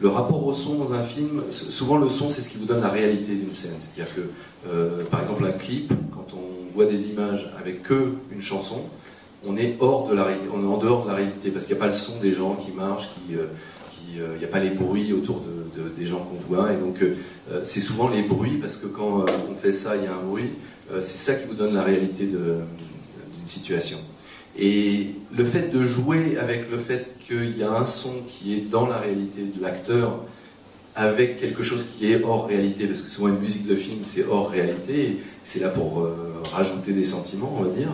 le 0.00 0.08
rapport 0.08 0.46
au 0.46 0.54
son 0.54 0.76
dans 0.76 0.94
un 0.94 1.02
film, 1.02 1.42
souvent 1.50 1.98
le 1.98 2.08
son 2.08 2.30
c'est 2.30 2.40
ce 2.40 2.50
qui 2.50 2.58
vous 2.58 2.64
donne 2.64 2.80
la 2.80 2.88
réalité 2.88 3.34
d'une 3.34 3.52
scène. 3.52 3.74
C'est-à-dire 3.78 4.14
que, 4.14 4.22
euh, 4.68 5.04
par 5.10 5.20
exemple, 5.20 5.44
un 5.44 5.52
clip, 5.52 5.92
quand 6.12 6.26
on 6.34 6.72
voit 6.72 6.86
des 6.86 7.10
images 7.10 7.50
avec 7.58 7.82
que 7.82 8.14
une 8.32 8.40
chanson, 8.40 8.80
on 9.46 9.56
est 9.56 9.76
hors 9.80 10.08
de 10.08 10.14
la, 10.14 10.28
on 10.54 10.62
est 10.62 10.66
en 10.66 10.78
dehors 10.78 11.04
de 11.04 11.08
la 11.08 11.14
réalité 11.14 11.50
parce 11.50 11.66
qu'il 11.66 11.74
n'y 11.74 11.80
a 11.80 11.84
pas 11.84 11.88
le 11.88 11.96
son 11.96 12.18
des 12.20 12.32
gens 12.32 12.54
qui 12.54 12.72
marchent, 12.72 13.10
qui, 13.14 13.36
euh, 13.36 13.46
euh, 14.18 14.32
il 14.34 14.38
n'y 14.38 14.44
a 14.44 14.48
pas 14.48 14.58
les 14.58 14.70
bruits 14.70 15.12
autour 15.12 15.40
de, 15.40 15.88
des 15.96 16.06
gens 16.06 16.18
qu'on 16.18 16.40
voit 16.48 16.72
et 16.72 16.76
donc 16.76 16.98
c'est 17.62 17.80
souvent 17.80 18.08
les 18.08 18.22
bruits 18.22 18.58
parce 18.58 18.76
que 18.76 18.86
quand 18.86 19.24
on 19.48 19.54
fait 19.54 19.72
ça, 19.72 19.96
il 19.96 20.04
y 20.04 20.06
a 20.08 20.12
un 20.12 20.22
bruit. 20.22 20.50
c'est 20.94 21.32
ça 21.32 21.34
qui 21.34 21.46
vous 21.46 21.54
donne 21.54 21.74
la 21.74 21.82
réalité 21.82 22.26
d'une 22.26 22.66
situation. 23.44 23.98
Et 24.60 25.08
le 25.36 25.44
fait 25.44 25.72
de 25.72 25.82
jouer 25.82 26.36
avec 26.38 26.70
le 26.70 26.76
fait 26.76 27.16
qu'il 27.26 27.56
y 27.56 27.62
a 27.62 27.72
un 27.72 27.86
son 27.86 28.12
qui 28.28 28.54
est 28.54 28.70
dans 28.70 28.86
la 28.86 28.98
réalité 28.98 29.42
de 29.42 29.62
l'acteur, 29.62 30.20
avec 30.94 31.40
quelque 31.40 31.62
chose 31.62 31.86
qui 31.96 32.12
est 32.12 32.22
hors 32.22 32.46
réalité, 32.46 32.86
parce 32.86 33.00
que 33.00 33.10
souvent 33.10 33.28
une 33.28 33.38
musique 33.38 33.66
de 33.66 33.74
film 33.74 34.00
c'est 34.04 34.26
hors 34.26 34.50
réalité, 34.50 35.18
c'est 35.44 35.60
là 35.60 35.70
pour 35.70 36.00
euh, 36.00 36.42
rajouter 36.52 36.92
des 36.92 37.04
sentiments, 37.04 37.56
on 37.58 37.62
va 37.62 37.70
dire. 37.70 37.88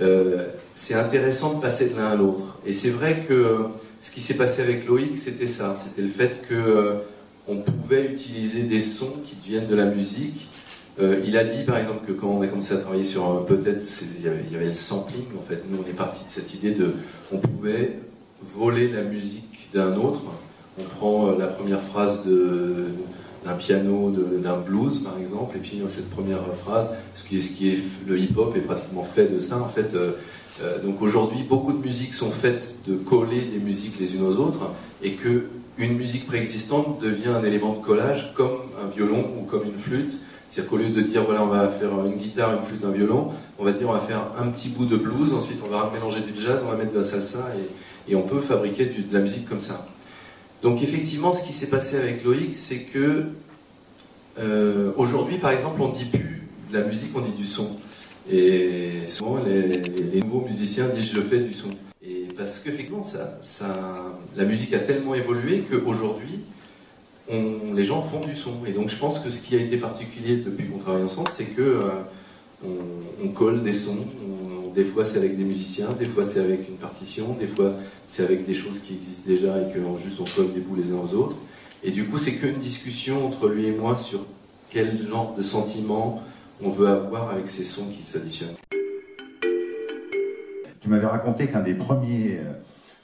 Euh, 0.00 0.48
c'est 0.74 0.94
intéressant 0.94 1.54
de 1.54 1.60
passer 1.60 1.88
de 1.88 1.96
l'un 1.96 2.06
à 2.06 2.14
l'autre. 2.14 2.60
Et 2.66 2.72
c'est 2.72 2.90
vrai 2.90 3.24
que 3.28 3.64
ce 4.00 4.10
qui 4.10 4.20
s'est 4.20 4.36
passé 4.36 4.62
avec 4.62 4.86
Loïc, 4.86 5.18
c'était 5.18 5.46
ça. 5.46 5.76
C'était 5.82 6.02
le 6.02 6.08
fait 6.08 6.46
que 6.48 6.54
euh, 6.54 6.94
on 7.48 7.56
pouvait 7.56 8.04
utiliser 8.04 8.62
des 8.62 8.80
sons 8.80 9.14
qui 9.24 9.36
viennent 9.48 9.66
de 9.66 9.74
la 9.74 9.86
musique. 9.86 10.48
Il 10.98 11.36
a 11.36 11.44
dit 11.44 11.64
par 11.64 11.76
exemple 11.76 12.06
que 12.06 12.12
quand 12.12 12.28
on 12.28 12.40
a 12.40 12.46
commencé 12.46 12.74
à 12.74 12.78
travailler 12.78 13.04
sur 13.04 13.44
peut-être 13.44 13.86
il 14.18 14.24
y, 14.24 14.56
avait, 14.56 14.66
le 14.66 14.74
sampling 14.74 15.26
en 15.38 15.42
fait. 15.46 15.62
Nous 15.68 15.78
on 15.84 15.88
est 15.88 15.92
parti 15.92 16.24
de 16.24 16.30
cette 16.30 16.54
idée 16.54 16.72
de 16.72 16.94
on 17.32 17.38
pouvait 17.38 17.98
voler 18.42 18.88
la 18.88 19.02
musique 19.02 19.68
d'un 19.74 19.94
autre 19.96 20.22
on 20.78 20.84
prend 20.84 21.28
euh, 21.28 21.38
la 21.38 21.46
première 21.46 21.80
phrase 21.80 22.26
d'un 22.26 23.54
piano, 23.54 24.10
d'un 24.10 24.58
blues 24.58 25.00
par 25.00 25.18
exemple, 25.18 25.56
et 25.56 25.60
puis 25.60 25.80
cette 25.88 26.10
première 26.10 26.42
phrase, 26.64 26.94
ce 27.14 27.24
qui 27.24 27.38
est, 27.38 27.78
le 28.06 28.18
hip-hop 28.18 28.54
est 28.56 28.60
pratiquement 28.60 29.04
fait 29.04 29.32
de 29.32 29.38
ça 29.38 29.58
en 29.58 29.68
fait. 29.68 29.94
Euh, 29.94 30.12
euh, 30.62 30.82
donc 30.82 31.02
aujourd'hui, 31.02 31.42
beaucoup 31.42 31.72
de 31.72 31.78
musiques 31.78 32.14
sont 32.14 32.30
faites 32.30 32.80
de 32.88 32.96
coller 32.96 33.40
des 33.40 33.58
musiques 33.58 33.98
les 34.00 34.14
unes 34.14 34.24
aux 34.24 34.36
autres, 34.36 34.70
et 35.02 35.12
que 35.12 35.46
une 35.78 35.96
musique 35.96 36.26
préexistante 36.26 37.00
devient 37.02 37.28
un 37.28 37.44
élément 37.44 37.74
de 37.74 37.84
collage 37.84 38.32
comme 38.34 38.56
un 38.82 38.88
violon 38.94 39.26
ou 39.38 39.44
comme 39.44 39.64
une 39.64 39.78
flûte. 39.78 40.20
C'est-à-dire 40.48 40.70
qu'au 40.70 40.76
lieu 40.76 40.88
de 40.90 41.00
dire 41.00 41.24
voilà 41.24 41.42
on 41.42 41.48
va 41.48 41.68
faire 41.68 41.90
une 42.04 42.16
guitare, 42.16 42.52
une 42.52 42.62
flûte, 42.62 42.84
un 42.84 42.90
violon, 42.90 43.32
on 43.58 43.64
va 43.64 43.72
dire 43.72 43.88
on 43.88 43.92
va 43.92 44.00
faire 44.00 44.22
un 44.38 44.48
petit 44.48 44.70
bout 44.70 44.86
de 44.86 44.96
blues, 44.96 45.32
ensuite 45.32 45.58
on 45.64 45.70
va 45.70 45.90
mélanger 45.92 46.20
du 46.20 46.40
jazz, 46.40 46.60
on 46.64 46.70
va 46.70 46.76
mettre 46.76 46.92
de 46.92 46.98
la 46.98 47.04
salsa 47.04 47.46
et, 48.08 48.14
on 48.14 48.22
peut 48.22 48.40
fabriquer 48.40 48.86
de 48.86 49.12
la 49.12 49.20
musique 49.20 49.48
comme 49.48 49.60
ça. 49.60 49.88
Donc 50.62 50.82
effectivement, 50.82 51.34
ce 51.34 51.44
qui 51.44 51.52
s'est 51.52 51.68
passé 51.68 51.96
avec 51.96 52.24
Loïc, 52.24 52.54
c'est 52.54 52.82
que 52.82 53.24
euh, 54.38 54.92
aujourd'hui, 54.96 55.38
par 55.38 55.50
exemple, 55.50 55.80
on 55.82 55.88
dit 55.88 56.04
plus 56.04 56.42
de 56.70 56.78
la 56.78 56.84
musique, 56.84 57.10
on 57.16 57.20
dit 57.20 57.32
du 57.32 57.46
son. 57.46 57.76
Et 58.30 59.06
souvent, 59.06 59.38
les, 59.44 60.20
nouveaux 60.20 60.42
musiciens 60.42 60.88
disent 60.88 61.12
je 61.12 61.20
fais 61.20 61.40
du 61.40 61.52
son. 61.52 61.70
Et 62.02 62.28
parce 62.36 62.60
qu'effectivement, 62.60 63.02
ça, 63.02 63.38
la 64.36 64.44
musique 64.44 64.72
a 64.74 64.78
tellement 64.78 65.14
évolué 65.14 65.64
qu'aujourd'hui, 65.68 66.40
les 67.28 67.84
gens 67.84 68.02
font 68.02 68.20
du 68.20 68.34
son. 68.34 68.52
Et 68.66 68.72
donc, 68.72 68.88
je 68.88 68.96
pense 68.96 69.18
que 69.18 69.30
ce 69.30 69.42
qui 69.42 69.56
a 69.56 69.60
été 69.60 69.76
particulier 69.76 70.36
depuis 70.36 70.66
qu'on 70.66 70.78
travaille 70.78 71.02
ensemble, 71.02 71.30
c'est 71.32 71.46
que 71.46 71.62
euh, 71.62 71.90
on, 73.22 73.28
colle 73.28 73.62
des 73.62 73.72
sons, 73.72 74.06
des 74.74 74.84
fois 74.84 75.04
c'est 75.04 75.18
avec 75.18 75.36
des 75.36 75.44
musiciens, 75.44 75.88
des 75.98 76.06
fois 76.06 76.24
c'est 76.24 76.40
avec 76.40 76.68
une 76.68 76.76
partition, 76.76 77.34
des 77.38 77.46
fois 77.46 77.72
c'est 78.06 78.22
avec 78.22 78.46
des 78.46 78.54
choses 78.54 78.80
qui 78.80 78.94
existent 78.94 79.28
déjà 79.28 79.60
et 79.60 79.72
que 79.72 79.78
juste 80.02 80.20
on 80.20 80.24
colle 80.24 80.52
des 80.52 80.60
bouts 80.60 80.76
les 80.76 80.92
uns 80.92 80.96
aux 80.96 81.14
autres. 81.14 81.36
Et 81.84 81.90
du 81.90 82.06
coup 82.06 82.16
c'est 82.18 82.32
qu'une 82.32 82.58
discussion 82.58 83.26
entre 83.26 83.48
lui 83.48 83.66
et 83.66 83.72
moi 83.72 83.96
sur 83.96 84.24
quel 84.70 84.96
genre 84.96 85.34
de 85.36 85.42
sentiment 85.42 86.22
on 86.62 86.70
veut 86.70 86.88
avoir 86.88 87.30
avec 87.30 87.48
ces 87.48 87.64
sons 87.64 87.88
qui 87.92 88.02
s'additionnent. 88.02 88.56
Tu 90.80 90.88
m'avais 90.88 91.06
raconté 91.06 91.48
qu'un 91.48 91.62
des 91.62 91.74
premiers, 91.74 92.38
euh, 92.38 92.52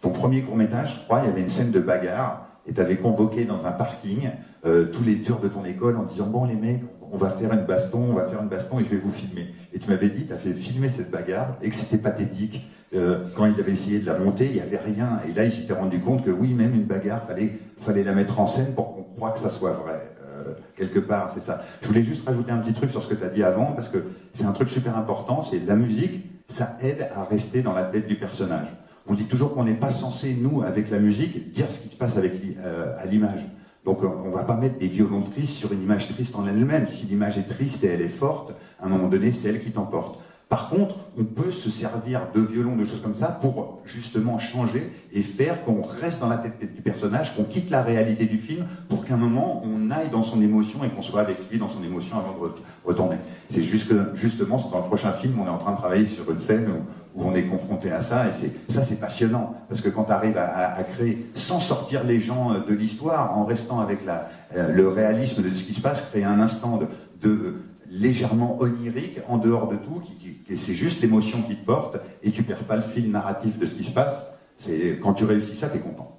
ton 0.00 0.10
premier 0.10 0.42
court 0.42 0.56
métrage, 0.56 1.00
je 1.00 1.04
crois, 1.04 1.20
il 1.24 1.28
y 1.28 1.32
avait 1.32 1.40
une 1.40 1.50
scène 1.50 1.72
de 1.72 1.80
bagarre 1.80 2.46
et 2.66 2.73
tu 2.73 2.81
avais 2.81 2.97
convoqué 2.97 3.45
dans 3.45 3.66
un 3.66 3.73
parking 3.73 4.31
euh, 4.64 4.87
tous 4.87 5.02
les 5.04 5.23
tours 5.23 5.40
de 5.40 5.49
ton 5.49 5.64
école 5.64 5.97
en 5.97 6.04
disant 6.04 6.26
bon 6.26 6.45
les 6.45 6.54
mecs, 6.54 6.83
on 7.12 7.19
va 7.19 7.28
faire 7.28 7.52
une 7.52 7.64
baston, 7.64 8.07
on 8.11 8.14
va 8.14 8.26
faire 8.26 8.42
une 8.42 8.49
baston 8.49 8.81
et 8.81 8.85
je 8.85 8.88
vais 8.88 8.97
vous 8.97 9.12
filmer. 9.12 9.54
Et 9.75 9.78
tu 9.78 9.88
m'avais 9.88 10.09
dit, 10.09 10.26
tu 10.26 10.33
as 10.33 10.38
fait 10.38 10.52
filmer 10.52 10.88
cette 10.88 11.11
bagarre 11.11 11.57
et 11.62 11.69
que 11.69 11.75
c'était 11.75 11.99
pathétique. 11.99 12.69
Euh, 12.95 13.26
quand 13.35 13.47
il 13.47 13.59
avait 13.59 13.73
essayé 13.73 14.00
de 14.00 14.07
la 14.07 14.19
monter, 14.19 14.47
il 14.47 14.54
n'y 14.54 14.61
avait 14.61 14.78
rien. 14.78 15.21
Et 15.28 15.33
là, 15.33 15.45
il 15.45 15.52
s'était 15.52 15.75
rendu 15.75 16.00
compte 16.00 16.25
que 16.25 16.31
oui, 16.31 16.54
même 16.54 16.75
une 16.75 16.85
bagarre, 16.85 17.23
fallait, 17.26 17.52
fallait 17.78 18.02
la 18.02 18.12
mettre 18.12 18.40
en 18.40 18.47
scène 18.47 18.75
pour 18.75 18.95
qu'on 18.95 19.02
croit 19.02 19.31
que 19.33 19.38
ça 19.38 19.50
soit 19.50 19.73
vrai. 19.73 20.11
Euh, 20.26 20.52
quelque 20.76 20.99
part, 20.99 21.31
c'est 21.33 21.42
ça. 21.42 21.62
Je 21.83 21.88
voulais 21.88 22.02
juste 22.02 22.26
rajouter 22.26 22.50
un 22.50 22.59
petit 22.59 22.75
truc 22.75 22.90
sur 22.90 23.02
ce 23.02 23.09
que 23.09 23.14
tu 23.14 23.25
as 23.25 23.28
dit 23.28 23.42
avant, 23.42 23.73
parce 23.73 23.88
que 23.88 23.99
c'est 24.33 24.45
un 24.45 24.52
truc 24.52 24.69
super 24.69 24.97
important, 24.97 25.42
c'est 25.42 25.61
la 25.61 25.76
musique, 25.76 26.25
ça 26.49 26.76
aide 26.83 27.09
à 27.14 27.25
rester 27.25 27.62
dans 27.62 27.73
la 27.73 27.85
tête 27.85 28.07
du 28.07 28.16
personnage. 28.16 28.69
On 29.06 29.14
dit 29.14 29.25
toujours 29.25 29.55
qu'on 29.55 29.64
n'est 29.64 29.74
pas 29.74 29.90
censé, 29.90 30.37
nous, 30.40 30.62
avec 30.62 30.90
la 30.90 30.98
musique, 30.98 31.53
dire 31.53 31.70
ce 31.70 31.81
qui 31.81 31.88
se 31.88 31.96
passe 31.96 32.14
euh, 32.16 32.96
à 32.98 33.07
l'image. 33.07 33.42
Donc 33.85 33.98
on 34.05 34.29
ne 34.29 34.35
va 34.35 34.44
pas 34.44 34.57
mettre 34.57 34.79
des 34.79 34.87
violons 34.87 35.22
tristes 35.22 35.55
sur 35.55 35.72
une 35.72 35.83
image 35.83 36.09
triste 36.09 36.37
en 36.37 36.46
elle-même. 36.46 36.87
Si 36.87 37.07
l'image 37.07 37.37
est 37.38 37.48
triste 37.48 37.83
et 37.83 37.88
elle 37.88 38.03
est 38.03 38.09
forte, 38.09 38.55
à 38.81 38.87
un 38.87 38.88
moment 38.88 39.09
donné, 39.09 39.33
c'est 39.33 39.48
elle 39.48 39.61
qui 39.61 39.72
t'emporte. 39.72 40.18
Par 40.53 40.68
contre, 40.68 40.96
on 41.18 41.24
peut 41.24 41.50
se 41.50 41.70
servir 41.70 42.26
de 42.35 42.42
violon, 42.42 42.76
de 42.76 42.85
choses 42.85 43.00
comme 43.00 43.14
ça, 43.14 43.29
pour 43.29 43.81
justement 43.87 44.38
changer 44.38 44.92
et 45.14 45.22
faire 45.22 45.64
qu'on 45.64 45.81
reste 45.81 46.20
dans 46.20 46.29
la 46.29 46.37
tête 46.37 46.59
du 46.74 46.83
personnage, 46.83 47.35
qu'on 47.35 47.44
quitte 47.44 47.70
la 47.70 47.83
réalité 47.83 48.26
du 48.26 48.37
film, 48.37 48.66
pour 48.90 49.07
qu'à 49.07 49.14
un 49.14 49.16
moment, 49.16 49.62
on 49.64 49.90
aille 49.90 50.11
dans 50.11 50.22
son 50.22 50.42
émotion 50.42 50.85
et 50.85 50.90
qu'on 50.90 51.00
soit 51.00 51.22
avec 51.22 51.38
lui 51.50 51.59
dans 51.59 51.70
son 51.70 51.83
émotion 51.83 52.18
avant 52.18 52.33
de 52.33 52.53
retourner. 52.85 53.16
C'est 53.48 53.62
juste 53.62 53.94
justement, 54.14 54.59
dans 54.70 54.81
le 54.81 54.85
prochain 54.88 55.12
film, 55.12 55.40
on 55.40 55.46
est 55.46 55.48
en 55.48 55.57
train 55.57 55.72
de 55.72 55.79
travailler 55.79 56.07
sur 56.07 56.31
une 56.31 56.40
scène 56.40 56.68
où, 56.68 56.83
on 57.16 57.35
est 57.35 57.42
confronté 57.42 57.90
à 57.90 58.03
ça, 58.03 58.27
et 58.27 58.31
c'est, 58.33 58.53
ça 58.72 58.83
c'est 58.83 58.98
passionnant, 59.01 59.55
parce 59.68 59.81
que 59.81 59.88
quand 59.88 60.05
tu 60.05 60.12
arrives 60.12 60.38
à, 60.38 60.83
créer, 60.83 61.27
sans 61.35 61.61
sortir 61.61 62.05
les 62.05 62.20
gens 62.20 62.53
euh, 62.53 62.61
de 62.61 62.75
l'histoire, 62.75 63.37
en 63.37 63.44
restant 63.44 63.81
avec 63.81 64.01
euh, 64.09 64.68
le 64.72 64.88
réalisme 64.88 65.42
de 65.42 65.51
ce 65.51 65.64
qui 65.64 65.75
se 65.75 65.81
passe, 65.81 66.09
créer 66.11 66.25
un 66.25 66.40
instant 66.40 66.81
de, 67.22 67.55
légèrement 67.90 68.59
onirique, 68.61 69.18
en 69.29 69.37
dehors 69.37 69.68
de 69.68 69.77
tout, 69.77 70.01
qui 70.01 70.57
c'est 70.57 70.75
juste 70.75 71.01
l'émotion 71.03 71.40
qui 71.42 71.57
te 71.57 71.64
porte 71.64 71.96
et 72.22 72.31
tu 72.31 72.42
perds 72.42 72.64
pas 72.64 72.77
le 72.77 72.83
fil 72.83 73.11
narratif 73.11 73.59
de 73.59 73.64
ce 73.64 73.75
qui 73.75 73.85
se 73.85 73.90
passe. 73.90 74.27
C'est 74.59 74.98
quand 75.03 75.14
tu 75.14 75.25
réussis 75.25 75.57
ça, 75.57 75.70
tu 75.70 75.79
es 75.79 75.81
content. 75.81 76.18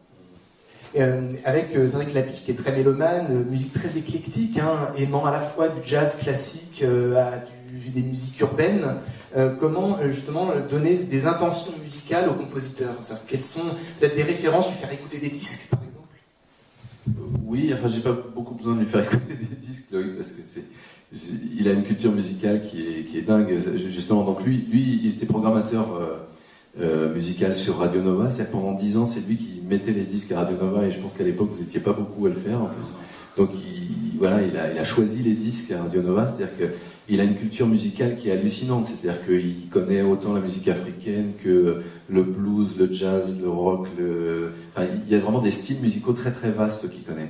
Euh, 0.96 1.32
avec 1.46 1.76
euh, 1.76 1.90
Lapiche 2.14 2.44
qui 2.44 2.52
est 2.52 2.56
très 2.56 2.76
mélomane, 2.76 3.46
musique 3.46 3.74
très 3.74 3.98
éclectique, 3.98 4.60
hein, 4.60 4.92
aimant 4.98 5.26
à 5.26 5.32
la 5.32 5.40
fois 5.40 5.70
du 5.70 5.80
jazz 5.84 6.18
classique 6.18 6.84
à 6.84 7.32
des 7.72 8.02
musiques 8.02 8.40
urbaines. 8.40 8.98
Comment 9.60 9.98
justement 10.12 10.50
donner 10.70 10.96
des 10.96 11.26
intentions 11.26 11.74
musicales 11.82 12.30
aux 12.30 12.34
compositeurs 12.34 12.94
Quelles 13.28 13.42
sont 13.42 13.66
peut-être 14.00 14.16
des 14.16 14.24
références, 14.24 14.72
lui 14.72 14.78
faire 14.78 14.94
écouter 14.94 15.18
des 15.18 15.30
disques 15.30 15.70
par 15.72 15.80
exemple 15.84 16.08
Oui, 17.46 17.74
enfin 17.74 17.88
j'ai 17.88 18.02
pas 18.02 18.16
beaucoup 18.36 18.54
besoin 18.54 18.76
de 18.76 18.82
lui 18.82 18.88
faire 18.88 19.04
écouter 19.12 19.36
des 19.36 19.56
disques, 19.56 19.96
parce 20.18 20.32
que 20.32 20.42
c'est 20.48 20.64
il 21.58 21.68
a 21.68 21.74
une 21.74 21.84
culture 21.84 22.12
musicale 22.12 22.62
qui 22.62 22.82
est, 22.82 23.04
qui 23.04 23.18
est 23.18 23.22
dingue, 23.22 23.54
justement. 23.90 24.24
Donc 24.24 24.44
lui, 24.44 24.66
lui, 24.70 25.00
il 25.04 25.10
était 25.10 25.26
programmateur 25.26 25.96
euh, 25.96 26.18
euh 26.82 27.14
musical 27.14 27.56
sur 27.56 27.78
Radio 27.78 28.02
Nova. 28.02 28.30
C'est-à-dire 28.30 28.52
pendant 28.52 28.74
dix 28.74 28.98
ans, 28.98 29.06
c'est 29.06 29.26
lui 29.28 29.38
qui 29.38 29.62
mettait 29.68 29.92
les 29.92 30.04
disques 30.04 30.32
à 30.32 30.40
Radio 30.40 30.58
Nova, 30.58 30.86
et 30.86 30.92
je 30.92 31.00
pense 31.00 31.14
qu'à 31.14 31.24
l'époque, 31.24 31.52
vous 31.54 31.62
n'étiez 31.62 31.80
pas 31.80 31.94
beaucoup 31.94 32.26
à 32.26 32.30
le 32.30 32.36
faire 32.36 32.62
en 32.62 32.68
plus. 32.68 32.94
Donc 33.38 33.52
il, 33.54 34.18
voilà, 34.18 34.42
il 34.42 34.58
a, 34.58 34.72
il 34.72 34.78
a 34.78 34.84
choisi 34.84 35.22
les 35.22 35.34
disques 35.34 35.72
à 35.72 35.84
Radio 35.84 36.02
Nova, 36.02 36.28
c'est-à-dire 36.28 36.58
que 36.58 36.64
il 37.10 37.20
a 37.20 37.24
une 37.24 37.36
culture 37.36 37.68
musicale 37.68 38.16
qui 38.16 38.30
est 38.30 38.32
hallucinante, 38.32 38.88
c'est-à-dire 38.88 39.26
qu'il 39.26 39.70
connaît 39.70 40.02
autant 40.02 40.34
la 40.34 40.40
musique 40.40 40.68
africaine 40.68 41.32
que 41.44 41.82
le 42.10 42.24
blues, 42.24 42.78
le 42.78 42.92
jazz, 42.92 43.42
le 43.42 43.50
rock, 43.50 43.88
le... 43.98 44.52
Enfin, 44.76 44.88
il 45.06 45.12
y 45.12 45.16
a 45.16 45.20
vraiment 45.20 45.42
des 45.42 45.52
styles 45.52 45.82
musicaux 45.82 46.14
très 46.14 46.32
très 46.32 46.52
vastes 46.52 46.90
qu'il 46.90 47.04
connaît. 47.04 47.30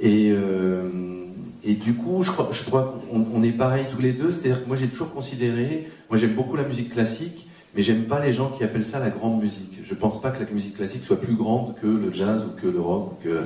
Et 0.00 0.32
euh, 0.32 1.20
et 1.62 1.74
du 1.74 1.94
coup, 1.94 2.22
je 2.22 2.30
crois, 2.30 2.48
je 2.52 2.64
crois 2.64 3.02
qu'on 3.10 3.26
on 3.34 3.42
est 3.42 3.52
pareil 3.52 3.84
tous 3.94 4.00
les 4.00 4.12
deux. 4.12 4.32
C'est-à-dire 4.32 4.62
que 4.62 4.68
moi, 4.68 4.76
j'ai 4.76 4.88
toujours 4.88 5.12
considéré, 5.12 5.88
moi, 6.08 6.18
j'aime 6.18 6.34
beaucoup 6.34 6.56
la 6.56 6.64
musique 6.64 6.90
classique, 6.90 7.48
mais 7.74 7.82
j'aime 7.82 8.04
pas 8.04 8.24
les 8.24 8.32
gens 8.32 8.50
qui 8.50 8.64
appellent 8.64 8.84
ça 8.84 8.98
la 8.98 9.10
grande 9.10 9.40
musique. 9.40 9.78
Je 9.84 9.94
pense 9.94 10.20
pas 10.20 10.30
que 10.30 10.42
la 10.42 10.50
musique 10.50 10.76
classique 10.76 11.02
soit 11.04 11.20
plus 11.20 11.34
grande 11.34 11.74
que 11.80 11.86
le 11.86 12.10
jazz 12.12 12.44
ou 12.44 12.60
que 12.60 12.66
le 12.66 12.80
rock. 12.80 13.22
que... 13.22 13.42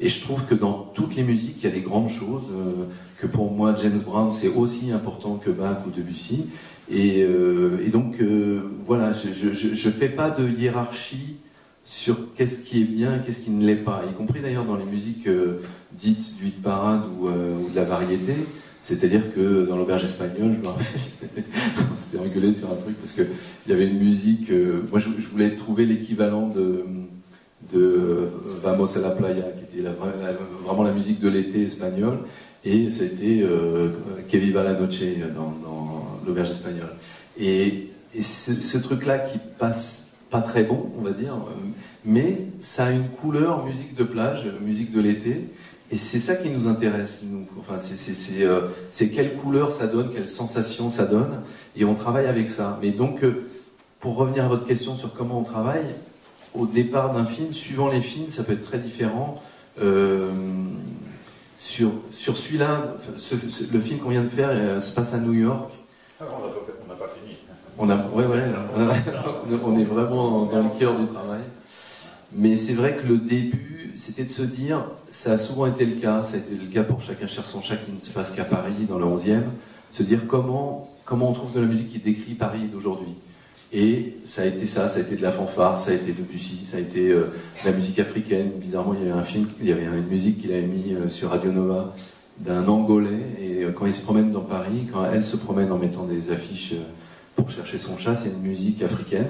Et 0.00 0.08
je 0.08 0.20
trouve 0.22 0.44
que 0.46 0.54
dans 0.54 0.90
toutes 0.94 1.14
les 1.16 1.22
musiques, 1.22 1.56
il 1.60 1.64
y 1.64 1.68
a 1.68 1.74
des 1.74 1.80
grandes 1.80 2.10
choses. 2.10 2.44
Euh, 2.52 2.84
que 3.20 3.26
pour 3.26 3.52
moi, 3.52 3.74
James 3.80 4.00
Brown, 4.04 4.34
c'est 4.34 4.48
aussi 4.48 4.90
important 4.90 5.36
que 5.36 5.50
Bach 5.50 5.78
ou 5.86 5.90
Debussy. 5.90 6.46
Et, 6.90 7.22
euh, 7.22 7.78
donc, 7.90 8.20
euh, 8.20 8.62
voilà, 8.86 9.12
je, 9.12 9.52
je, 9.52 9.90
fais 9.90 10.08
pas 10.08 10.30
de 10.30 10.46
hiérarchie 10.48 11.36
sur 11.84 12.34
qu'est-ce 12.34 12.64
qui 12.64 12.82
est 12.82 12.86
bien 12.86 13.16
et 13.16 13.18
qu'est-ce 13.24 13.42
qui 13.42 13.50
ne 13.50 13.64
l'est 13.64 13.76
pas, 13.76 14.02
y 14.10 14.12
compris 14.14 14.40
d'ailleurs 14.40 14.64
dans 14.64 14.76
les 14.76 14.84
musiques 14.84 15.28
dites 15.92 16.36
du 16.36 16.48
hit 16.48 16.62
parade 16.62 17.02
ou, 17.18 17.28
de 17.28 17.74
la 17.76 17.84
variété. 17.84 18.34
C'est-à-dire 18.82 19.34
que 19.34 19.66
dans 19.66 19.76
l'auberge 19.78 20.04
espagnole, 20.04 20.56
je 20.56 20.60
me 20.60 20.66
rappelle, 20.66 20.86
on 21.94 21.96
s'était 21.96 22.22
rigolé 22.22 22.52
sur 22.52 22.70
un 22.70 22.76
truc 22.76 22.98
parce 22.98 23.12
qu'il 23.12 23.26
y 23.68 23.72
avait 23.72 23.86
une 23.86 23.98
musique. 23.98 24.50
Moi, 24.90 24.98
je, 24.98 25.08
voulais 25.30 25.54
trouver 25.54 25.86
l'équivalent 25.86 26.48
de, 26.48 26.84
de 27.74 28.28
Vamos 28.62 28.96
a 28.96 29.00
la 29.00 29.10
playa, 29.10 29.42
qui 29.42 29.78
était 29.78 29.88
vraiment 30.64 30.82
la 30.82 30.92
musique 30.92 31.20
de 31.20 31.28
l'été 31.28 31.64
espagnol, 31.64 32.20
et 32.64 32.90
c'était 32.90 33.40
euh, 33.42 33.90
Que 34.30 34.38
viva 34.38 34.62
la 34.62 34.74
noche 34.74 35.00
dans, 35.34 36.20
l'auberge 36.26 36.50
espagnole. 36.50 36.94
Et, 37.38 37.90
ce 38.20 38.78
truc-là 38.78 39.18
qui 39.18 39.38
passe 39.58 40.12
pas 40.30 40.40
très 40.40 40.62
bon, 40.62 40.92
on 40.96 41.02
va 41.02 41.10
dire, 41.10 41.34
mais 42.04 42.36
ça 42.60 42.86
a 42.86 42.90
une 42.92 43.08
couleur 43.08 43.64
musique 43.64 43.96
de 43.96 44.04
plage, 44.04 44.46
musique 44.64 44.92
de 44.92 45.00
l'été, 45.00 45.48
Et 45.90 45.96
c'est 45.96 46.20
ça 46.20 46.36
qui 46.36 46.50
nous 46.50 46.66
intéresse, 46.68 47.24
nous. 47.28 47.46
Enfin, 47.58 47.78
c'est 47.78 48.44
euh, 48.44 48.68
quelle 49.14 49.34
couleur 49.34 49.72
ça 49.72 49.86
donne, 49.86 50.10
quelle 50.14 50.28
sensation 50.28 50.90
ça 50.90 51.06
donne, 51.06 51.42
et 51.76 51.84
on 51.84 51.94
travaille 51.94 52.26
avec 52.26 52.50
ça. 52.50 52.78
Mais 52.80 52.90
donc, 52.90 53.22
euh, 53.24 53.46
pour 54.00 54.16
revenir 54.16 54.44
à 54.44 54.48
votre 54.48 54.66
question 54.66 54.96
sur 54.96 55.12
comment 55.14 55.40
on 55.40 55.44
travaille, 55.44 55.84
au 56.54 56.66
départ 56.66 57.12
d'un 57.12 57.24
film, 57.24 57.52
suivant 57.52 57.88
les 57.88 58.00
films, 58.00 58.30
ça 58.30 58.44
peut 58.44 58.52
être 58.52 58.64
très 58.64 58.78
différent. 58.78 59.42
Euh, 59.80 60.30
sur, 61.58 61.90
sur 62.12 62.36
celui-là, 62.36 62.96
le 63.72 63.80
film 63.80 63.98
qu'on 63.98 64.10
vient 64.10 64.22
de 64.22 64.28
faire 64.28 64.50
euh, 64.52 64.80
se 64.80 64.94
passe 64.94 65.14
à 65.14 65.18
New 65.18 65.32
York. 65.32 65.72
Ah, 66.20 66.24
on 66.30 66.88
n'a 66.88 66.94
pas 66.94 67.08
fini. 67.08 67.36
On, 67.76 67.90
a, 67.90 67.96
ouais, 67.96 68.26
ouais, 68.26 68.42
on 69.64 69.78
est 69.78 69.84
vraiment 69.84 70.44
dans 70.44 70.62
le 70.62 70.78
cœur 70.78 70.94
du 70.98 71.06
travail. 71.06 71.40
Mais 72.36 72.56
c'est 72.56 72.74
vrai 72.74 72.96
que 72.96 73.08
le 73.08 73.18
début, 73.18 73.92
c'était 73.96 74.24
de 74.24 74.30
se 74.30 74.42
dire, 74.42 74.84
ça 75.10 75.32
a 75.32 75.38
souvent 75.38 75.66
été 75.66 75.84
le 75.84 76.00
cas, 76.00 76.22
ça 76.22 76.36
a 76.36 76.38
été 76.38 76.54
le 76.54 76.66
cas 76.66 76.84
pour 76.84 77.00
chacun 77.00 77.26
cher 77.26 77.44
son 77.44 77.60
chat 77.60 77.76
qui 77.76 77.92
ne 77.92 78.00
se 78.00 78.10
passe 78.10 78.32
qu'à 78.32 78.44
Paris, 78.44 78.86
dans 78.88 78.98
le 78.98 79.06
11e, 79.06 79.42
se 79.90 80.02
dire 80.02 80.26
comment, 80.28 80.88
comment 81.04 81.30
on 81.30 81.32
trouve 81.32 81.52
de 81.52 81.60
la 81.60 81.66
musique 81.66 81.90
qui 81.90 81.98
décrit 81.98 82.34
Paris 82.34 82.68
d'aujourd'hui. 82.68 83.14
Et 83.74 84.14
ça 84.24 84.42
a 84.42 84.44
été 84.46 84.66
ça, 84.66 84.88
ça 84.88 85.00
a 85.00 85.02
été 85.02 85.16
de 85.16 85.22
la 85.22 85.32
fanfare, 85.32 85.82
ça 85.82 85.90
a 85.90 85.94
été 85.94 86.12
de 86.12 86.22
Bussy, 86.22 86.64
ça 86.64 86.76
a 86.76 86.80
été 86.80 87.10
euh, 87.10 87.32
de 87.62 87.68
la 87.68 87.72
musique 87.72 87.98
africaine. 87.98 88.50
Bizarrement, 88.60 88.94
il 88.94 89.00
y 89.00 89.10
avait 89.10 89.18
un 89.18 89.24
film, 89.24 89.48
il 89.60 89.68
y 89.68 89.72
avait 89.72 89.84
une 89.84 90.06
musique 90.06 90.40
qu'il 90.40 90.52
avait 90.52 90.62
mis 90.62 90.94
euh, 90.94 91.08
sur 91.08 91.30
Radio 91.30 91.50
Nova 91.50 91.92
d'un 92.38 92.68
Angolais. 92.68 93.36
Et 93.40 93.64
euh, 93.64 93.72
quand 93.72 93.86
il 93.86 93.94
se 93.94 94.02
promène 94.02 94.30
dans 94.30 94.42
Paris, 94.42 94.86
quand 94.92 95.04
elle 95.12 95.24
se 95.24 95.36
promène 95.36 95.72
en 95.72 95.78
mettant 95.78 96.04
des 96.04 96.30
affiches 96.30 96.74
pour 97.34 97.50
chercher 97.50 97.80
son 97.80 97.98
chat, 97.98 98.14
c'est 98.14 98.28
une 98.28 98.42
musique 98.42 98.80
africaine. 98.80 99.26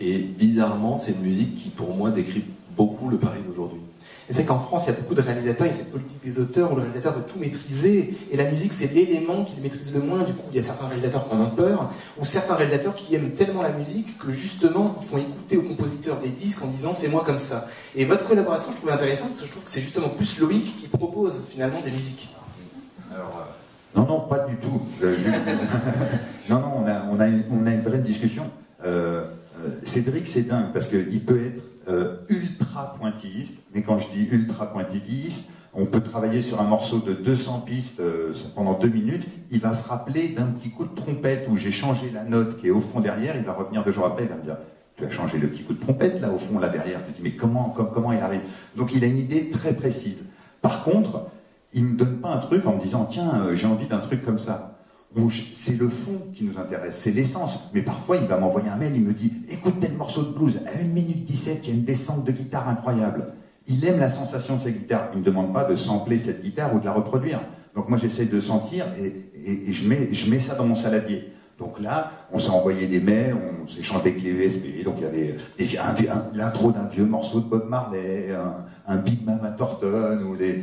Et 0.00 0.18
bizarrement, 0.18 0.98
c'est 0.98 1.12
une 1.12 1.22
musique 1.22 1.54
qui, 1.54 1.68
pour 1.68 1.94
moi, 1.94 2.10
décrit 2.10 2.42
beaucoup 2.76 3.08
le 3.08 3.18
Paris 3.18 3.40
d'aujourd'hui. 3.46 3.80
Et 4.28 4.32
c'est 4.32 4.44
qu'en 4.44 4.58
France, 4.58 4.86
il 4.86 4.94
y 4.94 4.96
a 4.96 5.00
beaucoup 5.00 5.14
de 5.14 5.20
réalisateurs, 5.20 5.66
il 5.68 5.70
y 5.70 5.72
a 5.72 5.76
cette 5.76 5.92
politique 5.92 6.24
des 6.24 6.40
auteurs 6.40 6.72
où 6.72 6.74
le 6.74 6.82
réalisateur 6.82 7.14
veut 7.14 7.22
tout 7.22 7.38
maîtriser, 7.38 8.16
et 8.30 8.36
la 8.36 8.50
musique, 8.50 8.72
c'est 8.72 8.92
l'élément 8.92 9.44
qu'il 9.44 9.62
maîtrise 9.62 9.94
le 9.94 10.00
moins. 10.00 10.24
Du 10.24 10.32
coup, 10.32 10.48
il 10.50 10.56
y 10.56 10.60
a 10.60 10.64
certains 10.64 10.86
réalisateurs 10.86 11.28
qui 11.28 11.34
en 11.34 11.42
ont 11.42 11.50
peur, 11.50 11.92
ou 12.18 12.24
certains 12.24 12.56
réalisateurs 12.56 12.96
qui 12.96 13.14
aiment 13.14 13.30
tellement 13.30 13.62
la 13.62 13.70
musique 13.70 14.18
que 14.18 14.32
justement, 14.32 14.96
ils 15.00 15.08
font 15.08 15.18
écouter 15.18 15.56
aux 15.56 15.62
compositeurs 15.62 16.18
des 16.20 16.30
disques 16.30 16.62
en 16.64 16.66
disant 16.66 16.92
fais-moi 16.92 17.22
comme 17.24 17.38
ça. 17.38 17.68
Et 17.94 18.04
votre 18.04 18.26
collaboration, 18.26 18.72
je 18.72 18.78
trouve 18.78 18.90
intéressante, 18.90 19.28
parce 19.28 19.42
que 19.42 19.46
je 19.46 19.52
trouve 19.52 19.64
que 19.64 19.70
c'est 19.70 19.80
justement 19.80 20.08
plus 20.08 20.40
Loïc 20.40 20.76
qui 20.80 20.88
propose 20.88 21.42
finalement 21.48 21.80
des 21.84 21.92
musiques. 21.92 22.28
Alors, 23.14 23.46
euh, 23.46 24.00
non, 24.00 24.06
non, 24.08 24.20
pas 24.20 24.40
du 24.40 24.56
tout. 24.56 24.82
Euh, 25.04 25.16
non, 26.50 26.58
non, 26.60 26.72
on 26.78 26.86
a, 26.88 27.04
on, 27.12 27.20
a 27.20 27.28
une, 27.28 27.44
on 27.52 27.64
a 27.64 27.70
une 27.70 27.82
vraie 27.82 27.98
discussion. 27.98 28.50
Euh, 28.84 29.24
Cédric, 29.84 30.26
c'est 30.26 30.42
dingue, 30.42 30.72
parce 30.74 30.88
qu'il 30.88 31.24
peut 31.24 31.46
être 31.46 31.62
euh, 31.88 32.16
ultra 32.28 32.96
pointilliste, 32.98 33.62
mais 33.74 33.82
quand 33.82 33.98
je 33.98 34.08
dis 34.08 34.28
ultra 34.30 34.66
pointilliste, 34.66 35.50
on 35.74 35.86
peut 35.86 36.00
travailler 36.00 36.42
sur 36.42 36.60
un 36.60 36.64
morceau 36.64 36.98
de 36.98 37.12
200 37.12 37.60
pistes 37.66 38.00
euh, 38.00 38.32
pendant 38.54 38.78
deux 38.78 38.88
minutes, 38.88 39.26
il 39.50 39.60
va 39.60 39.74
se 39.74 39.88
rappeler 39.88 40.28
d'un 40.28 40.46
petit 40.46 40.70
coup 40.70 40.84
de 40.84 40.94
trompette 40.94 41.46
où 41.50 41.56
j'ai 41.56 41.70
changé 41.70 42.10
la 42.10 42.24
note 42.24 42.58
qui 42.58 42.68
est 42.68 42.70
au 42.70 42.80
fond 42.80 43.00
derrière, 43.00 43.36
il 43.36 43.44
va 43.44 43.52
revenir 43.52 43.84
deux 43.84 43.92
jours 43.92 44.06
après, 44.06 44.24
il 44.24 44.28
va 44.28 44.36
me 44.36 44.42
dire 44.42 44.56
tu 44.96 45.04
as 45.04 45.10
changé 45.10 45.38
le 45.38 45.48
petit 45.48 45.62
coup 45.62 45.74
de 45.74 45.80
trompette 45.80 46.20
là 46.20 46.30
au 46.32 46.38
fond 46.38 46.58
là 46.58 46.68
derrière. 46.68 47.00
Tu 47.06 47.12
dis 47.12 47.20
mais 47.22 47.32
comment, 47.32 47.68
comment 47.68 48.12
il 48.12 48.20
arrive? 48.20 48.40
Donc 48.76 48.94
il 48.94 49.04
a 49.04 49.06
une 49.06 49.18
idée 49.18 49.50
très 49.50 49.74
précise. 49.74 50.24
Par 50.62 50.82
contre, 50.84 51.26
il 51.74 51.84
ne 51.84 51.90
me 51.90 51.96
donne 51.98 52.16
pas 52.16 52.30
un 52.30 52.38
truc 52.38 52.66
en 52.66 52.76
me 52.76 52.80
disant 52.80 53.04
tiens 53.04 53.42
euh, 53.42 53.54
j'ai 53.54 53.66
envie 53.66 53.86
d'un 53.86 53.98
truc 53.98 54.24
comme 54.24 54.38
ça 54.38 54.75
c'est 55.54 55.78
le 55.78 55.88
fond 55.88 56.20
qui 56.34 56.44
nous 56.44 56.58
intéresse, 56.58 56.98
c'est 57.02 57.10
l'essence. 57.10 57.70
Mais 57.72 57.82
parfois, 57.82 58.16
il 58.16 58.26
va 58.26 58.36
m'envoyer 58.38 58.68
un 58.68 58.76
mail, 58.76 58.92
il 58.94 59.02
me 59.02 59.12
dit 59.12 59.32
Écoute 59.50 59.80
tel 59.80 59.92
morceau 59.92 60.22
de 60.22 60.32
blues, 60.32 60.60
à 60.66 60.78
1 60.78 60.84
minute 60.84 61.24
17, 61.24 61.60
il 61.64 61.68
y 61.68 61.72
a 61.72 61.74
une 61.76 61.84
descente 61.84 62.24
de 62.24 62.32
guitare 62.32 62.68
incroyable. 62.68 63.32
Il 63.68 63.84
aime 63.84 63.98
la 63.98 64.10
sensation 64.10 64.56
de 64.56 64.62
cette 64.62 64.78
guitare. 64.78 65.08
Il 65.12 65.16
ne 65.16 65.20
me 65.20 65.26
demande 65.26 65.52
pas 65.52 65.64
de 65.64 65.74
sampler 65.74 66.18
cette 66.18 66.42
guitare 66.42 66.74
ou 66.74 66.80
de 66.80 66.84
la 66.84 66.92
reproduire. 66.92 67.40
Donc 67.74 67.88
moi, 67.88 67.98
j'essaie 67.98 68.26
de 68.26 68.40
sentir 68.40 68.86
et, 68.98 69.72
je, 69.72 69.88
mets, 69.88 70.40
ça 70.40 70.54
dans 70.54 70.66
mon 70.66 70.74
saladier. 70.74 71.32
Donc 71.58 71.80
là, 71.80 72.12
on 72.32 72.38
s'est 72.38 72.50
envoyé 72.50 72.86
des 72.86 73.00
mails, 73.00 73.34
on 73.34 73.66
s'échange 73.68 74.02
des 74.02 74.14
clés 74.14 74.30
USB. 74.30 74.84
Donc 74.84 74.96
il 74.98 75.04
y 75.04 75.78
avait 75.78 76.14
l'intro 76.34 76.72
d'un 76.72 76.86
vieux 76.86 77.06
morceau 77.06 77.40
de 77.40 77.46
Bob 77.46 77.68
Marley, 77.68 78.28
un, 78.86 78.96
Big 78.96 79.24
Mama 79.24 79.50
Thornton, 79.52 80.20
ou 80.28 80.36
des, 80.36 80.62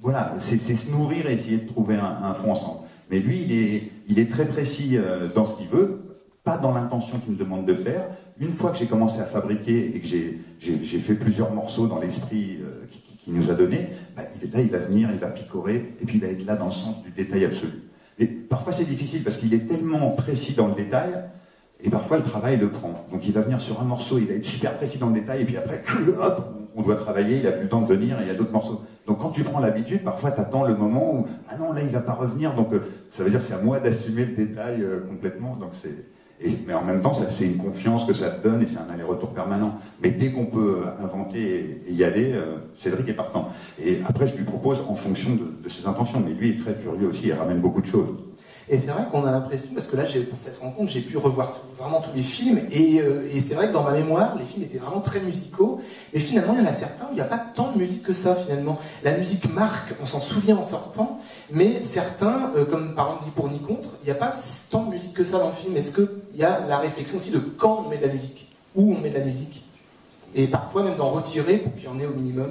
voilà, 0.00 0.34
c'est 0.40 0.58
se 0.58 0.90
nourrir 0.90 1.26
et 1.26 1.34
essayer 1.34 1.58
de 1.58 1.68
trouver 1.68 1.94
un 1.94 2.34
fond 2.34 2.52
ensemble. 2.52 2.89
Mais 3.10 3.18
lui, 3.18 3.42
il 3.42 3.52
est, 3.52 3.82
il 4.08 4.18
est 4.18 4.30
très 4.30 4.46
précis 4.46 4.96
euh, 4.96 5.28
dans 5.34 5.44
ce 5.44 5.58
qu'il 5.58 5.68
veut, 5.68 6.00
pas 6.44 6.58
dans 6.58 6.72
l'intention 6.72 7.18
qu'il 7.18 7.32
me 7.32 7.38
demande 7.38 7.66
de 7.66 7.74
faire. 7.74 8.06
Une 8.38 8.52
fois 8.52 8.70
que 8.70 8.78
j'ai 8.78 8.86
commencé 8.86 9.20
à 9.20 9.24
fabriquer 9.24 9.94
et 9.94 10.00
que 10.00 10.06
j'ai 10.06 10.98
fait 10.98 11.14
plusieurs 11.14 11.52
morceaux 11.52 11.86
dans 11.86 11.98
l'esprit 11.98 12.58
euh, 12.62 12.86
qu'il 13.24 13.34
nous 13.34 13.50
a 13.50 13.54
donné, 13.54 13.88
bah, 14.16 14.22
là, 14.52 14.60
il 14.60 14.68
va 14.68 14.78
venir, 14.78 15.10
il 15.12 15.18
va 15.18 15.28
picorer, 15.28 15.94
et 16.00 16.06
puis 16.06 16.18
il 16.18 16.20
va 16.20 16.28
être 16.28 16.46
là 16.46 16.56
dans 16.56 16.66
le 16.66 16.72
sens 16.72 17.02
du 17.02 17.10
détail 17.10 17.44
absolu. 17.44 17.82
Et 18.18 18.26
parfois, 18.26 18.72
c'est 18.72 18.84
difficile 18.84 19.22
parce 19.22 19.38
qu'il 19.38 19.52
est 19.54 19.66
tellement 19.68 20.10
précis 20.12 20.54
dans 20.54 20.68
le 20.68 20.74
détail, 20.74 21.10
et 21.82 21.90
parfois 21.90 22.18
le 22.18 22.24
travail 22.24 22.58
le 22.58 22.70
prend. 22.70 23.06
Donc 23.10 23.26
il 23.26 23.32
va 23.32 23.40
venir 23.40 23.60
sur 23.60 23.80
un 23.80 23.84
morceau, 23.84 24.18
il 24.18 24.26
va 24.26 24.34
être 24.34 24.44
super 24.44 24.76
précis 24.76 24.98
dans 24.98 25.08
le 25.08 25.14
détail, 25.14 25.42
et 25.42 25.44
puis 25.44 25.56
après, 25.56 25.82
hop, 26.20 26.59
on 26.76 26.82
doit 26.82 26.96
travailler, 26.96 27.38
il 27.38 27.44
n'a 27.44 27.52
plus 27.52 27.64
le 27.64 27.68
temps 27.68 27.80
de 27.80 27.86
venir, 27.86 28.18
et 28.20 28.24
il 28.24 28.28
y 28.28 28.30
a 28.30 28.34
d'autres 28.34 28.52
morceaux. 28.52 28.82
Donc 29.06 29.18
quand 29.18 29.30
tu 29.30 29.42
prends 29.42 29.60
l'habitude, 29.60 30.04
parfois 30.04 30.30
tu 30.30 30.40
attends 30.40 30.64
le 30.64 30.74
moment 30.74 31.14
où 31.14 31.26
ah 31.48 31.56
non 31.56 31.72
là 31.72 31.82
il 31.82 31.88
va 31.88 32.00
pas 32.00 32.12
revenir, 32.12 32.54
donc 32.54 32.72
euh, 32.72 32.80
ça 33.10 33.24
veut 33.24 33.30
dire 33.30 33.42
c'est 33.42 33.54
à 33.54 33.60
moi 33.60 33.80
d'assumer 33.80 34.24
le 34.24 34.36
détail 34.36 34.82
euh, 34.82 35.00
complètement. 35.00 35.56
Donc 35.56 35.70
c'est 35.74 36.06
mais 36.66 36.72
en 36.72 36.84
même 36.84 37.02
temps 37.02 37.12
c'est 37.12 37.46
une 37.46 37.58
confiance 37.58 38.06
que 38.06 38.14
ça 38.14 38.30
te 38.30 38.46
donne 38.46 38.62
et 38.62 38.66
c'est 38.66 38.78
un 38.78 38.88
aller-retour 38.92 39.30
permanent. 39.30 39.78
Mais 40.02 40.10
dès 40.10 40.30
qu'on 40.30 40.46
peut 40.46 40.82
inventer 41.02 41.82
et 41.86 41.92
y 41.92 42.04
aller, 42.04 42.32
euh, 42.32 42.56
Cédric 42.76 43.08
est 43.08 43.14
partant. 43.14 43.50
Et 43.82 44.00
après 44.08 44.26
je 44.26 44.36
lui 44.36 44.44
propose 44.44 44.78
en 44.88 44.94
fonction 44.94 45.34
de, 45.34 45.62
de 45.62 45.68
ses 45.68 45.86
intentions. 45.86 46.22
Mais 46.24 46.32
lui 46.32 46.50
est 46.50 46.60
très 46.62 46.74
curieux 46.74 47.08
aussi, 47.08 47.26
il 47.26 47.32
ramène 47.32 47.60
beaucoup 47.60 47.82
de 47.82 47.86
choses. 47.86 48.08
Et 48.72 48.78
c'est 48.78 48.92
vrai 48.92 49.02
qu'on 49.10 49.24
a 49.24 49.32
l'impression, 49.32 49.70
parce 49.74 49.88
que 49.88 49.96
là, 49.96 50.04
pour 50.30 50.38
cette 50.38 50.60
rencontre, 50.60 50.92
j'ai 50.92 51.00
pu 51.00 51.16
revoir 51.16 51.56
vraiment 51.76 52.00
tous 52.00 52.14
les 52.14 52.22
films, 52.22 52.60
euh, 52.72 53.28
et, 53.34 53.40
c'est 53.40 53.54
vrai 53.54 53.66
que 53.66 53.72
dans 53.72 53.82
ma 53.82 53.90
mémoire, 53.90 54.36
les 54.38 54.44
films 54.44 54.62
étaient 54.62 54.78
vraiment 54.78 55.00
très 55.00 55.18
musicaux, 55.18 55.80
mais 56.14 56.20
finalement, 56.20 56.54
il 56.56 56.62
y 56.62 56.64
en 56.64 56.70
a 56.70 56.72
certains 56.72 57.06
où 57.06 57.08
il 57.10 57.16
n'y 57.16 57.20
a 57.20 57.24
pas 57.24 57.44
tant 57.52 57.72
de 57.72 57.78
musique 57.78 58.04
que 58.04 58.12
ça, 58.12 58.36
finalement. 58.36 58.78
La 59.02 59.18
musique 59.18 59.52
marque, 59.52 59.92
on 60.00 60.06
s'en 60.06 60.20
souvient 60.20 60.56
en 60.56 60.62
sortant, 60.62 61.18
mais 61.50 61.82
certains, 61.82 62.52
euh, 62.54 62.64
comme 62.64 62.94
par 62.94 63.06
exemple 63.06 63.24
Ni 63.24 63.30
pour 63.32 63.48
ni 63.48 63.58
contre, 63.58 63.88
il 64.02 64.04
n'y 64.04 64.12
a 64.12 64.14
pas 64.14 64.32
tant 64.70 64.84
de 64.84 64.90
musique 64.90 65.14
que 65.14 65.24
ça 65.24 65.40
dans 65.40 65.48
le 65.48 65.54
film. 65.54 65.76
Est-ce 65.76 65.92
qu'il 65.96 66.08
y 66.36 66.44
a 66.44 66.64
la 66.68 66.78
réflexion 66.78 67.18
aussi 67.18 67.32
de 67.32 67.40
quand 67.40 67.82
on 67.84 67.88
met 67.88 67.96
de 67.96 68.06
la 68.06 68.12
musique 68.12 68.48
Où 68.76 68.94
on 68.94 69.00
met 69.00 69.10
de 69.10 69.18
la 69.18 69.24
musique? 69.24 69.66
Et 70.36 70.46
parfois 70.46 70.84
même 70.84 70.94
d'en 70.94 71.08
retirer 71.08 71.56
pour 71.56 71.74
qu'il 71.74 71.86
y 71.86 71.88
en 71.88 71.98
ait 71.98 72.06
au 72.06 72.14
minimum 72.14 72.50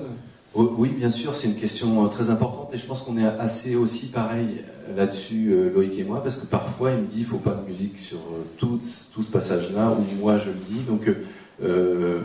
oui, 0.55 0.89
bien 0.89 1.09
sûr, 1.09 1.35
c'est 1.35 1.47
une 1.47 1.55
question 1.55 2.03
euh, 2.03 2.07
très 2.07 2.31
importante 2.31 2.73
et 2.73 2.77
je 2.77 2.85
pense 2.85 3.01
qu'on 3.01 3.17
est 3.17 3.25
assez 3.25 3.75
aussi 3.75 4.07
pareil 4.07 4.63
là-dessus, 4.95 5.51
euh, 5.51 5.71
Loïc 5.71 5.99
et 5.99 6.03
moi, 6.03 6.23
parce 6.23 6.37
que 6.37 6.47
parfois 6.47 6.91
il 6.91 7.01
me 7.01 7.05
dit 7.05 7.19
il 7.19 7.25
faut 7.25 7.37
pas 7.37 7.53
de 7.53 7.69
musique 7.69 7.97
sur 7.99 8.17
euh, 8.17 8.43
tout, 8.57 8.79
ce 8.81 9.31
passage-là, 9.31 9.91
ou 9.91 10.19
moi 10.19 10.37
je 10.37 10.49
le 10.49 10.55
dis. 10.55 10.81
Donc, 10.87 11.11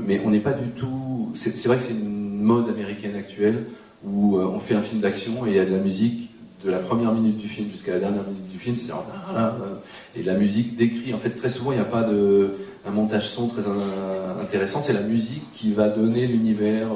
mais 0.07 0.23
on 0.25 0.31
n'est 0.31 0.41
pas 0.41 0.53
du 0.53 0.69
tout. 0.71 1.33
C'est 1.35 1.67
vrai 1.67 1.77
que 1.77 1.83
c'est 1.83 1.95
une 1.95 2.41
mode 2.41 2.69
américaine 2.69 3.17
actuelle 3.17 3.67
où 4.05 4.39
on 4.39 4.61
fait 4.61 4.75
un 4.75 4.83
film 4.83 5.01
d'action 5.01 5.45
et 5.47 5.51
il 5.51 5.57
y 5.57 5.59
a 5.59 5.65
de 5.65 5.73
la 5.73 5.79
musique 5.79 6.31
de 6.65 6.71
la 6.71 6.79
première 6.79 7.13
minute 7.13 7.37
du 7.37 7.49
film 7.49 7.69
jusqu'à 7.69 7.93
la 7.93 7.99
dernière 7.99 8.23
minute 8.23 8.49
du 8.49 8.59
film, 8.59 8.77
c'est 8.77 8.89
genre 8.89 9.05
ah, 9.35 9.57
et 10.17 10.23
la 10.23 10.35
musique 10.35 10.77
décrit. 10.77 11.13
En 11.13 11.19
fait, 11.19 11.31
très 11.31 11.49
souvent 11.49 11.73
il 11.73 11.77
n'y 11.77 11.81
a 11.81 11.85
pas 11.85 12.05
de 12.05 12.55
un 12.87 12.90
montage 12.90 13.29
son 13.29 13.49
très 13.49 13.62
intéressant, 14.40 14.83
c'est 14.83 14.92
la 14.92 15.03
musique 15.03 15.53
qui 15.55 15.73
va 15.73 15.88
donner 15.88 16.27
l'univers. 16.27 16.88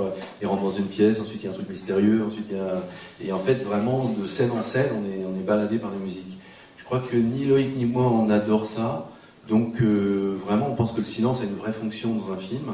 Il 0.42 0.46
rentre 0.46 0.62
dans 0.62 0.70
une 0.70 0.86
pièce, 0.86 1.20
ensuite 1.20 1.42
il 1.42 1.46
y 1.46 1.48
a 1.48 1.50
un 1.50 1.54
truc 1.54 1.68
mystérieux, 1.70 2.24
ensuite 2.26 2.46
il 2.50 2.56
y 2.56 2.60
a... 2.60 2.82
Et 3.24 3.32
en 3.32 3.38
fait, 3.38 3.54
vraiment, 3.64 4.04
de 4.04 4.26
scène 4.26 4.50
en 4.50 4.62
scène, 4.62 4.90
on 4.96 5.04
est, 5.04 5.44
baladé 5.48 5.78
par 5.78 5.90
la 5.90 5.96
musique. 5.96 6.38
Je 6.76 6.84
crois 6.84 7.00
que 7.00 7.16
ni 7.16 7.46
Loïc 7.46 7.74
ni 7.76 7.86
moi, 7.86 8.04
on 8.04 8.28
adore 8.28 8.66
ça. 8.66 9.08
Donc 9.48 9.80
euh, 9.80 10.36
vraiment, 10.46 10.70
on 10.70 10.74
pense 10.74 10.92
que 10.92 10.98
le 10.98 11.04
silence 11.04 11.40
a 11.40 11.44
une 11.44 11.54
vraie 11.54 11.72
fonction 11.72 12.14
dans 12.14 12.32
un 12.32 12.36
film 12.36 12.72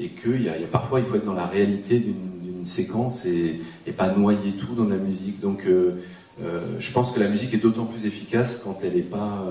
et 0.00 0.08
qu'il 0.08 0.42
y, 0.42 0.50
parfois, 0.70 0.98
il 0.98 1.06
faut 1.06 1.14
être 1.14 1.24
dans 1.24 1.32
la 1.32 1.46
réalité 1.46 2.00
d'une 2.00 2.66
séquence 2.66 3.24
et, 3.24 3.60
pas 3.96 4.12
noyer 4.12 4.52
tout 4.52 4.74
dans 4.74 4.88
la 4.88 4.96
musique. 4.96 5.40
Donc 5.40 5.64
euh, 5.66 6.02
euh, 6.42 6.60
je 6.78 6.92
pense 6.92 7.12
que 7.12 7.20
la 7.20 7.28
musique 7.28 7.54
est 7.54 7.58
d'autant 7.58 7.84
plus 7.84 8.06
efficace 8.06 8.62
quand 8.64 8.78
elle 8.82 8.94
n'est 8.94 9.02
pas, 9.02 9.44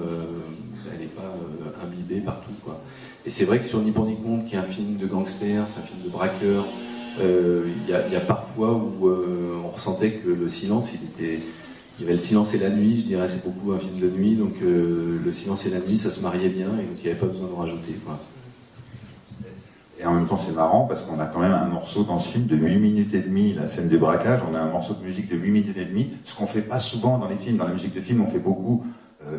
pas 1.15 1.35
imbibée 1.83 2.19
partout. 2.19 2.51
Et 3.27 3.29
c'est 3.29 3.43
vrai 3.43 3.59
que 3.59 3.65
sur 3.65 3.81
Ni 3.81 3.91
pour 3.91 4.07
qui 4.47 4.55
est 4.55 4.57
un 4.57 4.63
film 4.63 4.95
de 4.95 5.05
gangster, 5.05 5.67
c'est 5.67 5.81
un 5.81 5.83
film 5.83 6.01
de 6.01 6.09
braqueur, 6.09 6.63
euh, 7.19 7.67
il 7.85 8.13
y, 8.13 8.15
a 8.15 8.21
parfois 8.21 8.73
où 8.73 9.05
euh, 9.05 9.61
on 9.65 9.67
ressentait 9.67 10.11
que 10.11 10.29
le 10.29 10.47
silence, 10.47 10.93
il 10.93 11.03
était, 11.09 11.43
il 11.99 12.03
y 12.03 12.05
avait 12.05 12.13
le 12.13 12.21
silence 12.21 12.53
et 12.53 12.57
la 12.57 12.69
nuit, 12.69 13.01
je 13.01 13.05
dirais, 13.05 13.27
c'est 13.27 13.43
beaucoup 13.43 13.73
un 13.73 13.79
film 13.79 13.99
de 13.99 14.09
nuit, 14.09 14.35
donc 14.35 14.53
euh, 14.63 15.19
le 15.21 15.33
silence 15.33 15.65
et 15.65 15.71
la 15.71 15.79
nuit, 15.79 15.97
ça 15.97 16.09
se 16.09 16.21
mariait 16.21 16.47
bien, 16.47 16.67
et 16.67 16.83
donc 16.83 16.95
il 16.99 17.03
n'y 17.03 17.09
avait 17.09 17.19
pas 17.19 17.25
besoin 17.25 17.49
de 17.49 17.53
rajouter. 17.53 17.95
Et 19.99 20.05
en 20.05 20.13
même 20.13 20.27
temps, 20.27 20.37
c'est 20.37 20.55
marrant 20.55 20.85
parce 20.85 21.01
qu'on 21.01 21.19
a 21.19 21.25
quand 21.25 21.41
même 21.41 21.53
un 21.53 21.65
morceau 21.65 22.05
dans 22.05 22.19
ce 22.19 22.31
film 22.31 22.45
de 22.45 22.55
8 22.55 22.77
minutes 22.77 23.13
et 23.13 23.23
demie, 23.23 23.51
la 23.51 23.67
scène 23.67 23.89
du 23.89 23.97
braquage, 23.97 24.39
on 24.49 24.55
a 24.55 24.59
un 24.59 24.71
morceau 24.71 24.93
de 24.93 25.05
musique 25.05 25.29
de 25.29 25.35
8 25.35 25.51
minutes 25.51 25.77
et 25.77 25.85
demie, 25.85 26.07
ce 26.23 26.33
qu'on 26.33 26.47
fait 26.47 26.61
pas 26.61 26.79
souvent 26.79 27.17
dans 27.17 27.27
les 27.27 27.35
films. 27.35 27.57
Dans 27.57 27.67
la 27.67 27.73
musique 27.73 27.93
de 27.93 27.99
film, 27.99 28.21
on 28.21 28.27
fait 28.27 28.39
beaucoup 28.39 28.85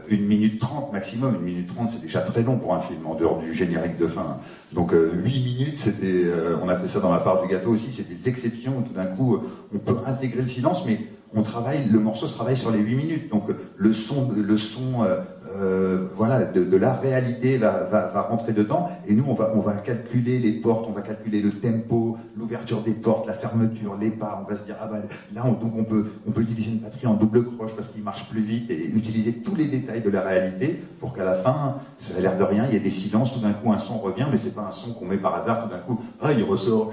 une 0.09 0.27
minute 0.27 0.59
trente 0.59 0.93
maximum. 0.93 1.35
Une 1.37 1.43
minute 1.43 1.75
trente, 1.75 1.91
c'est 1.91 2.03
déjà 2.03 2.21
très 2.21 2.43
long 2.43 2.59
pour 2.59 2.75
un 2.75 2.81
film, 2.81 3.07
en 3.07 3.15
dehors 3.15 3.41
du 3.41 3.55
générique 3.55 3.97
de 3.97 4.07
fin. 4.07 4.39
Donc 4.73 4.93
huit 4.93 5.41
minutes, 5.41 5.79
c'était, 5.79 6.25
on 6.63 6.69
a 6.69 6.77
fait 6.77 6.89
ça 6.89 7.01
dans 7.01 7.13
la 7.13 7.19
part 7.19 7.43
du 7.43 7.49
gâteau 7.49 7.71
aussi, 7.71 7.93
c'est 7.95 8.09
des 8.09 8.29
exceptions 8.29 8.79
où 8.79 8.83
tout 8.83 8.93
d'un 8.93 9.07
coup, 9.07 9.41
on 9.75 9.79
peut 9.79 9.99
intégrer 10.07 10.43
le 10.43 10.49
silence, 10.49 10.85
mais 10.87 10.99
on 11.35 11.43
travaille, 11.43 11.87
le 11.91 11.99
morceau 11.99 12.27
se 12.27 12.35
travaille 12.35 12.57
sur 12.57 12.71
les 12.71 12.79
8 12.79 12.95
minutes. 12.95 13.31
Donc 13.31 13.45
le 13.77 13.93
son, 13.93 14.31
le 14.35 14.57
son 14.57 15.05
euh, 15.05 15.21
euh, 15.57 16.07
voilà, 16.17 16.45
de, 16.45 16.77
la 16.77 16.95
réalité 16.95 17.57
va, 17.59 17.85
va, 17.85 18.23
rentrer 18.23 18.53
dedans. 18.53 18.89
Et 19.07 19.15
nous, 19.15 19.25
on 19.27 19.35
va, 19.35 19.53
on 19.55 19.61
va 19.61 19.75
calculer 19.75 20.39
les 20.39 20.53
portes, 20.53 20.87
on 20.89 20.93
va 20.93 21.03
calculer 21.03 21.41
le 21.41 21.51
tempo, 21.51 22.19
l'ouverture 22.37 22.81
des 22.83 22.93
portes, 22.93 23.27
la 23.27 23.33
fermeture, 23.33 23.97
les 24.01 24.11
pas. 24.11 24.45
On 24.45 24.51
va 24.51 24.59
se 24.59 24.65
dire, 24.65 24.77
ah 24.81 24.87
bah 24.87 24.99
là, 25.35 25.43
on, 25.45 25.53
donc 25.53 25.75
on 25.77 25.85
peut, 25.85 26.07
on 26.27 26.31
peut 26.31 26.43
utiliser 26.43 26.73
une 26.73 26.79
batterie 26.79 27.07
en 27.07 27.15
double 27.15 27.45
croche 27.45 27.75
parce 27.77 27.89
qu'il 27.89 28.03
marche 28.03 28.29
plus 28.29 28.43
vite 28.43 28.71
et 28.71 28.87
utiliser 28.87 29.33
tous 29.33 29.55
les 29.55 29.67
détails 29.67 30.03
de 30.03 30.11
la 30.11 30.23
réalité 30.23 30.81
pour 31.01 31.15
qu'à 31.15 31.25
la 31.25 31.35
fin, 31.35 31.77
ça 31.99 32.19
a 32.19 32.21
l'air 32.21 32.39
de 32.39 32.45
rien, 32.45 32.67
il 32.69 32.75
y 32.75 32.81
a 32.81 32.83
des 32.83 32.91
silences, 32.91 33.35
tout 33.35 33.41
d'un 33.41 33.53
coup 33.53 33.73
un 33.73 33.79
son 33.79 33.99
revient, 33.99 34.27
mais 34.31 34.39
c'est 34.39 34.55
pas 34.55 34.67
un 34.69 34.73
son 34.73 34.93
qu'on 34.95 35.07
met 35.07 35.19
par 35.19 35.35
hasard, 35.35 35.65
tout 35.65 35.71
d'un 35.71 35.81
coup, 35.81 36.01
ah, 36.21 36.33
il 36.33 36.43
ressort, 36.45 36.93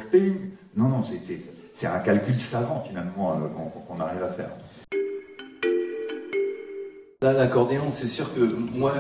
non, 0.76 0.90
non, 0.90 1.04
c'est 1.04 1.55
c'est 1.76 1.88
un 1.88 2.00
calcul 2.00 2.40
savant 2.40 2.84
finalement 2.88 3.34
euh, 3.34 3.48
qu'on 3.88 4.00
arrive 4.00 4.24
à 4.24 4.30
faire. 4.32 4.50
Là, 7.22 7.34
l'accordéon, 7.34 7.92
c'est 7.92 8.08
sûr 8.08 8.34
que 8.34 8.40
moi, 8.74 8.94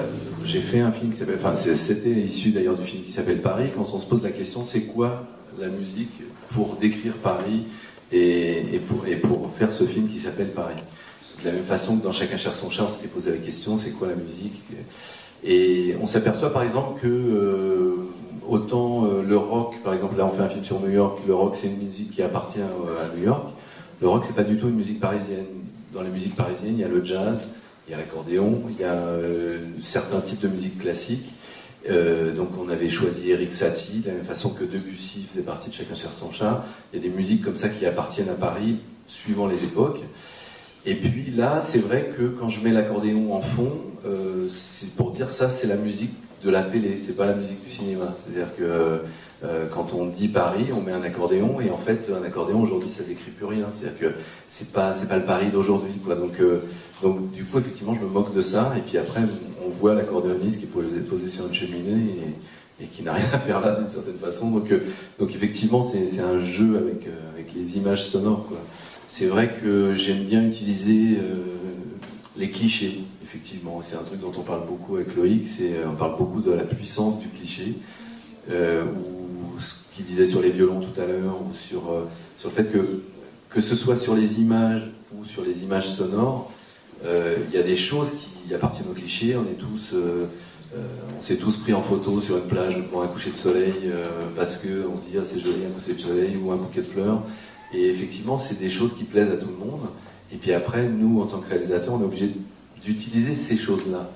j'ai 0.43 0.59
fait 0.59 0.81
un 0.81 0.91
film 0.91 1.11
qui 1.11 1.17
s'appelle. 1.17 1.39
Enfin, 1.39 1.55
c'était 1.55 2.09
issu 2.09 2.51
d'ailleurs 2.51 2.77
du 2.77 2.83
film 2.83 3.03
qui 3.03 3.11
s'appelle 3.11 3.41
Paris. 3.41 3.71
Quand 3.73 3.87
on 3.93 3.99
se 3.99 4.05
pose 4.05 4.23
la 4.23 4.31
question, 4.31 4.65
c'est 4.65 4.87
quoi 4.87 5.25
la 5.57 5.67
musique 5.67 6.21
pour 6.49 6.75
décrire 6.75 7.13
Paris 7.13 7.65
et, 8.11 8.81
pour, 8.87 9.51
faire 9.57 9.71
ce 9.71 9.85
film 9.85 10.07
qui 10.07 10.19
s'appelle 10.19 10.51
Paris? 10.51 10.81
De 11.43 11.49
la 11.49 11.53
même 11.53 11.63
façon 11.63 11.97
que 11.97 12.03
dans 12.03 12.11
Chacun 12.11 12.37
cherche 12.37 12.55
son 12.55 12.69
char, 12.69 12.87
on 12.89 12.91
s'était 12.91 13.07
posé 13.07 13.31
la 13.31 13.37
question, 13.37 13.77
c'est 13.77 13.91
quoi 13.91 14.07
la 14.07 14.15
musique? 14.15 14.63
Et 15.43 15.95
on 16.01 16.07
s'aperçoit 16.07 16.51
par 16.51 16.63
exemple 16.63 16.99
que 17.01 17.07
euh, 17.07 18.14
autant 18.49 19.05
euh, 19.05 19.21
le 19.21 19.37
rock, 19.37 19.75
par 19.83 19.93
exemple, 19.93 20.17
là 20.17 20.25
on 20.25 20.35
fait 20.35 20.43
un 20.43 20.49
film 20.49 20.63
sur 20.63 20.79
New 20.79 20.89
York, 20.89 21.19
le 21.27 21.35
rock 21.35 21.55
c'est 21.55 21.67
une 21.67 21.77
musique 21.77 22.11
qui 22.11 22.21
appartient 22.21 22.59
euh, 22.59 23.05
à 23.05 23.15
New 23.15 23.23
York. 23.23 23.49
Le 24.01 24.07
rock 24.07 24.23
c'est 24.25 24.35
pas 24.35 24.43
du 24.43 24.57
tout 24.57 24.67
une 24.67 24.75
musique 24.75 24.99
parisienne. 24.99 25.45
Dans 25.93 26.01
les 26.01 26.09
musiques 26.09 26.35
parisiennes, 26.35 26.75
il 26.75 26.81
y 26.81 26.83
a 26.83 26.87
le 26.87 27.03
jazz, 27.03 27.39
il 27.87 27.91
y 27.91 27.93
a 27.93 27.97
l'accordéon, 27.97 28.63
il 28.69 28.81
y 28.81 28.83
a 28.83 28.93
euh, 28.93 29.59
certains 29.81 30.19
types 30.19 30.41
de 30.41 30.47
musique 30.47 30.79
classique. 30.79 31.33
donc 31.87 32.49
on 32.59 32.69
avait 32.69 32.89
choisi 32.89 33.31
Eric 33.31 33.53
Satie, 33.53 33.99
de 33.99 34.07
la 34.07 34.13
même 34.15 34.25
façon 34.25 34.49
que 34.49 34.63
Debussy 34.63 35.23
faisait 35.23 35.43
partie 35.43 35.69
de 35.69 35.75
Chacun 35.75 35.95
cherche 35.95 36.15
son 36.15 36.31
chat. 36.31 36.65
Il 36.91 36.99
y 36.99 36.99
a 36.99 37.07
des 37.07 37.15
musiques 37.15 37.43
comme 37.43 37.55
ça 37.55 37.69
qui 37.69 37.85
appartiennent 37.85 38.29
à 38.29 38.33
Paris, 38.33 38.77
suivant 39.07 39.47
les 39.47 39.63
époques. 39.63 40.01
Et 40.85 40.95
puis 40.95 41.31
là, 41.31 41.61
c'est 41.63 41.79
vrai 41.79 42.13
que 42.17 42.23
quand 42.23 42.49
je 42.49 42.63
mets 42.63 42.71
l'accordéon 42.71 43.33
en 43.33 43.41
fond, 43.41 43.71
c'est 44.51 44.95
pour 44.95 45.11
dire 45.11 45.31
ça, 45.31 45.49
c'est 45.49 45.67
la 45.67 45.77
musique 45.77 46.13
de 46.45 46.51
la 46.51 46.61
télé, 46.61 46.97
c'est 46.97 47.17
pas 47.17 47.25
la 47.25 47.33
musique 47.33 47.63
du 47.63 47.71
cinéma. 47.71 48.13
C'est-à-dire 48.17 48.55
que 48.55 49.01
euh, 49.43 49.65
quand 49.69 49.93
on 49.93 50.05
dit 50.05 50.27
Paris, 50.27 50.67
on 50.75 50.81
met 50.81 50.91
un 50.91 51.01
accordéon 51.01 51.59
et 51.59 51.71
en 51.71 51.77
fait 51.77 52.11
un 52.15 52.23
accordéon 52.23 52.61
aujourd'hui 52.61 52.89
ça 52.89 53.03
décrit 53.03 53.31
plus 53.31 53.45
rien. 53.45 53.67
C'est-à-dire 53.71 53.99
que 53.99 54.15
c'est 54.47 54.71
pas 54.71 54.93
c'est 54.93 55.09
pas 55.09 55.17
le 55.17 55.25
Paris 55.25 55.47
d'aujourd'hui 55.51 55.93
quoi. 56.05 56.15
Donc 56.15 56.39
euh, 56.39 56.59
donc 57.01 57.31
du 57.31 57.43
coup 57.43 57.57
effectivement 57.57 57.95
je 57.95 58.01
me 58.01 58.09
moque 58.09 58.33
de 58.33 58.41
ça 58.41 58.73
et 58.77 58.81
puis 58.81 58.97
après 58.97 59.21
on 59.65 59.69
voit 59.69 59.95
l'accordéoniste 59.95 60.59
qui 60.59 60.65
est 60.65 60.69
posé, 60.69 60.99
posé, 60.99 61.27
sur 61.27 61.47
une 61.47 61.53
cheminée 61.53 62.35
et, 62.79 62.85
qui 62.85 63.03
n'a 63.03 63.13
rien 63.13 63.25
à 63.33 63.39
faire 63.39 63.59
là 63.61 63.75
d'une 63.79 63.89
certaine 63.89 64.19
façon. 64.19 64.51
Donc 64.51 64.71
euh, 64.71 64.81
donc 65.19 65.33
effectivement 65.33 65.81
c'est 65.81 66.21
un 66.21 66.37
jeu 66.37 66.77
avec 66.77 67.07
avec 67.33 67.53
les 67.55 67.77
images 67.77 68.05
sonores 68.05 68.45
quoi. 68.47 68.59
C'est 69.09 69.27
vrai 69.27 69.55
que 69.61 69.95
j'aime 69.95 70.23
bien 70.23 70.45
utiliser 70.45 71.19
les 72.37 72.49
clichés 72.49 73.03
effectivement. 73.25 73.81
C'est 73.83 73.95
un 73.95 74.03
truc 74.03 74.21
dont 74.21 74.33
on 74.37 74.43
parle 74.43 74.65
beaucoup 74.67 74.95
avec 74.95 75.15
Loïc, 75.15 75.47
c'est, 75.47 75.73
euh, 75.73 75.89
on 75.91 75.95
parle 75.95 76.17
beaucoup 76.17 76.41
de 76.41 76.51
la 76.51 76.63
puissance 76.63 77.19
du 77.19 77.27
cliché, 77.27 77.73
euh, 78.51 78.83
ou 78.85 79.59
ce 79.59 79.73
qu'il 79.93 80.05
disait 80.05 80.25
sur 80.25 80.41
les 80.41 80.51
violons 80.51 80.79
tout 80.79 80.99
à 81.01 81.05
l'heure, 81.05 81.41
ou 81.41 81.53
sur, 81.53 81.91
euh, 81.91 82.05
sur 82.37 82.49
le 82.49 82.55
fait 82.55 82.71
que, 82.71 83.01
que 83.49 83.61
ce 83.61 83.75
soit 83.75 83.97
sur 83.97 84.15
les 84.15 84.41
images 84.41 84.91
ou 85.17 85.25
sur 85.25 85.43
les 85.43 85.63
images 85.63 85.89
sonores, 85.89 86.51
il 87.03 87.53
y 87.53 87.57
a 87.57 87.63
des 87.63 87.75
choses 87.75 88.13
qui 88.13 88.53
appartiennent 88.55 88.89
au 88.89 88.93
cliché, 88.93 89.35
on 89.37 89.43
est 89.43 89.59
tous... 89.59 89.93
on 89.95 91.21
s'est 91.21 91.35
tous 91.37 91.57
pris 91.57 91.73
en 91.73 91.83
photo 91.83 92.19
sur 92.19 92.37
une 92.37 92.47
plage 92.47 92.81
pour 92.89 93.03
un 93.03 93.07
coucher 93.07 93.29
de 93.29 93.37
soleil 93.37 93.91
parce 94.35 94.57
que 94.57 94.87
on 94.91 94.97
se 94.97 95.03
dit 95.11 95.17
ah, 95.19 95.23
c'est 95.23 95.39
joli 95.39 95.65
un 95.65 95.69
coucher 95.69 95.93
de 95.93 95.99
soleil 95.99 96.37
ou 96.37 96.51
un 96.51 96.55
bouquet 96.55 96.81
de 96.81 96.87
fleurs. 96.87 97.21
Et 97.73 97.89
effectivement, 97.89 98.37
c'est 98.39 98.59
des 98.59 98.69
choses 98.69 98.95
qui 98.95 99.03
plaisent 99.03 99.31
à 99.31 99.37
tout 99.37 99.47
le 99.47 99.63
monde. 99.63 99.87
Et 100.33 100.37
puis 100.37 100.51
après, 100.51 100.87
nous, 100.87 101.21
en 101.21 101.27
tant 101.27 101.39
que 101.39 101.49
réalisateurs, 101.49 101.93
on 101.93 102.01
est 102.01 102.05
obligé 102.05 102.31
d'utiliser 102.85 103.35
ces 103.35 103.57
choses-là. 103.57 104.09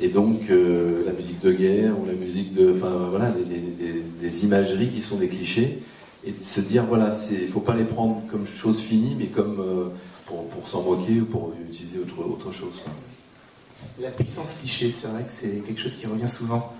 Et 0.00 0.08
donc 0.08 0.50
euh, 0.50 1.04
la 1.06 1.12
musique 1.12 1.40
de 1.40 1.52
guerre 1.52 1.98
ou 2.00 2.06
la 2.06 2.14
musique 2.14 2.52
de, 2.52 2.74
enfin 2.74 2.90
voilà, 3.10 3.30
des, 3.30 4.44
imageries 4.44 4.88
qui 4.88 5.00
sont 5.00 5.18
des 5.18 5.28
clichés, 5.28 5.78
et 6.24 6.32
de 6.32 6.42
se 6.42 6.60
dire 6.60 6.84
voilà, 6.86 7.10
il 7.30 7.46
faut 7.46 7.60
pas 7.60 7.74
les 7.74 7.84
prendre 7.84 8.22
comme 8.30 8.46
chose 8.46 8.80
finie, 8.80 9.14
mais 9.16 9.26
comme 9.26 9.60
euh, 9.60 9.84
pour, 10.26 10.48
pour 10.48 10.68
s'en 10.68 10.82
moquer 10.82 11.20
ou 11.20 11.26
pour 11.26 11.52
utiliser 11.70 11.98
autre, 11.98 12.18
autre 12.18 12.52
chose. 12.52 12.80
La 14.00 14.10
puissance 14.10 14.58
cliché, 14.60 14.90
c'est 14.90 15.08
vrai 15.08 15.22
que 15.22 15.30
c'est 15.30 15.62
quelque 15.64 15.80
chose 15.80 15.94
qui 15.94 16.06
revient 16.06 16.28
souvent. 16.28 16.72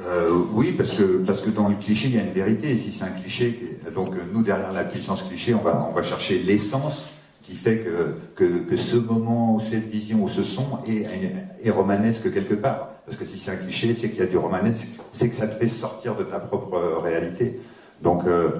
Euh, 0.00 0.30
oui, 0.52 0.72
parce 0.72 0.92
que, 0.92 1.18
parce 1.24 1.40
que 1.40 1.50
dans 1.50 1.68
le 1.68 1.76
cliché, 1.76 2.08
il 2.08 2.16
y 2.16 2.18
a 2.18 2.22
une 2.22 2.32
vérité. 2.32 2.70
Et 2.72 2.78
si 2.78 2.90
c'est 2.90 3.04
un 3.04 3.10
cliché, 3.10 3.78
donc 3.94 4.14
nous, 4.32 4.42
derrière 4.42 4.72
la 4.72 4.84
puissance 4.84 5.24
cliché, 5.24 5.54
on 5.54 5.62
va, 5.62 5.86
on 5.88 5.92
va 5.92 6.02
chercher 6.02 6.38
l'essence 6.38 7.10
qui 7.48 7.54
fait 7.54 7.78
que, 7.78 8.44
que, 8.68 8.76
ce 8.76 8.96
moment 8.96 9.54
ou 9.54 9.60
cette 9.60 9.88
vision 9.88 10.22
ou 10.22 10.28
ce 10.28 10.44
son 10.44 10.66
est, 10.86 11.70
romanesque 11.70 12.32
quelque 12.32 12.54
part. 12.54 12.90
Parce 13.06 13.16
que 13.16 13.24
si 13.24 13.38
c'est 13.38 13.52
un 13.52 13.56
cliché, 13.56 13.94
c'est 13.94 14.10
qu'il 14.10 14.18
y 14.18 14.22
a 14.22 14.26
du 14.26 14.36
romanesque, 14.36 14.98
c'est 15.12 15.30
que 15.30 15.34
ça 15.34 15.48
te 15.48 15.54
fait 15.54 15.68
sortir 15.68 16.14
de 16.14 16.24
ta 16.24 16.40
propre 16.40 17.00
réalité. 17.02 17.58
Donc, 18.02 18.26
euh, 18.26 18.50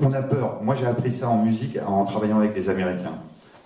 on 0.00 0.12
a 0.12 0.22
peur. 0.22 0.60
Moi, 0.62 0.76
j'ai 0.76 0.86
appris 0.86 1.10
ça 1.10 1.28
en 1.28 1.44
musique 1.44 1.76
en 1.84 2.04
travaillant 2.04 2.38
avec 2.38 2.54
des 2.54 2.70
Américains. 2.70 3.18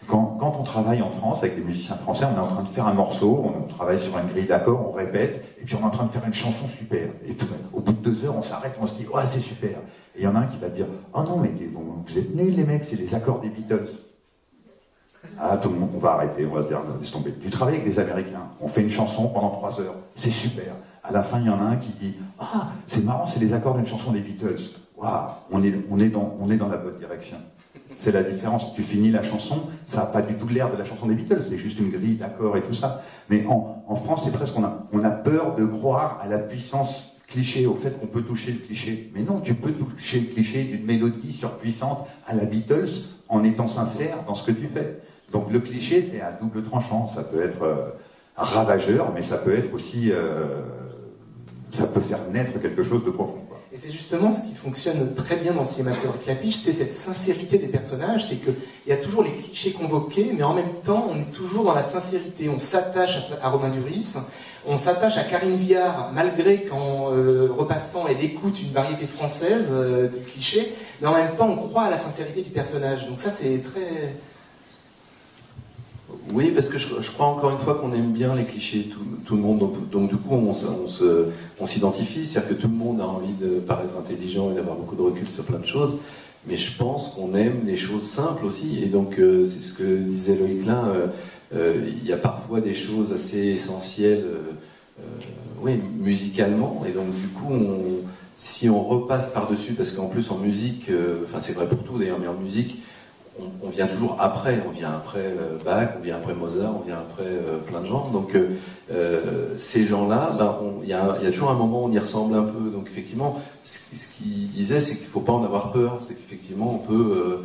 Quand, 0.07 0.57
on 0.59 0.63
travaille 0.63 1.03
en 1.03 1.11
France 1.11 1.41
avec 1.43 1.57
des 1.57 1.63
musiciens 1.63 1.97
français, 1.97 2.25
on 2.25 2.35
est 2.35 2.41
en 2.41 2.47
train 2.47 2.63
de 2.63 2.69
faire 2.69 2.87
un 2.87 2.95
morceau, 2.95 3.45
on 3.45 3.69
travaille 3.69 4.01
sur 4.01 4.19
une 4.19 4.29
grille 4.29 4.47
d'accords, 4.47 4.89
on 4.89 4.93
répète, 4.93 5.45
et 5.61 5.67
puis 5.67 5.75
on 5.75 5.81
est 5.81 5.85
en 5.85 5.91
train 5.91 6.07
de 6.07 6.13
faire 6.13 6.25
une 6.27 6.33
chanson 6.33 6.67
super. 6.67 7.09
Et 7.29 7.37
au 7.75 7.81
bout 7.81 7.93
de 7.93 8.11
deux 8.11 8.25
heures, 8.25 8.37
on 8.39 8.43
s'arrête, 8.43 8.73
on 8.81 8.87
se 8.87 8.95
dit, 8.95 9.07
ouais, 9.07 9.25
c'est 9.29 9.41
super. 9.41 9.79
Il 10.19 10.25
y 10.25 10.27
en 10.27 10.35
a 10.35 10.41
un 10.41 10.47
qui 10.47 10.59
va 10.59 10.69
dire 10.69 10.87
Oh 11.15 11.23
non, 11.23 11.39
mais 11.39 11.53
vous, 11.73 12.19
êtes 12.19 12.35
nuls, 12.35 12.55
les 12.55 12.65
mecs, 12.65 12.85
c'est 12.85 12.97
les 12.97 13.15
accords 13.15 13.41
des 13.41 13.49
Beatles. 13.49 13.89
Ah, 15.39 15.57
tout 15.57 15.69
le 15.69 15.77
monde, 15.77 15.91
on 15.95 15.99
va 15.99 16.13
arrêter, 16.13 16.45
on 16.47 16.55
va 16.55 16.63
se 16.63 16.69
dire 16.69 16.81
Laisse 17.01 17.13
tomber. 17.13 17.33
Tu 17.41 17.51
travailles 17.51 17.77
avec 17.77 17.87
des 17.87 18.01
Américains, 18.01 18.49
on 18.61 18.69
fait 18.69 18.83
une 18.83 18.91
chanson 18.91 19.29
pendant 19.29 19.51
trois 19.51 19.81
heures, 19.81 19.95
c'est 20.17 20.31
super. 20.31 20.75
À 21.05 21.13
la 21.13 21.23
fin, 21.23 21.41
il 21.41 21.47
y 21.47 21.51
en 21.51 21.61
a 21.61 21.65
un 21.65 21.77
qui 21.77 21.93
dit 21.93 22.17
Ah, 22.41 22.69
c'est 22.87 23.05
marrant, 23.05 23.27
c'est 23.27 23.41
les 23.41 23.55
accords 23.55 23.77
d'une 23.77 23.87
chanson 23.87 24.11
des 24.11 24.21
Beatles. 24.21 24.61
Waouh, 24.97 25.31
on 25.53 25.63
est, 25.63 25.73
on, 25.91 26.01
est 26.01 26.09
dans, 26.09 26.37
on 26.41 26.51
est 26.51 26.57
dans 26.57 26.69
la 26.69 26.77
bonne 26.77 26.99
direction. 26.99 27.37
C'est 27.97 28.11
la 28.11 28.25
différence. 28.25 28.75
Tu 28.75 28.83
finis 28.83 29.13
la 29.13 29.23
chanson, 29.23 29.69
ça 29.87 30.01
n'a 30.01 30.07
pas 30.07 30.23
du 30.23 30.35
tout 30.35 30.49
l'air 30.49 30.73
de 30.73 30.77
la 30.77 30.85
chanson 30.85 31.07
des 31.07 31.15
Beatles, 31.15 31.43
c'est 31.43 31.59
juste 31.59 31.79
une 31.79 31.91
grille 31.91 32.17
d'accords 32.17 32.57
et 32.57 32.63
tout 32.63 32.75
ça. 32.75 33.03
Mais 33.31 33.47
en, 33.47 33.85
en 33.87 33.97
France, 33.97 34.25
c'est 34.25 34.33
presque, 34.33 34.59
on 34.59 34.65
a, 34.65 34.87
on 34.93 35.05
a 35.05 35.11
peur 35.11 35.55
de 35.55 35.65
croire 35.65 36.19
à 36.21 36.27
la 36.27 36.39
puissance 36.39 37.18
cliché, 37.29 37.67
au 37.67 37.75
fait 37.75 37.99
qu'on 38.01 38.07
peut 38.07 38.23
toucher 38.23 38.53
le 38.53 38.59
cliché. 38.59 39.11
Mais 39.15 39.23
non, 39.23 39.41
tu 39.41 39.55
peux 39.55 39.73
toucher 39.73 40.21
le 40.21 40.27
cliché 40.27 40.65
d'une 40.65 40.85
mélodie 40.85 41.33
surpuissante 41.33 42.09
à 42.27 42.35
la 42.35 42.45
Beatles 42.45 42.89
en 43.29 43.45
étant 43.45 43.69
sincère 43.69 44.25
dans 44.27 44.35
ce 44.35 44.51
que 44.51 44.53
tu 44.53 44.67
fais. 44.67 44.99
Donc 45.33 45.53
le 45.53 45.61
cliché, 45.61 46.03
c'est 46.03 46.23
un 46.23 46.33
double 46.41 46.63
tranchant. 46.63 47.07
Ça 47.07 47.23
peut 47.23 47.43
être 47.43 47.63
euh, 47.63 47.91
ravageur, 48.37 49.13
mais 49.15 49.23
ça 49.23 49.39
peut 49.39 49.57
être 49.57 49.75
aussi... 49.75 50.11
Euh, 50.11 50.63
ça 51.73 51.87
peut 51.87 52.01
faire 52.01 52.21
naître 52.33 52.61
quelque 52.61 52.83
chose 52.83 53.05
de 53.05 53.11
profond. 53.11 53.43
Et 53.73 53.77
c'est 53.79 53.93
justement 53.93 54.33
ce 54.33 54.49
qui 54.49 54.55
fonctionne 54.55 55.15
très 55.15 55.37
bien 55.37 55.53
dans 55.53 55.65
Cinémateur 55.65 56.15
de 56.15 56.19
Clapiche, 56.19 56.57
c'est 56.57 56.73
cette 56.73 56.95
sincérité 56.95 57.59
des 57.59 57.69
personnages, 57.69 58.25
c'est 58.25 58.37
qu'il 58.37 58.55
y 58.87 58.93
a 58.93 58.97
toujours 58.97 59.23
les 59.23 59.33
clichés 59.33 59.73
convoqués, 59.73 60.33
mais 60.35 60.43
en 60.43 60.55
même 60.55 60.73
temps, 60.85 61.09
on 61.11 61.19
est 61.19 61.33
toujours 61.33 61.65
dans 61.65 61.75
la 61.75 61.83
sincérité. 61.83 62.49
On 62.49 62.59
s'attache 62.59 63.19
à, 63.43 63.51
Romain 63.51 63.69
Duris, 63.69 64.17
on 64.67 64.79
s'attache 64.79 65.19
à 65.19 65.25
Karine 65.25 65.57
Viard, 65.57 66.11
malgré 66.15 66.65
qu'en 66.65 67.13
euh, 67.13 67.49
repassant, 67.53 68.07
elle 68.09 68.25
écoute 68.25 68.61
une 68.63 68.73
variété 68.73 69.07
française 69.07 69.69
euh, 69.71 70.09
de 70.09 70.17
clichés, 70.17 70.75
mais 71.03 71.09
en 71.09 71.15
même 71.15 71.35
temps, 71.35 71.49
on 71.51 71.69
croit 71.69 71.83
à 71.83 71.91
la 71.91 71.99
sincérité 71.99 72.41
du 72.41 72.51
personnage. 72.51 73.07
Donc 73.07 73.21
ça, 73.21 73.31
c'est 73.31 73.63
très... 73.63 74.15
Oui, 76.33 76.51
parce 76.53 76.69
que 76.69 76.79
je, 76.79 77.11
crois 77.11 77.27
encore 77.27 77.53
une 77.53 77.59
fois 77.59 77.77
qu'on 77.77 77.93
aime 77.95 78.13
bien 78.13 78.35
les 78.35 78.45
clichés, 78.45 78.91
tout, 79.25 79.37
le 79.37 79.43
monde. 79.43 79.61
Donc, 79.91 80.11
du 80.11 80.17
coup, 80.17 80.35
on, 80.35 81.67
s'identifie, 81.67 82.27
c'est-à-dire 82.27 82.51
que 82.51 82.55
tout 82.55 82.69
le 82.69 82.75
monde 82.75 83.01
a 83.01 83.07
envie 83.07 83.33
de 83.33 83.61
paraître 83.61 83.95
intelligent 83.99 84.51
et 84.51 84.55
d'avoir 84.55 84.77
beaucoup 84.77 84.97
de 84.97 85.03
recul 85.03 85.29
sur 85.31 85.45
plein 85.45 85.59
de 85.59 85.67
choses. 85.67 85.99
Mais 86.47 86.57
je 86.57 86.77
pense 86.77 87.15
qu'on 87.15 87.35
aime 87.35 87.63
les 87.67 87.77
choses 87.77 88.05
simples 88.05 88.45
aussi. 88.45 88.83
Et 88.83 88.87
donc, 88.87 89.19
euh, 89.19 89.45
c'est 89.45 89.61
ce 89.61 89.75
que 89.75 89.97
disait 89.97 90.37
Loïc 90.37 90.63
Klein. 90.63 90.89
Euh, 90.89 91.07
euh, 91.55 91.75
il 91.87 92.07
y 92.07 92.13
a 92.13 92.19
parfois 92.19 92.61
des 92.61 92.75
choses 92.75 93.13
assez 93.13 93.47
essentielles, 93.47 94.27
oui, 95.63 95.81
musicalement. 95.99 96.85
Et 96.87 96.93
donc, 96.93 97.07
du 97.07 97.29
coup, 97.29 97.55
si 98.37 98.69
on 98.69 98.83
repasse 98.83 99.31
par-dessus, 99.31 99.73
parce 99.73 99.93
qu'en 99.93 100.09
plus, 100.09 100.31
en 100.31 100.37
musique, 100.37 100.91
enfin, 101.25 101.41
c'est 101.41 101.55
vrai 101.55 101.67
pour 101.67 101.83
tout 101.85 101.99
d'ailleurs, 101.99 102.19
mais 102.21 102.29
en 102.29 102.35
musique, 102.35 102.83
on, 103.63 103.69
vient 103.69 103.87
toujours 103.87 104.17
après, 104.21 104.63
on 104.67 104.71
vient 104.71 104.91
après 104.91 105.25
euh, 105.25 105.59
Bach, 105.65 105.91
on 105.99 106.03
vient 106.03 106.17
après 106.17 106.35
Mozart, 106.35 106.77
on 106.77 106.85
vient 106.85 106.99
après 106.99 107.27
euh, 107.27 107.59
plein 107.59 107.81
de 107.81 107.87
gens. 107.87 108.11
Donc 108.11 108.37
euh, 108.37 109.55
ces 109.57 109.85
gens-là, 109.85 110.35
ben, 110.39 110.57
il 110.83 110.89
y, 110.89 110.93
a 110.93 111.31
toujours 111.31 111.51
un 111.51 111.57
moment 111.57 111.85
où 111.85 111.89
on 111.89 111.93
y 111.93 111.99
ressemble 111.99 112.37
un 112.37 112.45
peu. 112.45 112.71
Donc 112.71 112.87
effectivement, 112.89 113.41
ce, 113.65 113.79
qu'il 114.17 114.51
disait, 114.51 114.81
c'est 114.81 114.97
qu'il 114.97 115.07
ne 115.07 115.11
faut 115.11 115.21
pas 115.21 115.33
en 115.33 115.45
avoir 115.45 115.73
peur, 115.73 115.99
c'est 116.01 116.15
qu'effectivement 116.15 116.75
on 116.75 116.79
peut 116.79 117.45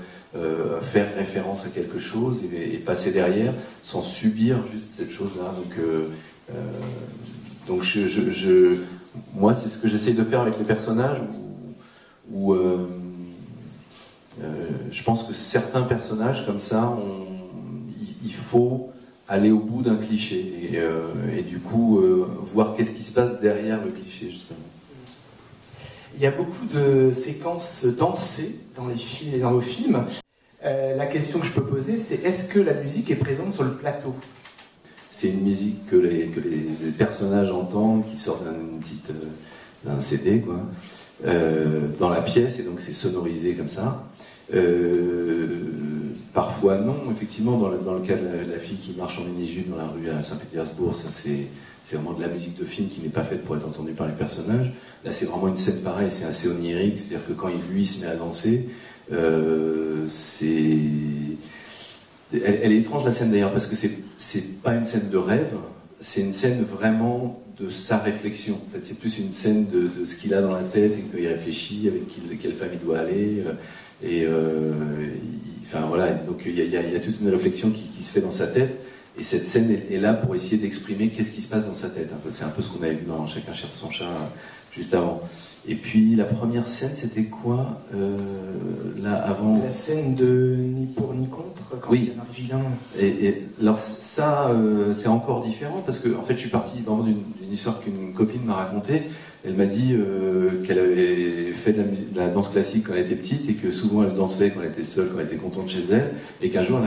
faire 0.81 1.13
référence 1.15 1.65
à 1.65 1.69
quelque 1.69 1.99
chose 1.99 2.41
et, 2.43 2.77
passer 2.77 3.11
derrière 3.11 3.53
sans 3.83 4.01
subir 4.01 4.57
juste 4.71 4.91
cette 4.91 5.11
chose-là. 5.11 5.53
Donc, 7.67 7.85
moi, 9.35 9.53
c'est 9.53 9.69
ce 9.69 9.77
que 9.79 9.87
j'essaye 9.87 10.15
de 10.15 10.23
faire 10.23 10.41
avec 10.41 10.57
les 10.57 10.65
personnages 10.65 11.21
je 14.91 15.03
pense 15.03 15.23
que 15.23 15.33
certains 15.33 15.83
personnages 15.83 16.45
comme 16.45 16.59
ça, 16.59 16.97
il 18.23 18.33
faut 18.33 18.89
aller 19.27 19.51
au 19.51 19.59
bout 19.59 19.81
d'un 19.81 19.95
cliché 19.95 20.69
et, 20.71 20.77
euh, 20.77 21.01
du 21.47 21.59
coup 21.59 21.99
euh, 21.99 22.27
voir 22.41 22.75
qu'est-ce 22.75 22.91
qui 22.91 23.03
se 23.03 23.13
passe 23.13 23.39
derrière 23.41 23.83
le 23.83 23.91
cliché 23.91 24.29
justement. 24.29 24.59
Il 26.15 26.21
y 26.21 26.27
a 26.27 26.31
beaucoup 26.31 26.65
de 26.71 27.11
séquences 27.11 27.85
dansées 27.85 28.59
dans 28.75 28.87
les 28.87 28.97
films 28.97 29.33
et 29.33 29.39
dans 29.39 29.51
vos 29.51 29.61
films. 29.61 30.03
la 30.61 31.05
question 31.07 31.39
que 31.39 31.45
je 31.45 31.51
peux 31.51 31.65
poser, 31.65 31.97
c'est 31.97 32.23
est-ce 32.23 32.49
que 32.49 32.59
la 32.59 32.73
musique 32.73 33.09
est 33.09 33.15
présente 33.15 33.53
sur 33.53 33.63
le 33.63 33.73
plateau? 33.73 34.13
C'est 35.09 35.29
une 35.29 35.41
musique 35.41 35.85
que 35.87 35.95
les, 35.95 36.27
que 36.27 36.39
les 36.39 36.91
personnages 36.91 37.51
entendent, 37.51 38.05
qui 38.07 38.19
sort 38.19 38.41
d'un 38.41 38.79
petite 38.79 39.11
d'un 39.83 40.01
CD 40.01 40.39
quoi, 40.39 40.59
dans 41.23 42.09
la 42.09 42.21
pièce 42.21 42.59
et 42.59 42.63
donc 42.63 42.79
c'est 42.79 42.93
sonorisé 42.93 43.53
comme 43.53 43.69
ça. 43.69 44.07
Euh, 44.53 45.47
parfois 46.33 46.77
non, 46.77 46.97
effectivement, 47.11 47.57
dans 47.57 47.69
le, 47.69 47.77
dans 47.77 47.93
le 47.93 48.01
cas 48.01 48.15
de 48.15 48.51
la, 48.51 48.59
fille 48.59 48.77
qui 48.77 48.93
marche 48.93 49.19
en 49.19 49.23
mini-jupe 49.23 49.69
dans 49.69 49.77
la 49.77 49.87
rue 49.87 50.09
à 50.09 50.21
Saint-Pétersbourg, 50.21 50.95
ça 50.95 51.09
c'est 51.11 51.47
vraiment 51.95 52.13
de 52.13 52.21
la 52.21 52.27
musique 52.27 52.57
de 52.57 52.65
film 52.65 52.89
qui 52.89 53.01
n'est 53.01 53.09
pas 53.09 53.23
faite 53.23 53.43
pour 53.43 53.55
être 53.55 53.67
entendue 53.67 53.93
par 53.93 54.07
les 54.07 54.13
personnages. 54.13 54.73
Là, 55.05 55.11
c'est 55.11 55.25
vraiment 55.25 55.47
une 55.47 55.57
scène 55.57 55.81
pareille, 55.81 56.11
c'est 56.11 56.25
assez 56.25 56.49
onirique, 56.49 56.99
c'est-à-dire 56.99 57.27
que 57.27 57.33
quand 57.33 57.49
il, 57.49 57.61
lui 57.73 57.85
se 57.85 58.03
met 58.03 58.11
à 58.11 58.15
danser, 58.15 58.69
euh, 59.11 60.05
c'est. 60.07 60.77
Elle, 62.33 62.71
est 62.71 62.77
étrange 62.79 63.05
la 63.05 63.11
scène 63.11 63.31
d'ailleurs, 63.31 63.51
parce 63.51 63.67
que 63.67 63.75
c'est 63.75 64.61
pas 64.61 64.73
une 64.73 64.85
scène 64.85 65.09
de 65.09 65.17
rêve, 65.17 65.55
c'est 66.03 66.21
une 66.21 66.33
scène 66.33 66.63
vraiment 66.63 67.41
de 67.57 67.69
sa 67.69 67.97
réflexion. 67.97 68.55
En 68.55 68.73
fait, 68.73 68.81
c'est 68.83 68.99
plus 68.99 69.19
une 69.19 69.31
scène 69.31 69.67
de, 69.67 70.05
ce 70.05 70.17
qu'il 70.17 70.33
a 70.33 70.41
dans 70.41 70.51
la 70.51 70.63
tête 70.63 70.93
et 70.97 71.01
qu'il 71.01 71.27
réfléchit, 71.27 71.87
avec 71.87 72.39
quelle 72.41 72.53
famille 72.53 72.77
il 72.81 72.85
doit 72.85 72.99
aller. 72.99 73.43
Euh, 73.45 73.53
et 74.03 74.25
euh, 74.25 74.73
enfin 75.63 75.85
voilà, 75.87 76.13
donc 76.13 76.43
il 76.45 76.55
y, 76.55 76.77
a, 76.77 76.99
toute 76.99 77.21
une 77.21 77.29
réflexion 77.29 77.71
qui, 77.71 78.03
se 78.03 78.11
fait 78.11 78.21
dans 78.21 78.31
sa 78.31 78.47
tête. 78.47 78.79
Et 79.17 79.23
cette 79.23 79.47
scène 79.47 79.71
est, 79.71 79.97
là 79.97 80.13
pour 80.13 80.35
essayer 80.35 80.57
d'exprimer 80.57 81.09
qu'est-ce 81.09 81.31
qui 81.31 81.41
se 81.41 81.49
passe 81.49 81.67
dans 81.67 81.75
sa 81.75 81.89
tête. 81.89 82.09
C'est 82.31 82.43
un 82.43 82.49
peu 82.49 82.61
ce 82.61 82.69
qu'on 82.69 82.83
avait 82.83 82.95
vu 82.95 83.05
dans 83.07 83.25
Chacun 83.27 83.53
cherche 83.53 83.73
son 83.73 83.91
chat 83.91 84.05
juste 84.71 84.93
avant. 84.93 85.21
Et 85.67 85.75
puis 85.75 86.15
la 86.15 86.25
première 86.25 86.67
scène, 86.67 86.91
c'était 86.93 87.23
quoi 87.23 87.81
euh, 87.95 88.17
là 89.01 89.15
avant 89.15 89.57
La 89.63 89.71
scène 89.71 90.15
de 90.15 90.55
ni 90.57 90.87
pour 90.87 91.13
ni 91.13 91.27
contre 91.27 91.79
quand 91.79 91.89
oui. 91.91 92.11
il 92.37 92.47
y 92.47 92.51
a 92.51 92.57
et, 92.99 93.27
et, 93.27 93.47
alors 93.61 93.79
ça, 93.79 94.49
euh, 94.49 94.91
c'est 94.93 95.07
encore 95.07 95.43
différent 95.43 95.81
parce 95.85 95.99
que 95.99 96.15
en 96.17 96.23
fait, 96.23 96.33
je 96.33 96.39
suis 96.39 96.49
parti 96.49 96.81
vraiment 96.81 97.03
d'une 97.03 97.23
histoire 97.51 97.79
qu'une 97.79 98.13
copine 98.13 98.43
m'a 98.43 98.55
racontée. 98.55 99.03
Elle 99.45 99.55
m'a 99.55 99.65
dit 99.65 99.91
euh, 99.91 100.63
qu'elle 100.63 100.79
avait 100.79 101.51
fait 101.51 101.73
de 101.73 101.83
la, 102.15 102.27
danse 102.27 102.49
classique 102.49 102.85
quand 102.87 102.93
elle 102.93 103.05
était 103.05 103.15
petite 103.15 103.49
et 103.49 103.55
que 103.55 103.71
souvent 103.71 104.03
elle 104.03 104.15
dansait 104.15 104.51
quand 104.51 104.61
elle 104.61 104.69
était 104.69 104.85
seule, 104.85 105.09
quand 105.09 105.19
elle 105.19 105.25
était 105.25 105.35
contente 105.35 105.69
chez 105.69 105.83
elle, 105.91 106.11
et 106.41 106.49
qu'un 106.49 106.63
jour 106.63 106.79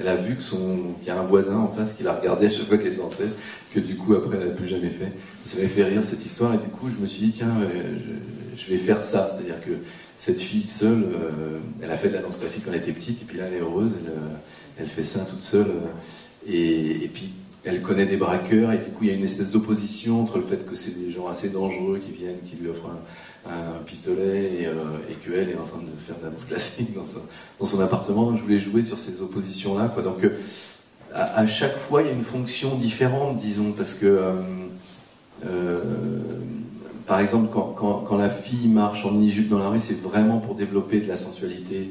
elle 0.00 0.08
a, 0.08 0.16
vu 0.16 0.36
qu'il 0.36 1.06
y 1.06 1.10
a 1.10 1.20
un 1.20 1.22
voisin 1.22 1.58
en 1.58 1.68
face 1.68 1.92
qui 1.92 2.02
la 2.02 2.14
regardait 2.14 2.46
à 2.46 2.50
chaque 2.50 2.66
fois 2.66 2.78
qu'elle 2.78 2.96
dansait, 2.96 3.28
que 3.72 3.78
du 3.78 3.94
coup 3.94 4.14
après 4.14 4.38
elle 4.40 4.48
n'a 4.48 4.54
plus 4.54 4.66
jamais 4.66 4.90
fait. 4.90 5.12
Ça 5.44 5.58
m'avait 5.58 5.68
fait 5.68 5.84
rire 5.84 6.02
cette 6.04 6.26
histoire. 6.26 6.52
Et 6.54 6.58
du 6.58 6.68
coup 6.68 6.88
je 6.90 7.00
me 7.00 7.06
suis 7.06 7.26
dit 7.26 7.30
tiens, 7.30 7.54
euh, 7.62 7.96
je, 8.56 8.70
vais 8.70 8.78
faire 8.78 9.04
ça, 9.04 9.28
c'est-à-dire 9.30 9.60
que 9.64 9.70
cette 10.16 10.40
fille 10.40 10.66
seule, 10.66 11.04
euh, 11.04 11.58
elle 11.80 11.92
a 11.92 11.96
fait 11.96 12.08
de 12.08 12.14
la 12.14 12.22
danse 12.22 12.38
classique 12.38 12.64
quand 12.64 12.72
elle 12.72 12.78
était 12.78 12.92
petite. 12.92 13.22
Et 13.22 13.24
puis 13.24 13.38
là 13.38 13.44
elle 13.46 13.58
est 13.58 13.60
heureuse, 13.60 13.94
elle, 14.78 14.88
fait 14.88 15.04
ça 15.04 15.20
toute 15.20 15.42
seule 15.42 15.68
et 16.48 17.10
puis 17.12 17.30
elle 17.64 17.82
connaît 17.82 18.06
des 18.06 18.16
braqueurs 18.16 18.72
et 18.72 18.78
du 18.78 18.90
coup 18.90 19.04
il 19.04 19.08
y 19.08 19.12
a 19.12 19.14
une 19.14 19.24
espèce 19.24 19.50
d'opposition 19.50 20.22
entre 20.22 20.38
le 20.38 20.44
fait 20.44 20.66
que 20.68 20.74
c'est 20.74 20.98
des 20.98 21.10
gens 21.10 21.28
assez 21.28 21.50
dangereux 21.50 21.98
qui 21.98 22.12
viennent, 22.12 22.40
qui 22.48 22.56
lui 22.56 22.68
offrent 22.68 22.88
un, 23.46 23.82
pistolet 23.86 24.52
et, 24.60 24.66
euh, 24.66 24.74
et 25.10 25.14
qu'elle 25.14 25.48
est 25.48 25.56
en 25.56 25.64
train 25.64 25.80
de 25.80 25.90
faire 26.06 26.18
de 26.18 26.24
la 26.24 26.30
danse 26.30 26.44
classique 26.44 26.92
dans 26.94 27.66
son, 27.66 27.80
appartement. 27.80 28.26
Donc 28.26 28.36
je 28.36 28.42
voulais 28.42 28.58
jouer 28.58 28.82
sur 28.82 28.98
ces 28.98 29.22
oppositions-là. 29.22 29.88
Quoi. 29.88 30.02
Donc 30.02 30.22
euh, 30.24 30.38
à, 31.14 31.46
chaque 31.46 31.76
fois 31.76 32.02
il 32.02 32.08
y 32.08 32.10
a 32.10 32.12
une 32.12 32.24
fonction 32.24 32.76
différente, 32.76 33.38
disons, 33.38 33.72
parce 33.72 33.94
que 33.94 34.22
euh 35.46 36.20
par 37.10 37.18
exemple 37.18 37.48
quand, 37.52 37.74
quand, 37.76 38.04
quand, 38.06 38.16
la 38.16 38.30
fille 38.30 38.68
marche 38.68 39.04
en 39.04 39.10
mini-jupe 39.10 39.48
dans 39.48 39.58
la 39.58 39.68
rue, 39.68 39.80
c'est 39.80 40.00
vraiment 40.00 40.38
pour 40.38 40.54
développer 40.54 41.00
de 41.00 41.08
la 41.08 41.16
sensualité 41.16 41.90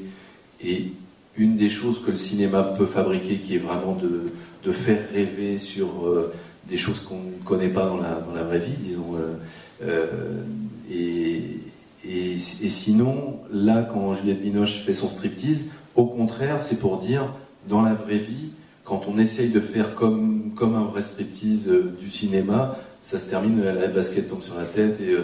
et 0.63 0.93
une 1.36 1.58
des 1.58 1.69
choses 1.69 2.01
que 2.05 2.12
le 2.12 2.17
cinéma 2.17 2.63
peut 2.63 2.86
fabriquer 2.86 3.36
qui 3.36 3.55
est 3.55 3.60
vraiment 3.60 3.95
de 3.95 4.32
de 4.63 4.72
faire 4.72 5.00
rêver 5.13 5.58
sur 5.58 6.06
euh, 6.06 6.34
des 6.67 6.78
choses 6.78 7.02
qu'on 7.02 7.15
ne 7.19 7.43
connaît 7.45 7.69
pas 7.69 7.86
dans 7.86 7.98
la, 7.98 8.19
dans 8.22 8.34
la 8.34 8.43
vraie 8.43 8.60
vie, 8.60 8.76
disons. 8.80 9.15
Euh, 9.15 9.36
euh, 9.84 10.43
et, 10.91 11.60
et, 12.06 12.39
sinon, 12.39 13.39
là, 13.52 13.88
quand 13.91 14.13
Juliette 14.13 14.41
Binoche 14.41 14.84
fait 14.86 14.93
son 14.93 15.10
striptease, 15.10 15.72
au 15.95 16.06
contraire, 16.06 16.62
c'est 16.62 16.80
pour 16.80 16.98
dire, 16.98 17.34
dans 17.67 17.82
la 17.82 17.93
vraie 17.93 18.17
vie, 18.17 18.50
quand 18.84 19.04
on 19.08 19.17
essaye 19.17 19.50
de 19.50 19.60
faire 19.60 19.95
comme, 19.95 20.52
comme 20.56 20.76
un 20.76 20.84
vrai 20.84 21.02
striptease 21.02 21.72
du 22.00 22.10
cinéma, 22.10 22.78
ça 23.02 23.19
se 23.19 23.30
termine, 23.30 23.63
la 23.63 23.88
basket 23.88 24.28
tombe 24.28 24.43
sur 24.43 24.56
la 24.56 24.65
tête, 24.65 25.00
et, 25.00 25.15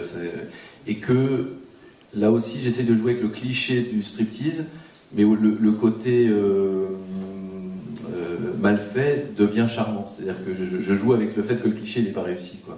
et 0.90 0.96
que 0.96 1.52
là 2.14 2.30
aussi, 2.30 2.60
j'essaie 2.60 2.84
de 2.84 2.94
jouer 2.94 3.12
avec 3.12 3.22
le 3.22 3.30
cliché 3.30 3.80
du 3.80 4.02
striptease, 4.02 4.66
mais 5.12 5.24
le, 5.24 5.56
le 5.60 5.72
côté 5.72 6.30
mal 8.58 8.78
fait 8.78 9.34
devient 9.36 9.66
charmant. 9.68 10.06
C'est-à-dire 10.08 10.44
que 10.44 10.52
je, 10.54 10.94
joue 10.94 11.12
avec 11.12 11.36
le 11.36 11.42
fait 11.42 11.56
que 11.56 11.68
le 11.68 11.74
cliché 11.74 12.02
n'est 12.02 12.10
pas 12.10 12.22
réussi. 12.22 12.58
Quoi. 12.64 12.76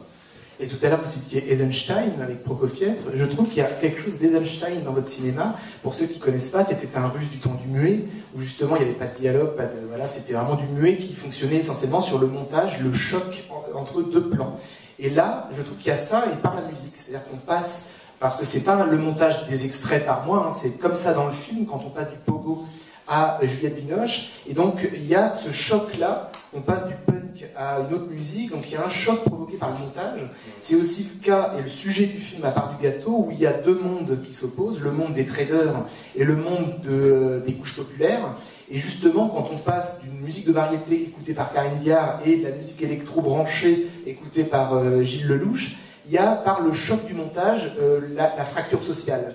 Et 0.60 0.66
tout 0.66 0.76
à 0.84 0.88
l'heure, 0.88 1.00
vous 1.00 1.10
citiez 1.10 1.52
Eisenstein 1.52 2.20
avec 2.20 2.42
Prokofiev. 2.42 2.96
Je 3.14 3.24
trouve 3.24 3.48
qu'il 3.48 3.58
y 3.58 3.60
a 3.60 3.66
quelque 3.66 4.02
chose 4.02 4.18
d'Eisenstein 4.18 4.82
dans 4.84 4.92
votre 4.92 5.06
cinéma. 5.06 5.54
Pour 5.84 5.94
ceux 5.94 6.06
qui 6.06 6.18
ne 6.18 6.24
connaissent 6.24 6.50
pas, 6.50 6.64
c'était 6.64 6.96
un 6.98 7.06
russe 7.06 7.30
du 7.30 7.38
temps 7.38 7.54
du 7.54 7.68
muet, 7.68 8.04
où 8.34 8.40
justement 8.40 8.74
il 8.74 8.82
n'y 8.82 8.88
avait 8.88 8.98
pas 8.98 9.06
de 9.06 9.16
dialogue, 9.16 9.54
pas 9.54 9.66
de, 9.66 9.86
voilà, 9.88 10.08
c'était 10.08 10.32
vraiment 10.32 10.56
du 10.56 10.66
muet 10.66 10.96
qui 10.96 11.14
fonctionnait 11.14 11.58
essentiellement 11.58 12.00
sur 12.00 12.18
le 12.18 12.26
montage, 12.26 12.80
le 12.80 12.92
choc 12.92 13.44
entre 13.72 14.02
deux 14.02 14.30
plans. 14.30 14.58
Et 14.98 15.10
là, 15.10 15.48
je 15.56 15.62
trouve 15.62 15.78
qu'il 15.78 15.88
y 15.88 15.92
a 15.92 15.96
ça 15.96 16.24
et 16.32 16.36
par 16.36 16.56
la 16.56 16.62
musique. 16.62 16.96
C'est-à-dire 16.96 17.28
qu'on 17.28 17.36
passe, 17.36 17.90
parce 18.18 18.36
que 18.36 18.44
c'est 18.44 18.62
pas 18.62 18.84
le 18.84 18.98
montage 18.98 19.46
des 19.46 19.64
extraits 19.64 20.04
par 20.04 20.26
mois, 20.26 20.48
hein, 20.48 20.50
c'est 20.50 20.76
comme 20.78 20.96
ça 20.96 21.14
dans 21.14 21.26
le 21.26 21.32
film, 21.32 21.66
quand 21.66 21.82
on 21.86 21.90
passe 21.90 22.10
du 22.10 22.18
pogo 22.18 22.64
à 23.08 23.38
Juliette 23.42 23.76
Binoche. 23.76 24.42
Et 24.48 24.54
donc, 24.54 24.88
il 24.92 25.06
y 25.06 25.14
a 25.14 25.32
ce 25.32 25.50
choc-là. 25.50 26.30
On 26.54 26.60
passe 26.60 26.86
du 26.86 26.94
punk 27.06 27.46
à 27.56 27.80
une 27.80 27.94
autre 27.94 28.10
musique. 28.10 28.50
Donc, 28.50 28.64
il 28.66 28.74
y 28.74 28.76
a 28.76 28.84
un 28.84 28.90
choc 28.90 29.24
provoqué 29.24 29.56
par 29.56 29.70
le 29.70 29.78
montage. 29.78 30.20
C'est 30.60 30.74
aussi 30.74 31.10
le 31.14 31.24
cas 31.24 31.54
et 31.58 31.62
le 31.62 31.68
sujet 31.68 32.06
du 32.06 32.18
film 32.18 32.44
à 32.44 32.50
part 32.50 32.76
du 32.76 32.82
gâteau, 32.82 33.26
où 33.26 33.30
il 33.30 33.38
y 33.38 33.46
a 33.46 33.52
deux 33.52 33.78
mondes 33.78 34.22
qui 34.22 34.34
s'opposent, 34.34 34.80
le 34.80 34.90
monde 34.90 35.14
des 35.14 35.26
traders 35.26 35.84
et 36.14 36.24
le 36.24 36.36
monde 36.36 37.42
des 37.44 37.54
couches 37.54 37.76
populaires. 37.76 38.34
Et 38.70 38.78
justement, 38.78 39.28
quand 39.28 39.48
on 39.52 39.56
passe 39.56 40.02
d'une 40.02 40.20
musique 40.20 40.46
de 40.46 40.52
variété 40.52 41.02
écoutée 41.02 41.32
par 41.32 41.52
Karine 41.52 41.78
Viard 41.80 42.20
et 42.26 42.36
de 42.36 42.44
la 42.44 42.50
musique 42.50 42.82
électro 42.82 43.22
branchée 43.22 43.88
écoutée 44.06 44.44
par 44.44 44.74
euh, 44.74 45.02
Gilles 45.02 45.26
Lelouch, 45.26 45.76
il 46.06 46.12
y 46.12 46.18
a, 46.18 46.32
par 46.32 46.60
le 46.60 46.74
choc 46.74 47.06
du 47.06 47.14
montage, 47.14 47.72
euh, 47.80 48.00
la 48.14 48.44
fracture 48.44 48.82
sociale. 48.82 49.34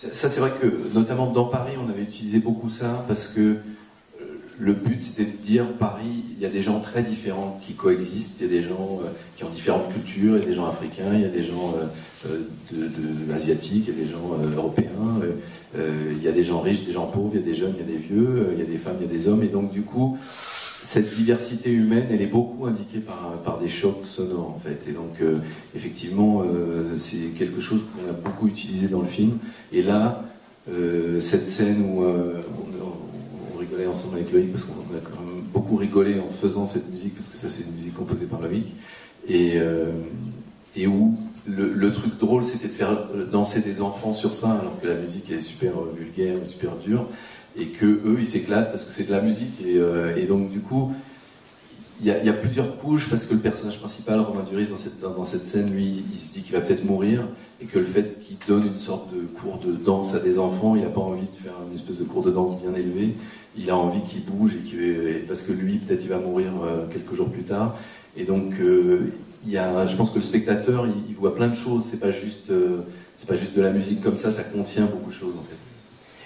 Ça, 0.00 0.30
c'est 0.30 0.40
vrai 0.40 0.50
que, 0.58 0.94
notamment 0.94 1.26
dans 1.26 1.44
Paris, 1.44 1.74
on 1.78 1.90
avait 1.90 2.04
utilisé 2.04 2.38
beaucoup 2.38 2.70
ça 2.70 3.04
parce 3.06 3.26
que 3.26 3.40
euh, 3.40 3.56
le 4.58 4.72
but, 4.72 5.02
c'était 5.02 5.30
de 5.30 5.36
dire 5.36 5.66
Paris, 5.78 6.24
il 6.34 6.40
y 6.40 6.46
a 6.46 6.48
des 6.48 6.62
gens 6.62 6.80
très 6.80 7.02
différents 7.02 7.60
qui 7.62 7.74
coexistent. 7.74 8.40
Il 8.40 8.46
y 8.46 8.48
a 8.48 8.62
des 8.62 8.66
gens 8.66 9.00
euh, 9.04 9.08
qui 9.36 9.44
ont 9.44 9.50
différentes 9.50 9.92
cultures, 9.92 10.36
il 10.36 10.40
y 10.40 10.42
a 10.42 10.46
des 10.46 10.54
gens 10.54 10.66
africains, 10.68 11.12
il 11.12 11.20
y 11.20 11.26
a 11.26 11.28
des 11.28 11.42
gens 11.42 11.74
euh, 12.26 13.34
asiatiques, 13.34 13.88
il 13.88 13.98
y 13.98 14.00
a 14.00 14.04
des 14.04 14.10
gens 14.10 14.30
européens, 14.56 15.20
il 15.76 16.22
y 16.22 16.28
a 16.28 16.32
des 16.32 16.44
gens 16.44 16.60
riches, 16.60 16.86
des 16.86 16.92
gens 16.92 17.06
pauvres, 17.06 17.32
il 17.34 17.40
y 17.40 17.42
a 17.42 17.46
des 17.46 17.54
jeunes, 17.54 17.74
il 17.78 17.86
y 17.86 17.94
a 17.94 17.98
des 17.98 18.02
vieux, 18.02 18.48
il 18.54 18.58
y 18.58 18.62
a 18.62 18.64
des 18.64 18.78
femmes, 18.78 18.96
il 19.00 19.06
y 19.06 19.10
a 19.10 19.12
des 19.12 19.28
hommes. 19.28 19.42
Et 19.42 19.48
donc, 19.48 19.70
du 19.70 19.82
coup, 19.82 20.16
cette 20.90 21.14
diversité 21.14 21.70
humaine, 21.70 22.08
elle 22.10 22.20
est 22.20 22.26
beaucoup 22.26 22.66
indiquée 22.66 22.98
par, 22.98 23.60
des 23.60 23.68
chocs 23.68 24.04
sonores, 24.04 24.48
en 24.48 24.58
fait. 24.58 24.88
Et 24.88 24.92
donc, 24.92 25.20
euh, 25.22 25.38
effectivement, 25.76 26.42
euh, 26.42 26.96
c'est 26.96 27.28
quelque 27.38 27.60
chose 27.60 27.82
qu'on 27.94 28.10
a 28.10 28.12
beaucoup 28.12 28.48
utilisé 28.48 28.88
dans 28.88 29.00
le 29.00 29.06
film. 29.06 29.38
Et 29.72 29.82
là, 29.82 30.24
euh, 30.68 31.20
cette 31.20 31.46
scène 31.46 31.84
où 31.84 32.02
on, 32.02 33.58
rigolait 33.60 33.86
ensemble 33.86 34.16
avec 34.16 34.32
Loïc, 34.32 34.50
parce 34.50 34.64
qu'on 34.64 34.72
a 34.72 35.00
quand 35.00 35.24
même 35.24 35.42
beaucoup 35.52 35.76
rigolé 35.76 36.18
en 36.18 36.28
faisant 36.28 36.66
cette 36.66 36.90
musique, 36.90 37.14
parce 37.14 37.28
que 37.28 37.36
ça, 37.36 37.48
c'est 37.50 37.68
une 37.68 37.76
musique 37.76 37.94
composée 37.94 38.26
par 38.26 38.40
Loïc, 38.40 38.66
et, 39.28 39.58
et 40.74 40.86
où 40.88 41.16
le, 41.46 41.92
truc 41.92 42.18
drôle, 42.18 42.44
c'était 42.44 42.66
de 42.66 42.72
faire 42.72 43.06
danser 43.30 43.60
des 43.60 43.80
enfants 43.80 44.12
sur 44.12 44.34
ça, 44.34 44.54
alors 44.54 44.80
que 44.80 44.88
la 44.88 44.96
musique 44.96 45.30
est 45.30 45.40
super 45.40 45.74
vulgaire, 45.96 46.34
super 46.44 46.74
dure, 46.76 47.06
et 47.56 47.66
que 47.66 47.86
eux, 47.86 48.16
ils 48.18 48.26
s'éclatent 48.26 48.70
parce 48.70 48.84
que 48.84 48.92
c'est 48.92 49.04
de 49.04 49.12
la 49.12 49.20
musique. 49.20 49.60
Et, 50.16 50.26
donc, 50.26 50.50
du 50.50 50.60
coup, 50.60 50.92
il 52.00 52.06
y, 52.06 52.10
a, 52.10 52.32
plusieurs 52.32 52.78
couches 52.78 53.10
parce 53.10 53.26
que 53.26 53.34
le 53.34 53.40
personnage 53.40 53.78
principal, 53.78 54.20
Romain 54.20 54.42
Duris, 54.42 54.68
dans 55.02 55.24
cette, 55.24 55.46
scène, 55.46 55.70
lui, 55.70 56.04
il 56.12 56.18
se 56.18 56.32
dit 56.32 56.42
qu'il 56.42 56.54
va 56.54 56.60
peut-être 56.60 56.84
mourir 56.84 57.26
et 57.60 57.66
que 57.66 57.78
le 57.78 57.84
fait 57.84 58.18
qu'il 58.20 58.36
donne 58.48 58.66
une 58.66 58.78
sorte 58.78 59.14
de 59.14 59.20
cours 59.20 59.58
de 59.58 59.72
danse 59.72 60.14
à 60.14 60.20
des 60.20 60.38
enfants, 60.38 60.76
il 60.76 60.82
n'a 60.82 60.88
pas 60.88 61.00
envie 61.00 61.26
de 61.26 61.34
faire 61.34 61.52
une 61.68 61.76
espèce 61.76 61.98
de 61.98 62.04
cours 62.04 62.22
de 62.22 62.30
danse 62.30 62.60
bien 62.60 62.74
élevé. 62.74 63.14
Il 63.56 63.68
a 63.70 63.76
envie 63.76 64.02
qu'ils 64.02 64.24
bougent 64.24 64.54
et 64.54 64.68
qu 64.68 65.24
parce 65.28 65.42
que 65.42 65.52
lui, 65.52 65.76
peut-être, 65.76 66.02
il 66.02 66.08
va 66.08 66.18
mourir 66.18 66.52
euh, 66.62 66.86
quelques 66.90 67.14
jours 67.14 67.28
plus 67.28 67.42
tard. 67.42 67.76
Et 68.16 68.24
donc, 68.24 68.54
euh, 68.60 69.12
y 69.46 69.56
a, 69.58 69.86
je 69.86 69.96
pense 69.96 70.10
que 70.10 70.16
le 70.16 70.22
spectateur, 70.22 70.86
il, 70.86 71.14
voit 71.16 71.34
plein 71.34 71.48
de 71.48 71.54
choses. 71.54 71.84
C'est 71.84 72.00
pas 72.00 72.12
juste, 72.12 72.50
euh, 72.50 72.78
c'est 73.18 73.28
pas 73.28 73.36
juste 73.36 73.56
de 73.56 73.62
la 73.62 73.70
musique 73.70 74.02
comme 74.02 74.16
ça. 74.16 74.32
Ça 74.32 74.44
contient 74.44 74.86
beaucoup 74.86 75.10
de 75.10 75.14
choses 75.14 75.34
en 75.38 75.44
fait. 75.44 75.69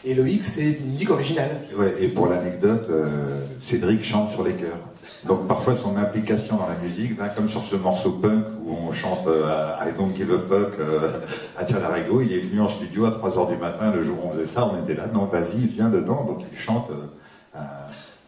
Et 0.04 0.14
Loïc, 0.14 0.44
c'est 0.44 0.72
une 0.72 0.90
musique 0.90 1.10
originale. 1.10 1.60
Ouais, 1.76 1.94
et 2.00 2.08
pour 2.08 2.26
l'anecdote, 2.26 2.90
Cédric 3.60 4.04
chante 4.04 4.30
sur 4.30 4.44
les 4.44 4.52
chœurs. 4.52 4.78
Donc 5.26 5.48
parfois 5.48 5.74
son 5.74 5.96
implication 5.96 6.56
dans 6.56 6.68
la 6.68 6.76
musique 6.76 7.16
va 7.16 7.28
comme 7.28 7.48
sur 7.48 7.62
ce 7.62 7.76
morceau 7.76 8.12
punk 8.12 8.44
où 8.66 8.74
on 8.74 8.92
chante 8.92 9.26
euh, 9.26 9.72
I 9.80 9.88
don't 9.96 10.14
give 10.14 10.30
a 10.30 10.38
fuck 10.38 10.78
euh, 10.78 11.20
à 11.56 11.64
Larigo. 11.78 12.20
Il 12.20 12.32
est 12.32 12.40
venu 12.40 12.60
en 12.60 12.68
studio 12.68 13.06
à 13.06 13.10
3h 13.10 13.48
du 13.48 13.56
matin 13.56 13.90
le 13.94 14.02
jour 14.02 14.18
où 14.22 14.28
on 14.28 14.32
faisait 14.32 14.46
ça, 14.46 14.70
on 14.70 14.82
était 14.82 14.94
là, 14.94 15.06
non 15.12 15.24
vas-y, 15.24 15.66
viens 15.66 15.88
dedans. 15.88 16.24
Donc 16.24 16.42
il 16.52 16.58
chante 16.58 16.90
euh, 16.90 17.58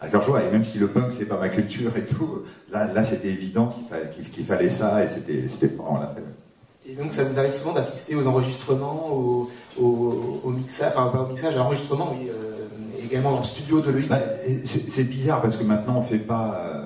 à 0.00 0.08
cœur 0.08 0.22
joie. 0.22 0.42
Et 0.42 0.50
même 0.50 0.64
si 0.64 0.78
le 0.78 0.88
punk 0.88 1.12
c'est 1.12 1.26
pas 1.26 1.38
ma 1.38 1.50
culture 1.50 1.94
et 1.96 2.06
tout, 2.06 2.44
là, 2.70 2.90
là 2.94 3.04
c'était 3.04 3.28
évident 3.28 3.66
qu'il 3.66 3.84
fallait, 3.86 4.10
qu'il, 4.32 4.44
fallait 4.46 4.70
ça 4.70 5.04
et 5.04 5.08
c'était, 5.08 5.48
c'était 5.48 5.68
fort, 5.68 5.88
on 5.90 6.00
l'a 6.00 6.14
fait. 6.14 6.90
Et 6.90 6.94
donc 6.94 7.12
ça 7.12 7.24
vous 7.24 7.38
arrive 7.38 7.52
souvent 7.52 7.74
d'assister 7.74 8.14
aux 8.14 8.26
enregistrements, 8.26 9.48
au, 9.80 10.50
mixage, 10.50 10.92
enfin 10.96 11.10
pas 11.10 11.22
au 11.22 11.28
mixage, 11.28 11.54
à 11.54 11.58
l'enregistrement, 11.58 12.14
mais 12.18 12.28
euh, 12.28 13.04
également 13.04 13.32
dans 13.32 13.38
le 13.38 13.44
studio 13.44 13.80
de 13.80 13.90
Loïc 13.90 14.08
bah, 14.08 14.18
c'est, 14.64 15.04
bizarre 15.04 15.42
parce 15.42 15.56
que 15.56 15.64
maintenant 15.64 15.98
on 15.98 16.02
fait 16.02 16.18
pas 16.18 16.76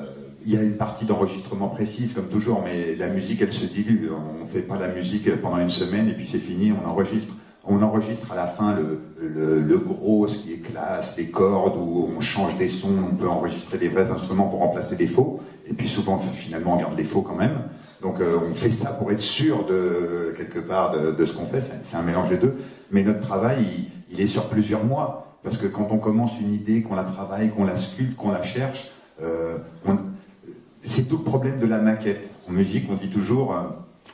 il 0.46 0.54
y 0.54 0.56
a 0.56 0.62
une 0.62 0.76
partie 0.76 1.04
d'enregistrement 1.04 1.68
précise, 1.68 2.14
comme 2.14 2.28
toujours, 2.28 2.62
mais 2.64 2.94
la 2.96 3.08
musique, 3.08 3.42
elle 3.42 3.52
se 3.52 3.66
dilue. 3.66 4.08
On 4.10 4.44
ne 4.44 4.48
fait 4.48 4.62
pas 4.62 4.78
la 4.78 4.88
musique 4.88 5.30
pendant 5.40 5.58
une 5.58 5.70
semaine 5.70 6.08
et 6.08 6.12
puis 6.12 6.26
c'est 6.26 6.38
fini, 6.38 6.72
on 6.72 6.88
enregistre. 6.88 7.34
On 7.66 7.82
enregistre 7.82 8.32
à 8.32 8.36
la 8.36 8.46
fin 8.46 8.74
le, 8.74 9.60
le, 9.60 9.78
gros, 9.78 10.26
ce 10.28 10.38
qui 10.38 10.54
est 10.54 10.56
classe, 10.56 11.18
les 11.18 11.26
cordes, 11.26 11.76
où 11.76 12.08
on 12.16 12.20
change 12.22 12.56
des 12.56 12.68
sons, 12.68 12.94
on 13.12 13.14
peut 13.14 13.28
enregistrer 13.28 13.76
des 13.76 13.88
vrais 13.88 14.10
instruments 14.10 14.48
pour 14.48 14.60
remplacer 14.60 14.96
des 14.96 15.06
faux. 15.06 15.40
Et 15.68 15.74
puis 15.74 15.88
souvent, 15.88 16.18
finalement, 16.18 16.74
on 16.74 16.80
garde 16.80 16.96
les 16.96 17.04
faux 17.04 17.20
quand 17.20 17.34
même. 17.34 17.64
Donc 18.02 18.20
euh, 18.20 18.38
on 18.50 18.54
fait 18.54 18.70
ça 18.70 18.92
pour 18.92 19.12
être 19.12 19.20
sûr 19.20 19.66
de 19.66 20.34
quelque 20.36 20.58
part 20.58 20.92
de, 20.92 21.24
ce 21.24 21.32
qu'on 21.32 21.46
fait. 21.46 21.62
C'est 21.82 21.96
un 21.96 22.02
mélange 22.02 22.30
des 22.30 22.38
deux. 22.38 22.54
Mais 22.90 23.02
notre 23.02 23.20
travail, 23.20 23.88
il, 24.10 24.20
est 24.20 24.26
sur 24.26 24.48
plusieurs 24.48 24.84
mois. 24.84 25.26
Parce 25.42 25.56
que 25.56 25.66
quand 25.66 25.88
on 25.90 25.98
commence 25.98 26.38
une 26.40 26.52
idée, 26.52 26.82
qu'on 26.82 26.94
la 26.94 27.04
travaille, 27.04 27.50
qu'on 27.50 27.64
la 27.64 27.76
sculpte, 27.76 28.16
qu'on 28.16 28.30
la 28.30 28.42
cherche, 28.42 28.90
euh, 29.22 29.56
c'est 30.84 31.08
tout 31.08 31.18
le 31.18 31.24
problème 31.24 31.60
de 31.60 31.66
la 31.66 31.78
maquette. 31.78 32.30
En 32.48 32.52
musique, 32.52 32.86
on 32.90 32.94
dit 32.94 33.08
toujours, 33.08 33.54
euh, 33.54 33.62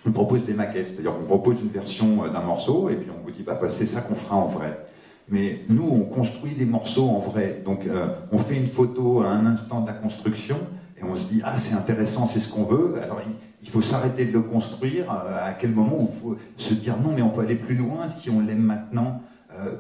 on 0.07 0.13
propose 0.13 0.45
des 0.45 0.55
maquettes, 0.55 0.89
c'est-à-dire 0.89 1.17
qu'on 1.17 1.25
propose 1.25 1.57
une 1.61 1.71
version 1.71 2.29
d'un 2.33 2.43
morceau 2.43 2.91
et 2.91 2.95
puis 2.95 3.11
on 3.11 3.25
vous 3.25 3.33
dit, 3.33 3.43
bah, 3.43 3.59
c'est 3.71 3.87
ça 3.87 4.03
qu'on 4.03 4.15
fera 4.15 4.37
en 4.37 4.47
vrai. 4.47 4.87
Mais 5.29 5.61
nous, 5.69 5.89
on 5.91 6.03
construit 6.03 6.53
des 6.53 6.67
morceaux 6.67 7.09
en 7.09 7.19
vrai. 7.19 7.61
Donc, 7.65 7.89
on 8.31 8.39
fait 8.39 8.57
une 8.57 8.69
photo 8.69 9.23
à 9.23 9.31
un 9.31 9.47
instant 9.47 9.81
de 9.81 9.89
la 9.89 9.93
construction 9.93 10.57
et 11.01 11.03
on 11.03 11.17
se 11.17 11.25
dit, 11.25 11.43
ah, 11.45 11.59
c'est 11.59 11.75
intéressant, 11.75 12.29
c'est 12.29 12.39
ce 12.39 12.49
qu'on 12.49 12.63
veut. 12.63 12.95
Alors, 13.03 13.21
il, 13.67 13.71
faut 13.71 13.83
s'arrêter 13.83 14.25
de 14.25 14.33
le 14.33 14.41
construire. 14.41 15.11
à 15.11 15.53
quel 15.59 15.73
moment 15.73 15.99
il 16.01 16.21
faut 16.21 16.37
se 16.57 16.75
dire, 16.75 16.97
non, 16.99 17.13
mais 17.15 17.23
on 17.23 17.31
peut 17.31 17.43
aller 17.43 17.57
plus 17.57 17.75
loin 17.75 18.09
si 18.09 18.31
on 18.31 18.41
l'aime 18.41 18.63
maintenant. 18.63 19.21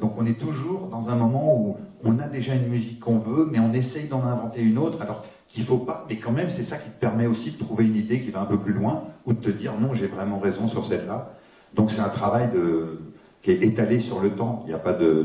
donc, 0.00 0.14
on 0.18 0.26
est 0.26 0.38
toujours 0.38 0.88
dans 0.88 1.08
un 1.08 1.14
moment 1.14 1.56
où 1.56 1.76
on 2.04 2.18
a 2.18 2.28
déjà 2.28 2.54
une 2.54 2.68
musique 2.68 3.00
qu'on 3.00 3.18
veut, 3.18 3.48
mais 3.50 3.58
on 3.58 3.72
essaye 3.72 4.08
d'en 4.08 4.22
inventer 4.22 4.62
une 4.62 4.78
autre. 4.78 5.00
Alors, 5.00 5.24
qu'il 5.48 5.64
faut 5.64 5.78
pas, 5.78 6.04
mais 6.08 6.16
quand 6.16 6.32
même, 6.32 6.50
c'est 6.50 6.62
ça 6.62 6.76
qui 6.76 6.90
te 6.90 7.00
permet 7.00 7.26
aussi 7.26 7.52
de 7.52 7.58
trouver 7.58 7.86
une 7.86 7.96
idée 7.96 8.20
qui 8.20 8.30
va 8.30 8.40
un 8.40 8.46
peu 8.46 8.58
plus 8.58 8.72
loin, 8.72 9.04
ou 9.24 9.32
de 9.32 9.38
te 9.38 9.50
dire 9.50 9.72
non, 9.80 9.94
j'ai 9.94 10.06
vraiment 10.06 10.38
raison 10.38 10.68
sur 10.68 10.84
celle-là. 10.84 11.32
Donc 11.74 11.90
c'est 11.90 12.00
un 12.00 12.08
travail 12.08 12.50
de, 12.52 12.98
qui 13.46 13.52
est 13.52 13.62
étalé 13.62 14.00
sur 14.00 14.18
le 14.18 14.30
temps. 14.30 14.64
Il 14.66 14.70
n'y 14.70 14.74
a 14.74 14.78
pas 14.80 14.92
de, 14.92 15.24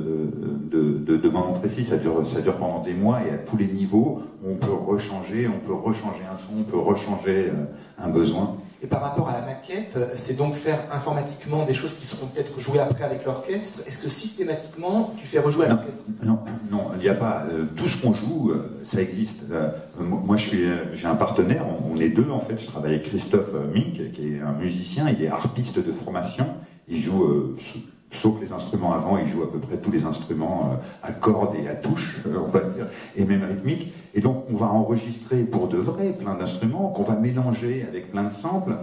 de, 0.69 1.17
de, 1.17 1.29
moment 1.29 1.53
précis, 1.53 1.83
ça 1.85 1.97
dure, 1.97 2.27
ça 2.27 2.41
dure 2.41 2.55
pendant 2.57 2.79
des 2.79 2.93
mois 2.93 3.19
et 3.27 3.33
à 3.33 3.39
tous 3.39 3.57
les 3.57 3.65
niveaux, 3.65 4.21
on 4.45 4.53
peut 4.53 4.71
rechanger, 4.71 5.47
on 5.47 5.57
peut 5.65 5.73
rechanger 5.73 6.21
un 6.31 6.37
son, 6.37 6.59
on 6.59 6.63
peut 6.63 6.77
rechanger 6.77 7.47
euh, 7.47 7.65
un 7.97 8.09
besoin. 8.09 8.57
Et 8.83 8.87
par 8.87 9.01
rapport 9.01 9.27
à 9.27 9.33
la 9.33 9.41
maquette, 9.41 9.97
c'est 10.13 10.37
donc 10.37 10.53
faire 10.53 10.77
informatiquement 10.91 11.65
des 11.65 11.73
choses 11.73 11.95
qui 11.95 12.05
seront 12.05 12.27
peut-être 12.27 12.59
jouées 12.59 12.79
après 12.79 13.03
avec 13.03 13.25
l'orchestre. 13.25 13.81
Est-ce 13.87 14.03
que 14.03 14.09
systématiquement, 14.09 15.15
tu 15.17 15.25
fais 15.25 15.39
rejouer 15.39 15.65
à 15.65 15.69
l'orchestre? 15.69 16.03
Non, 16.23 16.39
non, 16.71 16.91
il 16.97 17.01
n'y 17.01 17.09
a 17.09 17.15
pas. 17.15 17.47
Euh, 17.49 17.65
tout 17.75 17.87
ce 17.87 18.03
qu'on 18.03 18.13
joue, 18.13 18.51
euh, 18.51 18.79
ça 18.83 19.01
existe. 19.01 19.45
Euh, 19.51 19.69
moi, 19.99 20.37
je 20.37 20.47
suis, 20.47 20.65
j'ai 20.93 21.07
un 21.07 21.15
partenaire. 21.15 21.65
On, 21.91 21.99
est 21.99 22.09
deux 22.09 22.29
en 22.29 22.39
fait. 22.39 22.59
Je 22.59 22.67
travaille 22.67 22.91
avec 22.91 23.03
Christophe 23.03 23.53
Mink, 23.73 24.11
qui 24.13 24.35
est 24.35 24.41
un 24.41 24.53
musicien. 24.53 25.09
Il 25.09 25.23
est 25.23 25.29
harpiste 25.29 25.79
de 25.79 25.91
formation. 25.91 26.45
Il 26.87 26.99
joue 26.99 27.55
sauf 28.21 28.39
les 28.39 28.53
instruments 28.53 28.93
avant, 28.93 29.17
il 29.17 29.27
joue 29.27 29.41
à 29.41 29.51
peu 29.51 29.59
près 29.59 29.77
tous 29.77 29.91
les 29.91 30.05
instruments 30.05 30.73
euh, 30.73 31.07
à 31.07 31.11
cordes 31.11 31.55
et 31.55 31.67
à 31.67 31.73
touches, 31.73 32.21
euh, 32.27 32.37
on 32.45 32.49
va 32.49 32.59
dire, 32.59 32.87
et 33.15 33.25
même 33.25 33.43
rythmiques. 33.43 33.93
Et 34.13 34.21
donc, 34.21 34.45
on 34.51 34.55
va 34.55 34.67
enregistrer 34.67 35.39
pour 35.39 35.67
de 35.67 35.77
vrai 35.77 36.13
plein 36.13 36.35
d'instruments 36.35 36.89
qu'on 36.89 37.03
va 37.03 37.15
mélanger 37.15 37.83
avec 37.87 38.11
plein 38.11 38.25
de 38.25 38.31
samples. 38.31 38.73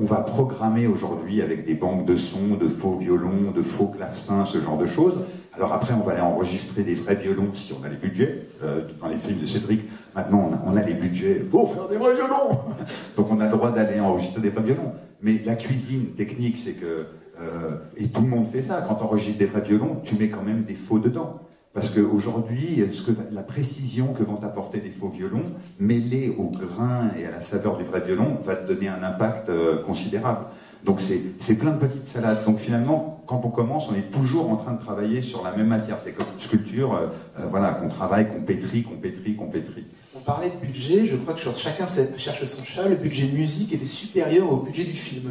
On 0.00 0.04
va 0.04 0.16
programmer 0.16 0.86
aujourd'hui 0.86 1.42
avec 1.42 1.64
des 1.64 1.74
banques 1.74 2.06
de 2.06 2.16
sons, 2.16 2.56
de 2.60 2.66
faux 2.66 2.96
violons, 2.96 3.52
de 3.54 3.62
faux 3.62 3.86
clavecins, 3.86 4.46
ce 4.46 4.58
genre 4.60 4.78
de 4.78 4.86
choses. 4.86 5.20
Alors 5.54 5.72
après, 5.72 5.94
on 5.94 6.04
va 6.04 6.12
aller 6.12 6.20
enregistrer 6.20 6.82
des 6.82 6.94
vrais 6.94 7.16
violons 7.16 7.50
si 7.54 7.72
on 7.72 7.84
a 7.84 7.88
les 7.88 7.96
budgets. 7.96 8.46
Euh, 8.64 8.80
dans 9.00 9.08
les 9.08 9.16
films 9.16 9.40
de 9.40 9.46
Cédric, 9.46 9.80
maintenant, 10.14 10.50
on 10.66 10.76
a, 10.76 10.82
les 10.82 10.94
budgets 10.94 11.34
pour 11.34 11.72
faire 11.72 11.88
des 11.88 11.96
vrais 11.96 12.14
violons. 12.14 12.58
donc 13.16 13.28
on 13.30 13.38
a 13.40 13.44
le 13.44 13.52
droit 13.52 13.70
d'aller 13.70 14.00
enregistrer 14.00 14.40
des 14.40 14.50
vrais 14.50 14.62
violons. 14.62 14.92
Mais 15.22 15.40
la 15.44 15.54
cuisine 15.54 16.14
technique, 16.16 16.58
c'est 16.58 16.74
que 16.74 17.06
euh, 17.40 17.76
et 17.96 18.08
tout 18.08 18.22
le 18.22 18.28
monde 18.28 18.48
fait 18.50 18.62
ça. 18.62 18.84
Quand 18.86 18.98
on 19.00 19.04
enregistres 19.04 19.38
des 19.38 19.46
vrais 19.46 19.60
violons, 19.60 20.00
tu 20.04 20.16
mets 20.16 20.28
quand 20.28 20.42
même 20.42 20.64
des 20.64 20.74
faux 20.74 20.98
dedans. 20.98 21.40
Parce 21.74 21.90
qu'aujourd'hui, 21.90 22.82
la 23.30 23.42
précision 23.42 24.12
que 24.12 24.22
vont 24.22 24.42
apporter 24.42 24.80
des 24.80 24.88
faux 24.88 25.10
violons, 25.10 25.44
mêlée 25.78 26.34
au 26.36 26.50
grain 26.50 27.10
et 27.20 27.26
à 27.26 27.30
la 27.30 27.40
saveur 27.40 27.76
du 27.76 27.84
vrai 27.84 28.00
violon, 28.00 28.38
va 28.44 28.56
te 28.56 28.72
donner 28.72 28.88
un 28.88 29.02
impact 29.02 29.48
euh, 29.48 29.82
considérable. 29.82 30.46
Donc 30.84 31.00
c'est 31.00 31.54
plein 31.54 31.72
de 31.72 31.78
petites 31.78 32.08
salades. 32.08 32.44
Donc 32.44 32.58
finalement, 32.58 33.22
quand 33.26 33.42
on 33.44 33.50
commence, 33.50 33.88
on 33.90 33.94
est 33.94 34.10
toujours 34.10 34.50
en 34.50 34.56
train 34.56 34.72
de 34.72 34.80
travailler 34.80 35.22
sur 35.22 35.44
la 35.44 35.54
même 35.54 35.66
matière. 35.66 35.98
C'est 36.02 36.12
comme 36.12 36.26
une 36.34 36.40
sculpture, 36.40 36.94
euh, 36.94 37.08
voilà, 37.48 37.72
qu'on 37.72 37.88
travaille, 37.88 38.28
qu'on 38.28 38.40
pétrit, 38.40 38.82
qu'on 38.82 38.96
pétrit, 38.96 39.36
qu'on 39.36 39.48
pétrit. 39.48 39.84
On 40.16 40.20
parlait 40.20 40.50
de 40.50 40.66
budget, 40.66 41.06
je 41.06 41.16
crois 41.16 41.34
que 41.34 41.40
chacun 41.56 41.86
cherche 42.16 42.44
son 42.44 42.64
chat, 42.64 42.88
le 42.88 42.96
budget 42.96 43.26
de 43.26 43.36
musique 43.36 43.72
était 43.72 43.86
supérieur 43.86 44.52
au 44.52 44.56
budget 44.56 44.84
du 44.84 44.94
film. 44.94 45.30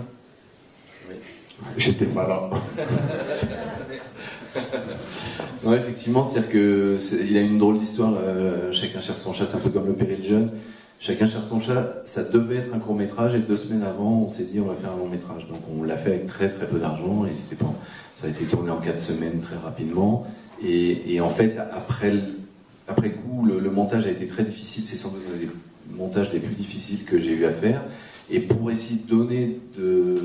J'étais 1.77 2.05
pas 2.05 2.27
là. 2.27 2.49
non, 5.63 5.73
effectivement, 5.73 6.23
c'est-à-dire 6.23 6.51
qu'il 6.51 7.37
a 7.37 7.41
une 7.41 7.57
drôle 7.57 7.79
d'histoire. 7.79 8.13
chacun 8.71 8.99
cherche 8.99 9.19
son 9.19 9.33
chat, 9.33 9.45
c'est 9.47 9.57
un 9.57 9.61
peu 9.61 9.69
comme 9.69 9.87
le 9.87 9.93
péril 9.93 10.23
jeune. 10.23 10.51
Chacun 10.99 11.27
cherche 11.27 11.45
son 11.45 11.59
chat. 11.59 12.01
Ça 12.05 12.23
devait 12.23 12.57
être 12.57 12.73
un 12.73 12.79
court 12.79 12.95
métrage 12.95 13.35
et 13.35 13.39
deux 13.39 13.55
semaines 13.55 13.83
avant, 13.83 14.25
on 14.27 14.29
s'est 14.29 14.45
dit 14.45 14.59
on 14.59 14.65
va 14.65 14.75
faire 14.75 14.91
un 14.91 14.97
long 14.97 15.09
métrage. 15.09 15.47
Donc 15.47 15.59
on 15.71 15.83
l'a 15.83 15.97
fait 15.97 16.09
avec 16.09 16.27
très 16.27 16.49
très 16.49 16.67
peu 16.67 16.79
d'argent 16.79 17.25
et 17.25 17.35
c'était 17.35 17.55
pas. 17.55 17.73
Ça 18.15 18.25
a 18.27 18.29
été 18.31 18.45
tourné 18.45 18.71
en 18.71 18.77
quatre 18.77 19.01
semaines 19.01 19.39
très 19.39 19.57
rapidement. 19.57 20.25
Et, 20.63 21.21
en 21.21 21.29
fait, 21.29 21.59
après, 21.59 23.11
coup, 23.11 23.45
le, 23.45 23.59
le, 23.59 23.69
montage 23.69 24.07
a 24.07 24.09
été 24.09 24.25
très 24.25 24.43
difficile. 24.43 24.85
C'est 24.87 24.97
sans 24.97 25.09
doute 25.09 25.21
un 25.31 25.37
des 25.37 25.49
montages 25.95 26.33
les 26.33 26.39
plus 26.39 26.55
difficiles 26.55 27.03
que 27.03 27.19
j'ai 27.19 27.33
eu 27.33 27.45
à 27.45 27.51
faire. 27.51 27.83
Et 28.31 28.39
pour 28.39 28.71
essayer 28.71 28.99
de 29.01 29.07
donner 29.07 29.59
de, 29.77 30.15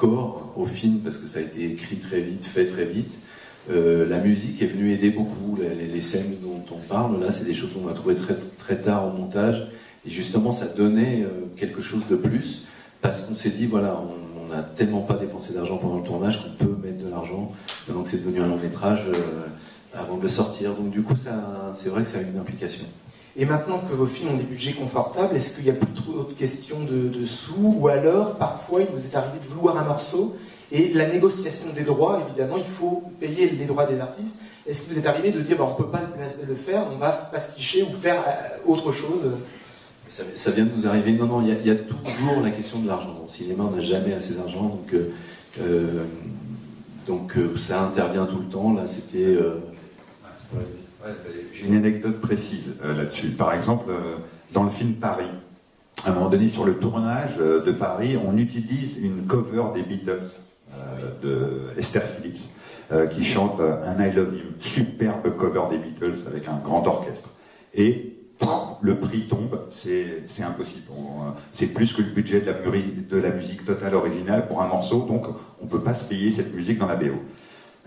corps 0.00 0.52
au 0.56 0.66
film 0.66 1.00
parce 1.00 1.18
que 1.18 1.28
ça 1.28 1.40
a 1.40 1.42
été 1.42 1.70
écrit 1.70 1.96
très 1.96 2.20
vite, 2.20 2.44
fait 2.46 2.66
très 2.66 2.86
vite. 2.86 3.18
Euh, 3.70 4.08
la 4.08 4.18
musique 4.18 4.62
est 4.62 4.66
venue 4.66 4.92
aider 4.92 5.10
beaucoup. 5.10 5.58
Les, 5.60 6.00
scènes 6.00 6.36
dont 6.42 6.64
on 6.74 6.78
parle, 6.88 7.20
là, 7.20 7.30
c'est 7.30 7.44
des 7.44 7.54
choses 7.54 7.74
qu'on 7.74 7.86
a 7.88 7.92
trouvées 7.92 8.14
très, 8.14 8.34
très 8.58 8.76
tard 8.76 9.06
au 9.06 9.10
montage. 9.12 9.68
Et 10.06 10.10
justement, 10.10 10.50
ça 10.50 10.66
donnait 10.66 11.22
euh, 11.22 11.46
quelque 11.56 11.82
chose 11.82 12.02
de 12.08 12.16
plus 12.16 12.66
parce 13.02 13.22
qu'on 13.22 13.34
s'est 13.34 13.50
dit, 13.50 13.66
voilà, 13.66 14.00
on 14.00 14.54
n'a 14.54 14.62
tellement 14.62 15.02
pas 15.02 15.14
dépensé 15.14 15.52
d'argent 15.52 15.76
pendant 15.76 15.98
le 15.98 16.04
tournage 16.04 16.42
qu'on 16.42 16.64
peut 16.64 16.76
mettre 16.82 17.04
de 17.04 17.10
l'argent. 17.10 17.52
Donc 17.88 18.08
c'est 18.08 18.24
devenu 18.24 18.40
un 18.40 18.46
long 18.46 18.56
métrage 18.56 19.02
euh, 19.08 19.98
avant 19.98 20.16
de 20.16 20.22
le 20.22 20.28
sortir. 20.30 20.74
Donc 20.74 20.90
du 20.90 21.02
coup, 21.02 21.14
c'est 21.16 21.88
vrai 21.90 22.02
que 22.02 22.08
ça 22.08 22.18
a 22.18 22.22
une 22.22 22.38
implication. 22.38 22.86
Et 23.36 23.44
maintenant 23.44 23.78
que 23.78 23.94
vos 23.94 24.06
films 24.06 24.30
ont 24.30 24.36
des 24.36 24.42
budgets 24.42 24.72
confortables, 24.72 25.36
est-ce 25.36 25.56
qu'il 25.56 25.64
n'y 25.64 25.70
a 25.70 25.74
plus 25.74 25.94
trop 25.94 26.24
de 26.24 26.34
questions 26.34 26.78
de, 26.80 27.26
sous 27.26 27.76
Ou 27.78 27.88
alors, 27.88 28.36
parfois, 28.36 28.80
il 28.82 28.88
vous 28.88 29.06
est 29.06 29.14
arrivé 29.14 29.38
de 29.38 29.54
vouloir 29.54 29.78
un 29.78 29.84
morceau 29.84 30.36
et 30.72 30.92
la 30.94 31.08
négociation 31.08 31.72
des 31.72 31.82
droits, 31.82 32.22
évidemment, 32.26 32.56
il 32.56 32.64
faut 32.64 33.04
payer 33.20 33.50
les 33.50 33.64
droits 33.64 33.86
des 33.86 34.00
artistes. 34.00 34.36
Est-ce 34.66 34.82
qu'il 34.82 34.94
vous 34.94 35.00
est 35.00 35.06
arrivé 35.06 35.32
de 35.32 35.40
dire 35.40 35.58
bah, 35.58 35.64
on 35.66 35.72
ne 35.72 35.84
peut 35.84 35.90
pas 35.90 36.02
le 36.46 36.54
faire, 36.54 36.84
on 36.92 36.98
va 36.98 37.10
pasticher 37.10 37.82
ou 37.82 37.92
faire 37.92 38.22
euh, 38.26 38.70
autre 38.70 38.92
chose? 38.92 39.32
Ça, 40.08 40.50
vient 40.50 40.64
de 40.64 40.70
nous 40.74 40.86
arriver. 40.88 41.12
Non, 41.12 41.26
non, 41.26 41.40
il 41.40 41.66
y, 41.66 41.70
a 41.70 41.76
toujours 41.76 42.42
la 42.42 42.50
question 42.50 42.80
de 42.80 42.88
l'argent. 42.88 43.16
Au 43.24 43.30
cinéma, 43.30 43.64
on 43.70 43.76
n'a 43.76 43.80
jamais 43.80 44.12
assez 44.12 44.34
d'argent, 44.34 44.62
donc, 44.64 44.94
euh, 45.60 46.04
donc 47.06 47.34
ça 47.56 47.82
intervient 47.82 48.26
tout 48.26 48.38
le 48.38 48.46
temps. 48.46 48.74
Là, 48.74 48.88
c'était. 48.88 49.36
J'ai 51.52 51.66
une 51.66 51.76
anecdote 51.76 52.20
précise 52.20 52.76
là-dessus. 52.82 53.28
Par 53.28 53.54
exemple, 53.54 53.90
dans 54.52 54.64
le 54.64 54.70
film 54.70 54.94
Paris, 54.94 55.30
à 56.04 56.10
un 56.10 56.14
moment 56.14 56.30
donné, 56.30 56.48
sur 56.48 56.64
le 56.64 56.74
tournage 56.74 57.36
de 57.38 57.72
Paris, 57.72 58.16
on 58.26 58.36
utilise 58.36 58.96
une 58.98 59.26
cover 59.26 59.64
des 59.74 59.82
Beatles 59.82 60.40
de 61.22 61.70
Esther 61.76 62.02
Phillips. 62.02 62.40
Euh, 62.92 63.06
qui 63.06 63.22
chante 63.22 63.60
un 63.60 64.04
I 64.04 64.10
Love 64.10 64.34
You, 64.34 64.46
superbe 64.58 65.36
cover 65.36 65.62
des 65.70 65.78
Beatles 65.78 66.26
avec 66.26 66.48
un 66.48 66.58
grand 66.58 66.84
orchestre. 66.88 67.28
Et 67.72 68.16
le 68.82 68.96
prix 68.96 69.28
tombe, 69.28 69.60
c'est 69.70 70.42
impossible. 70.42 70.86
Euh, 70.90 71.30
c'est 71.52 71.68
plus 71.68 71.92
que 71.92 72.02
le 72.02 72.08
budget 72.08 72.40
de 72.40 72.46
la, 72.46 72.54
de 72.54 73.16
la, 73.18 73.30
musique 73.30 73.64
totale 73.64 73.94
originale 73.94 74.48
pour 74.48 74.60
un 74.60 74.66
morceau, 74.66 75.06
donc 75.06 75.24
on 75.60 75.66
ne 75.66 75.70
peut 75.70 75.82
pas 75.82 75.94
se 75.94 76.08
payer 76.08 76.32
cette 76.32 76.52
musique 76.52 76.78
dans 76.78 76.88
la 76.88 76.96
BO. 76.96 77.14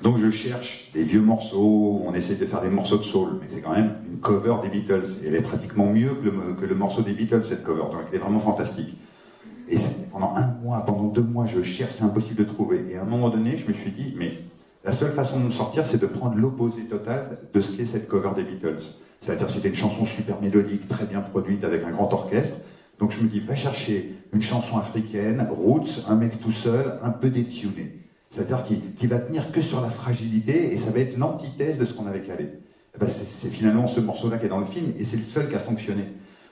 Donc 0.04 0.18
je 0.18 0.30
cherche 0.30 0.90
des 0.94 1.02
vieux 1.02 1.22
morceaux, 1.22 2.02
on 2.06 2.14
essaie 2.14 2.36
de 2.36 2.46
faire 2.46 2.62
des 2.62 2.70
morceaux 2.70 2.98
de 2.98 3.04
soul, 3.04 3.40
mais 3.40 3.48
c'est 3.50 3.62
quand 3.62 3.72
même 3.72 3.96
une 4.12 4.20
cover 4.20 4.56
des 4.62 4.68
Beatles. 4.68 5.08
Et 5.24 5.28
elle 5.30 5.36
est 5.36 5.42
pratiquement 5.42 5.88
mieux 5.88 6.10
que 6.60 6.66
le, 6.66 6.76
morceau 6.76 7.04
des 7.04 7.14
Beatles, 7.14 7.46
cette 7.46 7.64
cover, 7.64 7.84
donc 7.84 8.02
elle 8.10 8.16
est 8.18 8.22
vraiment 8.22 8.42
fantastique. 8.42 8.98
Et 9.70 9.78
pendant 10.12 10.36
un 10.36 10.56
mois, 10.62 10.84
pendant 10.86 11.06
deux 11.06 11.22
mois, 11.22 11.46
je 11.46 11.64
cherche, 11.64 11.94
c'est 11.94 12.04
impossible 12.04 12.44
de 12.44 12.44
trouver. 12.44 12.86
Et 12.92 12.98
à 12.98 13.04
un 13.04 13.06
moment 13.06 13.30
donné, 13.30 13.58
je 13.58 13.66
me 13.66 13.74
suis 13.74 13.92
dit, 13.92 14.14
mais 14.18 14.34
la 14.84 14.92
seule 14.92 15.14
façon 15.14 15.40
de 15.40 15.46
nous 15.46 15.54
sortir, 15.54 15.88
c'est 15.88 16.02
de 16.02 16.06
prendre 16.06 16.36
l'opposé 16.36 16.82
total 16.82 17.40
de 17.54 17.62
ce 17.62 17.72
qu'est 17.72 17.86
cette 17.86 18.10
cover 18.10 18.32
des 18.36 18.44
Beatles. 18.44 18.84
C'est-à-dire 19.22 19.50
c'était 19.50 19.70
une 19.70 19.76
chanson 19.76 20.06
super 20.06 20.42
mélodique, 20.42 20.86
très 20.90 21.06
bien 21.06 21.22
produite, 21.22 21.64
avec 21.64 21.82
un 21.86 21.92
grand 21.92 22.12
orchestre. 22.12 22.58
Donc 23.00 23.12
je 23.12 23.22
me 23.22 23.30
dis, 23.30 23.40
va 23.40 23.56
chercher 23.56 24.14
une 24.34 24.42
chanson 24.42 24.78
africaine, 24.78 25.48
roots, 25.50 26.04
un 26.10 26.16
mec 26.16 26.42
tout 26.42 26.52
seul, 26.52 27.00
un 27.02 27.12
peu 27.12 27.30
détuné. 27.30 28.03
C'est-à-dire 28.34 28.64
qui, 28.64 29.06
va 29.06 29.20
tenir 29.20 29.52
que 29.52 29.62
sur 29.62 29.80
la 29.80 29.92
fragilité, 29.92 30.74
et 30.74 30.78
ça 30.78 30.90
va 30.90 31.02
être 31.02 31.18
l'antithèse 31.20 31.78
de 31.78 31.86
ce 31.86 31.94
qu'on 31.94 32.08
avait 32.08 32.22
calé. 32.22 32.50
Eh 32.96 32.98
ben 32.98 33.08
c'est 33.08 33.50
finalement 33.50 33.88
ce 33.88 34.00
morceau-là 34.00 34.40
qui 34.40 34.48
est 34.48 34.50
dans 34.50 34.58
le 34.58 34.66
film, 34.66 34.92
et 34.98 35.06
c'est 35.06 35.18
le 35.18 35.24
seul 35.24 35.50
qui 35.50 35.56
a 35.56 35.60
fonctionné. 35.60 36.06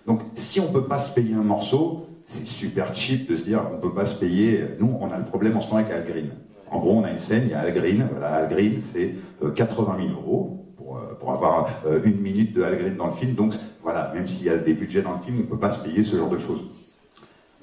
Donc 0.05 0.21
si 0.35 0.59
on 0.59 0.67
ne 0.67 0.73
peut 0.73 0.85
pas 0.85 0.99
se 0.99 1.11
payer 1.11 1.33
un 1.33 1.41
morceau, 1.41 2.05
c'est 2.27 2.45
super 2.45 2.95
cheap 2.95 3.27
de 3.31 3.35
se 3.35 3.43
dire 3.45 3.63
on 3.71 3.77
ne 3.77 3.81
peut 3.81 3.95
pas 3.95 4.05
se 4.05 4.13
payer. 4.13 4.63
Nous, 4.79 4.95
on 5.01 5.09
a 5.09 5.17
le 5.17 5.25
problème 5.25 5.57
en 5.57 5.61
ce 5.61 5.69
moment 5.69 5.79
avec 5.79 5.91
Al 5.91 6.05
Green. 6.05 6.29
En 6.69 6.79
gros, 6.79 6.91
on 6.91 7.03
a 7.03 7.09
une 7.09 7.19
scène, 7.19 7.45
il 7.45 7.49
y 7.49 7.53
a 7.55 7.61
Al 7.61 7.73
Green. 7.73 8.07
Voilà, 8.11 8.35
Al 8.35 8.49
Green, 8.49 8.79
c'est 8.79 9.15
80 9.55 9.95
euh, 9.95 10.07
000 10.07 10.19
euros 10.19 10.75
pour, 10.77 10.97
euh, 10.97 11.33
avoir 11.33 11.67
euh, 11.87 11.99
une 12.05 12.21
minute 12.21 12.53
de 12.53 12.61
Al 12.61 12.77
Green 12.77 12.95
dans 12.95 13.07
le 13.07 13.11
film. 13.11 13.33
Donc 13.33 13.55
voilà, 13.81 14.11
même 14.13 14.27
s'il 14.27 14.45
y 14.45 14.51
a 14.51 14.57
des 14.57 14.75
budgets 14.75 15.01
dans 15.01 15.13
le 15.13 15.23
film, 15.25 15.37
on 15.39 15.41
ne 15.41 15.47
peut 15.47 15.57
pas 15.57 15.71
se 15.71 15.83
payer 15.83 16.03
ce 16.03 16.15
genre 16.15 16.29
de 16.29 16.37
choses. 16.37 16.61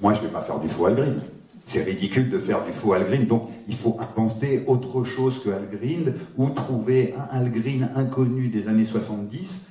Moi, 0.01 0.13
je 0.13 0.19
ne 0.19 0.25
vais 0.25 0.33
pas 0.33 0.41
faire 0.41 0.59
du 0.59 0.67
faux 0.67 0.87
Al 0.87 0.95
Green. 0.95 1.21
C'est 1.69 1.83
ridicule 1.83 2.31
de 2.31 2.39
faire 2.39 2.65
du 2.65 2.71
faux 2.71 2.93
Al 2.93 3.05
Green, 3.05 3.27
donc 3.27 3.47
il 3.67 3.75
faut 3.75 3.95
inventer 3.99 4.63
autre 4.65 5.03
chose 5.03 5.43
que 5.43 5.51
Al 5.51 5.67
Green 5.71 6.15
ou 6.35 6.49
trouver 6.49 7.13
un 7.15 7.37
Al 7.37 7.51
Green 7.51 7.91
inconnu 7.93 8.47
des 8.47 8.67
années 8.67 8.85
70 8.85 9.67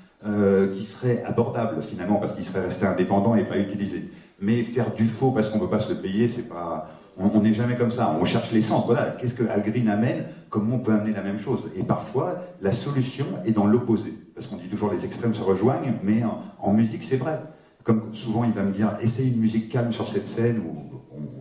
qui 0.76 0.84
serait 0.84 1.24
abordable 1.26 1.82
finalement 1.82 2.20
parce 2.20 2.34
qu'il 2.34 2.44
serait 2.44 2.61
resté 2.61 2.86
indépendant 2.86 3.34
et 3.34 3.42
pas 3.42 3.59
utilisé. 3.59 4.12
Mais 4.40 4.62
faire 4.62 4.94
du 4.94 5.07
faux 5.07 5.32
parce 5.32 5.49
qu'on 5.49 5.59
ne 5.59 5.64
peut 5.64 5.70
pas 5.70 5.80
se 5.80 5.92
le 5.92 5.99
payer, 5.99 6.28
c'est 6.28 6.49
pas, 6.49 6.88
on 7.18 7.40
n'est 7.40 7.53
jamais 7.53 7.74
comme 7.74 7.90
ça. 7.90 8.16
On 8.20 8.24
cherche 8.24 8.53
l'essence. 8.53 8.86
Voilà, 8.86 9.16
qu'est-ce 9.18 9.34
que 9.34 9.49
Algreen 9.49 9.88
amène? 9.88 10.22
Comment 10.51 10.76
on 10.76 10.78
peut 10.78 10.92
amener 10.92 11.12
la 11.12 11.22
même 11.22 11.40
chose? 11.40 11.68
Et 11.76 11.82
parfois, 11.82 12.44
la 12.62 12.72
solution 12.72 13.26
est 13.44 13.51
dans 13.51 13.66
l'opposé. 13.66 14.14
Parce 14.36 14.46
qu'on 14.46 14.57
dit 14.57 14.68
toujours 14.68 14.92
les 14.92 15.05
extrêmes 15.05 15.34
se 15.34 15.42
rejoignent, 15.42 15.94
mais 16.05 16.22
en, 16.61 16.72
musique, 16.72 17.03
c'est 17.03 17.16
vrai. 17.16 17.40
Comme 17.82 18.14
souvent, 18.14 18.44
il 18.44 18.53
va 18.53 18.62
me 18.62 18.70
dire, 18.70 18.96
essaye 19.03 19.32
une 19.32 19.40
musique 19.40 19.68
calme 19.68 19.92
sur 19.92 20.07
cette 20.07 20.28
scène, 20.28 20.62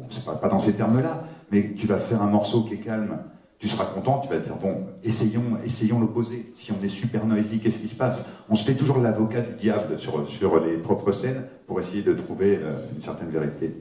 c'est 0.09 0.23
pas, 0.23 0.35
pas 0.35 0.49
dans 0.49 0.59
ces 0.59 0.75
termes-là, 0.75 1.23
mais 1.51 1.73
tu 1.75 1.87
vas 1.87 1.97
faire 1.97 2.21
un 2.21 2.27
morceau 2.27 2.63
qui 2.63 2.75
est 2.75 2.79
calme, 2.79 3.19
tu 3.59 3.67
seras 3.67 3.85
content, 3.85 4.19
tu 4.19 4.29
vas 4.29 4.37
dire, 4.39 4.55
bon, 4.55 4.85
essayons, 5.03 5.57
essayons 5.63 5.99
l'opposé. 5.99 6.51
Si 6.55 6.71
on 6.71 6.83
est 6.83 6.87
super 6.87 7.25
noisy, 7.25 7.59
qu'est-ce 7.59 7.79
qui 7.79 7.87
se 7.87 7.95
passe? 7.95 8.25
On 8.49 8.55
se 8.55 8.63
fait 8.63 8.75
toujours 8.75 8.99
l'avocat 8.99 9.41
du 9.41 9.53
diable 9.55 9.97
sur, 9.97 10.23
les 10.63 10.77
propres 10.77 11.11
scènes 11.11 11.43
pour 11.65 11.79
essayer 11.79 12.03
de 12.03 12.13
trouver 12.13 12.59
euh, 12.61 12.77
une 12.93 13.01
certaine 13.01 13.29
vérité 13.29 13.73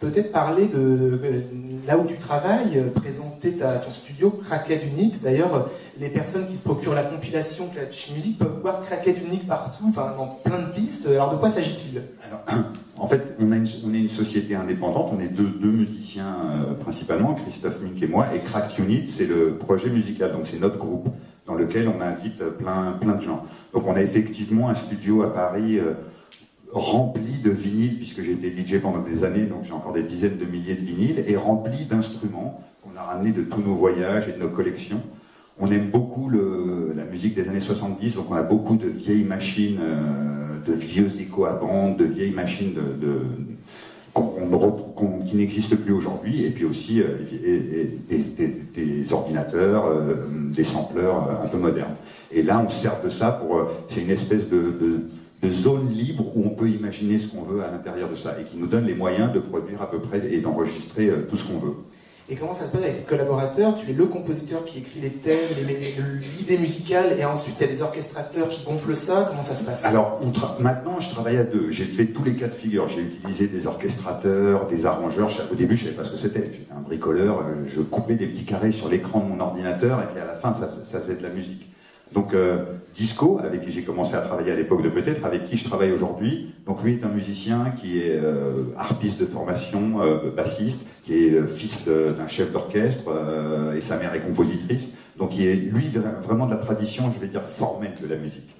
peut-être 0.00 0.32
parler 0.32 0.66
de, 0.66 1.20
là 1.86 1.98
où 1.98 2.06
tu 2.06 2.18
travailles, 2.18 2.76
euh, 2.78 2.90
présenter 2.90 3.52
ton 3.56 3.92
studio 3.92 4.30
Crackhead 4.44 4.82
Unit. 4.84 5.12
D'ailleurs, 5.22 5.70
les 5.98 6.08
personnes 6.08 6.46
qui 6.46 6.56
se 6.56 6.64
procurent 6.64 6.94
la 6.94 7.04
compilation 7.04 7.68
Clash 7.68 8.10
Music 8.12 8.38
peuvent 8.38 8.60
voir 8.60 8.82
Crackhead 8.82 9.16
Unit 9.24 9.44
partout, 9.46 9.92
dans 9.94 10.26
plein 10.44 10.58
de 10.58 10.72
pistes. 10.72 11.06
Alors 11.06 11.30
de 11.30 11.36
quoi 11.36 11.50
s'agit-il? 11.50 12.02
En 12.98 13.08
fait, 13.08 13.36
on, 13.38 13.52
est 13.52 13.98
une 13.98 14.08
société 14.08 14.54
indépendante, 14.54 15.12
on 15.14 15.20
est 15.20 15.28
deux, 15.28 15.70
musiciens 15.70 16.34
euh, 16.50 16.72
principalement, 16.72 17.34
Christophe 17.34 17.82
Mink 17.82 18.02
et 18.02 18.06
moi, 18.06 18.28
et 18.34 18.40
Cracked 18.40 18.78
Unit, 18.82 19.06
c'est 19.06 19.26
le 19.26 19.58
projet 19.58 19.90
musical, 19.90 20.32
donc 20.32 20.46
c'est 20.46 20.58
notre 20.58 20.78
groupe 20.78 21.06
dans 21.44 21.54
lequel 21.54 21.88
on 21.88 22.00
invite 22.00 22.42
plein, 22.42 22.92
plein 22.92 23.16
de 23.16 23.20
gens. 23.20 23.44
Donc 23.74 23.86
on 23.86 23.94
a 23.94 24.00
effectivement 24.00 24.70
un 24.70 24.74
studio 24.74 25.22
à 25.22 25.32
Paris. 25.32 25.78
Euh, 25.78 25.92
rempli 26.76 27.38
de 27.42 27.50
vinyles, 27.50 27.96
puisque 27.96 28.22
j'ai 28.22 28.32
été 28.32 28.50
DJ 28.50 28.80
pendant 28.80 29.00
des 29.00 29.24
années, 29.24 29.46
donc 29.46 29.64
j'ai 29.64 29.72
encore 29.72 29.94
des 29.94 30.02
dizaines 30.02 30.36
de 30.36 30.44
milliers 30.44 30.74
de 30.74 30.84
vinyles, 30.84 31.24
et 31.26 31.34
rempli 31.36 31.86
d'instruments 31.86 32.62
qu'on 32.82 32.98
a 32.98 33.02
ramenés 33.02 33.32
de 33.32 33.42
tous 33.42 33.62
nos 33.62 33.74
voyages 33.74 34.28
et 34.28 34.32
de 34.32 34.38
nos 34.38 34.50
collections. 34.50 35.00
On 35.58 35.70
aime 35.70 35.88
beaucoup 35.90 36.30
la 36.30 37.04
musique 37.06 37.34
des 37.34 37.48
années 37.48 37.60
70, 37.60 38.16
donc 38.16 38.26
on 38.30 38.34
a 38.34 38.42
beaucoup 38.42 38.76
de 38.76 38.88
vieilles 38.88 39.24
machines, 39.24 39.78
euh, 39.80 40.60
de 40.66 40.74
vieux 40.74 41.08
échos 41.18 41.46
à 41.46 41.54
bande, 41.54 41.96
de 41.96 42.04
vieilles 42.04 42.34
machines 42.34 42.74
de, 42.74 43.22
qui 45.26 45.36
n'existent 45.36 45.76
plus 45.76 45.92
aujourd'hui, 45.92 46.44
et 46.44 46.50
puis 46.50 46.66
aussi 46.66 47.00
euh, 47.00 47.16
des, 48.08 49.12
ordinateurs, 49.12 49.86
euh, 49.86 50.14
des 50.54 50.64
sampleurs 50.64 51.40
un 51.42 51.48
peu 51.48 51.56
modernes. 51.56 51.94
Et 52.30 52.42
là, 52.42 52.62
on 52.64 52.68
sert 52.68 53.02
de 53.02 53.08
ça 53.08 53.30
pour... 53.30 53.70
c'est 53.88 54.02
une 54.02 54.10
espèce 54.10 54.50
de 54.50 55.08
de 55.42 55.50
zone 55.50 55.90
libre 55.90 56.24
où 56.34 56.44
on 56.46 56.50
peut 56.50 56.68
imaginer 56.68 57.18
ce 57.18 57.28
qu'on 57.28 57.42
veut 57.42 57.62
à 57.62 57.70
l'intérieur 57.70 58.08
de 58.08 58.14
ça 58.14 58.36
et 58.40 58.44
qui 58.44 58.56
nous 58.56 58.66
donne 58.66 58.86
les 58.86 58.94
moyens 58.94 59.32
de 59.32 59.38
produire 59.38 59.82
à 59.82 59.90
peu 59.90 60.00
près 60.00 60.22
et 60.32 60.40
d'enregistrer 60.40 61.08
euh, 61.08 61.26
tout 61.28 61.36
ce 61.36 61.44
qu'on 61.46 61.58
veut. 61.58 61.74
Et 62.28 62.34
comment 62.34 62.54
ça 62.54 62.66
se 62.66 62.72
passe 62.72 62.82
avec 62.82 62.96
tes 62.96 63.08
collaborateurs? 63.08 63.76
Tu 63.76 63.88
es 63.88 63.92
le 63.92 64.06
compositeur 64.06 64.64
qui 64.64 64.78
écrit 64.78 64.98
les 65.00 65.10
thèmes, 65.10 65.36
l'idée 66.38 66.58
musicale, 66.58 67.14
et 67.16 67.24
ensuite 67.24 67.54
il 67.60 67.66
y 67.66 67.70
a 67.70 67.72
des 67.72 67.82
orchestrateurs 67.82 68.48
qui 68.48 68.64
gonflent 68.64 68.96
ça? 68.96 69.26
Comment 69.28 69.44
ça 69.44 69.54
se 69.54 69.64
passe? 69.64 69.84
Alors 69.84 70.20
maintenant, 70.58 70.98
je 70.98 71.10
travaille 71.10 71.36
à 71.36 71.44
deux. 71.44 71.70
J'ai 71.70 71.84
fait 71.84 72.06
tous 72.06 72.24
les 72.24 72.34
cas 72.34 72.48
de 72.48 72.54
figure. 72.54 72.88
J'ai 72.88 73.02
utilisé 73.02 73.46
des 73.46 73.68
orchestrateurs, 73.68 74.66
des 74.66 74.86
arrangeurs. 74.86 75.30
Au 75.52 75.54
début, 75.54 75.76
je 75.76 75.84
savais 75.84 75.94
pas 75.94 76.04
ce 76.04 76.10
que 76.10 76.18
c'était. 76.18 76.50
J'étais 76.52 76.72
un 76.76 76.80
bricoleur. 76.80 77.42
Euh, 77.42 77.64
je 77.72 77.80
coupais 77.80 78.16
des 78.16 78.26
petits 78.26 78.44
carrés 78.44 78.72
sur 78.72 78.88
l'écran 78.88 79.20
de 79.20 79.26
mon 79.26 79.38
ordinateur, 79.38 80.02
et 80.02 80.06
puis 80.12 80.20
à 80.20 80.26
la 80.26 80.34
fin, 80.34 80.52
ça, 80.52 80.68
ça 80.82 81.00
faisait 81.00 81.18
de 81.18 81.22
la 81.22 81.30
musique. 81.30 81.68
Donc 82.12 82.34
euh, 82.34 82.64
Disco, 82.94 83.38
avec 83.42 83.64
qui 83.64 83.72
j'ai 83.72 83.82
commencé 83.82 84.14
à 84.14 84.20
travailler 84.20 84.52
à 84.52 84.56
l'époque 84.56 84.82
de 84.82 84.88
peut-être, 84.88 85.24
avec 85.26 85.46
qui 85.46 85.56
je 85.56 85.64
travaille 85.64 85.92
aujourd'hui. 85.92 86.54
Donc 86.66 86.82
lui 86.82 86.94
est 86.94 87.04
un 87.04 87.08
musicien 87.08 87.74
qui 87.78 87.98
est 87.98 88.18
euh, 88.22 88.64
harpiste 88.76 89.20
de 89.20 89.26
formation, 89.26 90.00
euh, 90.00 90.30
bassiste, 90.30 90.86
qui 91.04 91.26
est 91.26 91.46
fils 91.46 91.84
d'un 91.86 92.28
chef 92.28 92.52
d'orchestre 92.52 93.10
et 93.76 93.80
sa 93.80 93.96
mère 93.96 94.14
est 94.14 94.20
compositrice. 94.20 94.90
Donc 95.18 95.36
il 95.36 95.46
est 95.46 95.54
lui 95.54 95.88
vraiment 96.22 96.46
de 96.46 96.50
la 96.50 96.56
tradition, 96.56 97.12
je 97.12 97.20
vais 97.20 97.28
dire 97.28 97.42
formelle 97.42 97.94
de 98.02 98.08
la 98.08 98.16
musique. 98.16 98.56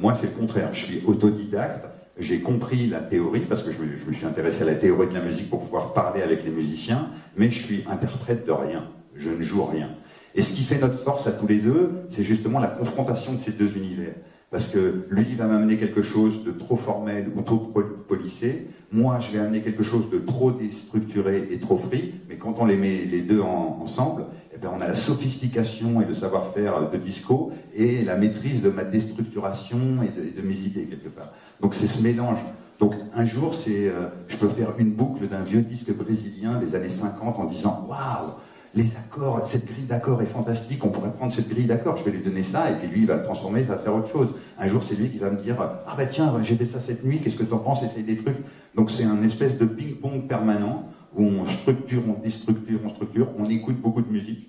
moi 0.00 0.14
c'est 0.14 0.28
le 0.28 0.40
contraire, 0.40 0.70
je 0.72 0.84
suis 0.84 1.02
autodidacte. 1.06 1.84
J'ai 2.18 2.40
compris 2.40 2.86
la 2.86 3.00
théorie 3.00 3.40
parce 3.40 3.62
que 3.62 3.72
je 3.72 3.78
me 3.78 4.12
suis 4.12 4.24
intéressé 4.24 4.62
à 4.62 4.66
la 4.66 4.76
théorie 4.76 5.08
de 5.08 5.14
la 5.14 5.20
musique 5.20 5.50
pour 5.50 5.60
pouvoir 5.60 5.92
parler 5.92 6.22
avec 6.22 6.44
les 6.44 6.50
musiciens, 6.50 7.08
mais 7.36 7.50
je 7.50 7.62
suis 7.62 7.84
interprète 7.88 8.46
de 8.46 8.52
rien. 8.52 8.84
Je 9.16 9.30
ne 9.30 9.42
joue 9.42 9.64
rien. 9.64 9.90
Et 10.34 10.42
ce 10.42 10.52
qui 10.54 10.62
fait 10.62 10.78
notre 10.78 10.98
force 10.98 11.26
à 11.26 11.32
tous 11.32 11.46
les 11.46 11.58
deux, 11.58 12.06
c'est 12.10 12.24
justement 12.24 12.58
la 12.58 12.66
confrontation 12.68 13.32
de 13.32 13.38
ces 13.38 13.52
deux 13.52 13.76
univers. 13.76 14.14
Parce 14.50 14.68
que 14.68 15.04
lui, 15.10 15.34
va 15.34 15.46
m'amener 15.46 15.76
quelque 15.78 16.02
chose 16.02 16.44
de 16.44 16.52
trop 16.52 16.76
formel 16.76 17.28
ou 17.34 17.42
trop 17.42 17.72
polissé. 18.06 18.68
Moi, 18.92 19.18
je 19.20 19.32
vais 19.32 19.40
amener 19.40 19.62
quelque 19.62 19.82
chose 19.82 20.10
de 20.10 20.18
trop 20.18 20.52
déstructuré 20.52 21.48
et 21.50 21.58
trop 21.58 21.76
free. 21.76 22.14
Mais 22.28 22.36
quand 22.36 22.60
on 22.60 22.64
les 22.64 22.76
met 22.76 23.04
les 23.04 23.22
deux 23.22 23.40
ensemble, 23.40 24.26
eh 24.54 24.58
bien, 24.58 24.70
on 24.72 24.80
a 24.80 24.86
la 24.86 24.94
sophistication 24.94 26.00
et 26.00 26.04
le 26.04 26.14
savoir-faire 26.14 26.88
de 26.90 26.96
disco 26.96 27.50
et 27.74 28.04
la 28.04 28.16
maîtrise 28.16 28.62
de 28.62 28.70
ma 28.70 28.84
déstructuration 28.84 30.02
et 30.02 30.08
de, 30.08 30.40
de 30.40 30.46
mes 30.46 30.54
idées 30.54 30.84
quelque 30.84 31.08
part. 31.08 31.32
Donc 31.60 31.74
c'est 31.74 31.88
ce 31.88 32.00
mélange. 32.02 32.38
Donc 32.78 32.94
un 33.12 33.26
jour, 33.26 33.54
c'est, 33.54 33.88
euh, 33.88 34.06
je 34.28 34.36
peux 34.36 34.48
faire 34.48 34.74
une 34.78 34.92
boucle 34.92 35.26
d'un 35.26 35.42
vieux 35.42 35.62
disque 35.62 35.92
brésilien 35.92 36.60
des 36.60 36.74
années 36.74 36.88
50 36.88 37.38
en 37.38 37.44
disant 37.44 37.86
waouh 37.88 38.34
les 38.74 38.96
accords, 38.96 39.46
cette 39.46 39.66
grille 39.66 39.84
d'accords 39.84 40.20
est 40.22 40.26
fantastique, 40.26 40.84
on 40.84 40.88
pourrait 40.88 41.12
prendre 41.12 41.32
cette 41.32 41.48
grille 41.48 41.66
d'accords, 41.66 41.96
je 41.96 42.04
vais 42.04 42.10
lui 42.10 42.22
donner 42.22 42.42
ça, 42.42 42.70
et 42.70 42.74
puis 42.74 42.88
lui, 42.88 43.00
il 43.00 43.06
va 43.06 43.16
le 43.16 43.22
transformer, 43.22 43.62
ça 43.62 43.76
va 43.76 43.78
faire 43.78 43.94
autre 43.94 44.10
chose. 44.10 44.34
Un 44.58 44.68
jour, 44.68 44.82
c'est 44.82 44.96
lui 44.96 45.10
qui 45.10 45.18
va 45.18 45.30
me 45.30 45.36
dire, 45.36 45.56
ah 45.60 45.94
bah 45.96 46.06
tiens, 46.06 46.34
j'ai 46.42 46.56
fait 46.56 46.64
ça 46.64 46.80
cette 46.80 47.04
nuit, 47.04 47.20
qu'est-ce 47.20 47.36
que 47.36 47.44
tu 47.44 47.54
en 47.54 47.58
penses, 47.58 47.84
essaye 47.84 48.02
des 48.02 48.16
trucs. 48.16 48.38
Donc 48.74 48.90
c'est 48.90 49.04
un 49.04 49.22
espèce 49.22 49.58
de 49.58 49.64
ping-pong 49.64 50.26
permanent, 50.26 50.88
où 51.16 51.22
on 51.22 51.44
structure, 51.46 52.02
on 52.08 52.20
déstructure, 52.20 52.80
on 52.84 52.88
structure, 52.88 53.28
on 53.38 53.46
écoute 53.46 53.80
beaucoup 53.80 54.02
de 54.02 54.10
musique, 54.10 54.48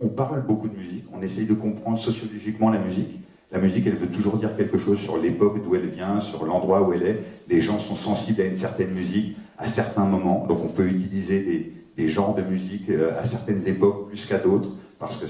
on 0.00 0.08
parle 0.08 0.42
beaucoup 0.46 0.68
de 0.68 0.76
musique, 0.76 1.04
on 1.12 1.20
essaye 1.20 1.44
de 1.44 1.54
comprendre 1.54 1.98
sociologiquement 1.98 2.70
la 2.70 2.78
musique, 2.78 3.20
La 3.50 3.58
musique, 3.60 3.86
elle 3.86 3.96
veut 3.96 4.08
toujours 4.08 4.36
dire 4.36 4.54
quelque 4.58 4.76
chose 4.76 4.98
sur 4.98 5.16
l'époque 5.16 5.64
d'où 5.64 5.74
elle 5.74 5.88
vient, 5.88 6.20
sur 6.20 6.44
l'endroit 6.44 6.86
où 6.86 6.92
elle 6.92 7.02
est. 7.02 7.24
Les 7.48 7.62
gens 7.62 7.78
sont 7.78 7.96
sensibles 7.96 8.42
à 8.42 8.44
une 8.44 8.56
certaine 8.56 8.90
musique 8.90 9.38
à 9.56 9.66
certains 9.66 10.04
moments, 10.04 10.46
donc 10.46 10.62
on 10.62 10.68
peut 10.68 10.86
utiliser 10.86 11.42
des, 11.42 11.77
des 11.98 12.08
genres 12.08 12.34
de 12.34 12.42
musique 12.42 12.88
euh, 12.90 13.10
à 13.20 13.26
certaines 13.26 13.66
époques 13.66 14.08
plus 14.08 14.24
qu'à 14.24 14.38
d'autres, 14.38 14.70
parce 14.98 15.18
que 15.18 15.26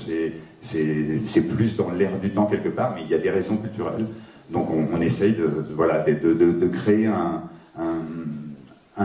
c'est 0.62 1.42
plus 1.48 1.76
dans 1.76 1.90
l'air 1.90 2.18
du 2.20 2.30
temps 2.30 2.46
quelque 2.46 2.68
part, 2.68 2.94
mais 2.94 3.02
il 3.02 3.10
y 3.10 3.14
a 3.14 3.18
des 3.18 3.30
raisons 3.30 3.56
culturelles. 3.56 4.06
Donc 4.50 4.68
on, 4.70 5.00
essaye 5.00 5.32
de, 5.32 5.50
voilà, 5.74 5.98
de, 6.00 6.14
de, 6.14 6.52
de 6.52 6.68
créer 6.68 7.06
un, 7.06 7.42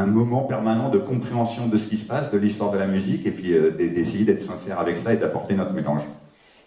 moment 0.07 0.41
permanent 0.41 0.89
de 0.89 0.99
compréhension 0.99 1.67
de 1.67 1.77
ce 1.77 1.89
qui 1.89 1.97
se 1.97 2.05
passe, 2.05 2.31
de 2.31 2.37
l'histoire 2.37 2.71
de 2.71 2.77
la 2.77 2.87
musique, 2.87 3.25
et 3.25 3.31
puis 3.31 3.53
euh, 3.53 3.71
d'essayer 3.71 4.25
d'être 4.25 4.41
sincère 4.41 4.79
avec 4.79 4.97
ça 4.97 5.13
et 5.13 5.17
d'apporter 5.17 5.55
notre 5.55 5.73
mélange. 5.73 6.03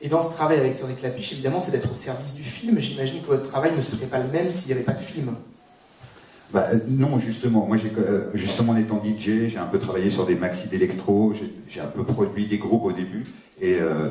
Et 0.01 0.09
dans 0.09 0.22
ce 0.22 0.32
travail 0.32 0.59
avec 0.59 0.74
Cédric 0.74 1.01
Lapiche, 1.03 1.32
évidemment, 1.32 1.61
c'est 1.61 1.72
d'être 1.72 1.90
au 1.90 1.94
service 1.94 2.34
du 2.34 2.42
film. 2.42 2.78
J'imagine 2.78 3.22
que 3.22 3.28
votre 3.28 3.49
travail 3.49 3.74
ne 3.74 3.80
serait 3.80 4.07
pas 4.07 4.18
le 4.18 4.28
même 4.30 4.51
s'il 4.51 4.72
n'y 4.72 4.74
avait 4.74 4.84
pas 4.84 4.92
de 4.92 5.01
film. 5.01 5.34
Bah, 6.53 6.68
non, 6.88 7.18
justement. 7.18 7.66
Moi, 7.66 7.76
j'ai, 7.76 7.92
euh, 7.99 8.30
justement, 8.34 8.72
en 8.72 8.76
étant 8.76 9.03
DJ, 9.03 9.49
j'ai 9.49 9.59
un 9.59 9.66
peu 9.66 9.78
travaillé 9.78 10.11
sur 10.11 10.26
des 10.26 10.36
maxi 10.36 10.68
d'électro, 10.68 11.32
j'ai, 11.34 11.80
un 11.80 11.86
peu 11.86 12.05
produit 12.05 12.47
des 12.47 12.59
groupes 12.59 12.84
au 12.84 12.92
début, 12.92 13.26
et 13.61 13.78
euh, 13.80 14.09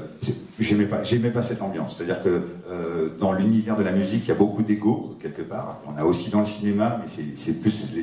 j'aimais 0.59 0.85
pas, 0.85 1.03
j'aimais 1.03 1.29
pas 1.29 1.43
cette 1.43 1.61
ambiance. 1.61 1.95
C'est-à-dire 1.97 2.21
que 2.23 2.43
euh, 2.69 3.09
dans 3.19 3.31
l'univers 3.31 3.77
de 3.77 3.83
la 3.83 3.91
musique, 3.91 4.23
il 4.25 4.29
y 4.29 4.31
a 4.31 4.35
beaucoup 4.35 4.63
d'ego 4.63 5.15
quelque 5.21 5.43
part. 5.43 5.81
On 5.87 5.97
a 5.97 6.03
aussi 6.03 6.29
dans 6.29 6.41
le 6.41 6.45
cinéma, 6.45 7.01
mais 7.01 7.09
c'est, 7.35 7.53
plus, 7.53 7.93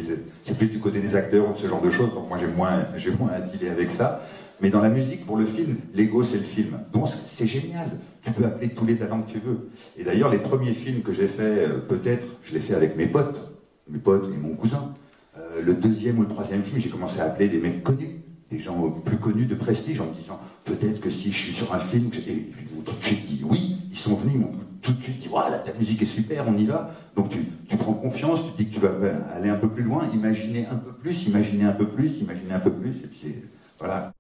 c'est 0.45 0.57
plus 0.57 0.67
du 0.69 0.79
côté 0.79 1.01
des 1.01 1.15
acteurs 1.15 1.51
ou 1.51 1.57
ce 1.57 1.67
genre 1.67 1.83
de 1.83 1.91
choses. 1.91 2.15
Donc 2.15 2.29
moi, 2.29 2.39
j'ai 2.41 2.47
moins, 2.47 2.87
j'ai 2.97 3.11
moins 3.11 3.31
à 3.31 3.41
dealer 3.41 3.71
avec 3.71 3.91
ça. 3.91 4.23
Mais 4.61 4.71
dans 4.71 4.81
la 4.81 4.89
musique, 4.89 5.27
pour 5.27 5.37
le 5.37 5.45
film, 5.45 5.77
l'ego, 5.93 6.23
c'est 6.23 6.37
le 6.37 6.45
film. 6.45 6.79
Bon, 6.93 7.05
c'est 7.07 7.49
génial. 7.49 7.91
Tu 8.23 8.31
peux 8.31 8.45
appeler 8.45 8.69
tous 8.69 8.87
les 8.87 8.97
talents 8.97 9.21
que 9.23 9.31
tu 9.33 9.39
veux. 9.39 9.69
Et 9.99 10.05
d'ailleurs, 10.05 10.31
les 10.31 10.39
premiers 10.39 10.73
films 10.73 11.03
que 11.03 11.13
j'ai 11.13 11.27
fait, 11.27 11.43
euh, 11.43 11.79
peut-être, 11.87 12.27
je 12.45 12.55
l'ai 12.55 12.61
fait 12.61 12.75
avec 12.75 12.97
mes 12.97 13.07
potes 13.07 13.52
mes 13.89 13.99
potes 13.99 14.33
et 14.33 14.37
mon 14.37 14.55
cousin. 14.55 14.95
Euh, 15.39 15.63
le 15.63 15.75
deuxième 15.75 16.19
ou 16.19 16.23
le 16.23 16.29
troisième 16.29 16.63
film, 16.63 16.81
j'ai 16.81 16.91
commencé 16.91 17.21
à 17.21 17.25
appeler 17.25 17.49
des 17.49 17.59
mecs 17.59 17.83
connus, 17.83 18.21
des 18.51 18.59
gens 18.59 18.91
plus 19.05 19.17
connus 19.17 19.47
de 19.47 19.55
prestige, 19.55 20.01
en 20.01 20.07
me 20.07 20.15
disant 20.15 20.39
peut-être 20.65 21.01
que 21.01 21.11
si 21.11 21.33
je 21.33 21.39
suis 21.39 21.53
sur 21.53 21.75
un 21.75 21.79
film, 21.79 22.11
et 22.29 22.33
ils 22.33 22.77
m'ont 22.77 22.83
tout 22.83 22.95
de 22.95 23.03
suite 23.03 23.27
dit 23.27 23.43
oui, 23.45 23.77
ils 23.91 23.99
sont 23.99 24.15
venus, 24.15 24.35
ils 24.35 24.41
m'ont 24.41 24.55
tout 24.83 24.93
de 24.93 25.01
suite 25.01 25.19
dit 25.19 25.29
voilà, 25.29 25.59
ta 25.59 25.73
musique 25.75 26.03
est 26.03 26.07
super, 26.07 26.45
on 26.49 26.57
y 26.57 26.67
va. 26.67 26.91
Donc 27.17 27.31
tu, 27.31 27.39
tu, 27.69 27.77
prends 27.77 27.95
confiance, 27.95 28.41
tu 28.45 28.63
dis 28.63 28.71
que 28.71 28.75
tu 28.75 28.81
vas 28.81 28.91
aller 29.35 29.49
un 29.49 29.57
peu 29.57 29.69
plus 29.69 29.85
loin, 29.85 30.07
imaginer 30.13 30.67
un 30.71 30.77
peu 30.77 30.93
plus, 30.93 31.27
imaginer 31.27 31.65
un 31.65 31.73
peu 31.73 31.87
plus, 31.87 32.21
imaginer 32.21 32.53
un 32.53 32.61
peu 32.61 32.73
plus, 32.73 32.91
et 32.91 33.07
puis 33.07 33.19
c'est. 33.23 33.43
Voilà. 33.79 34.13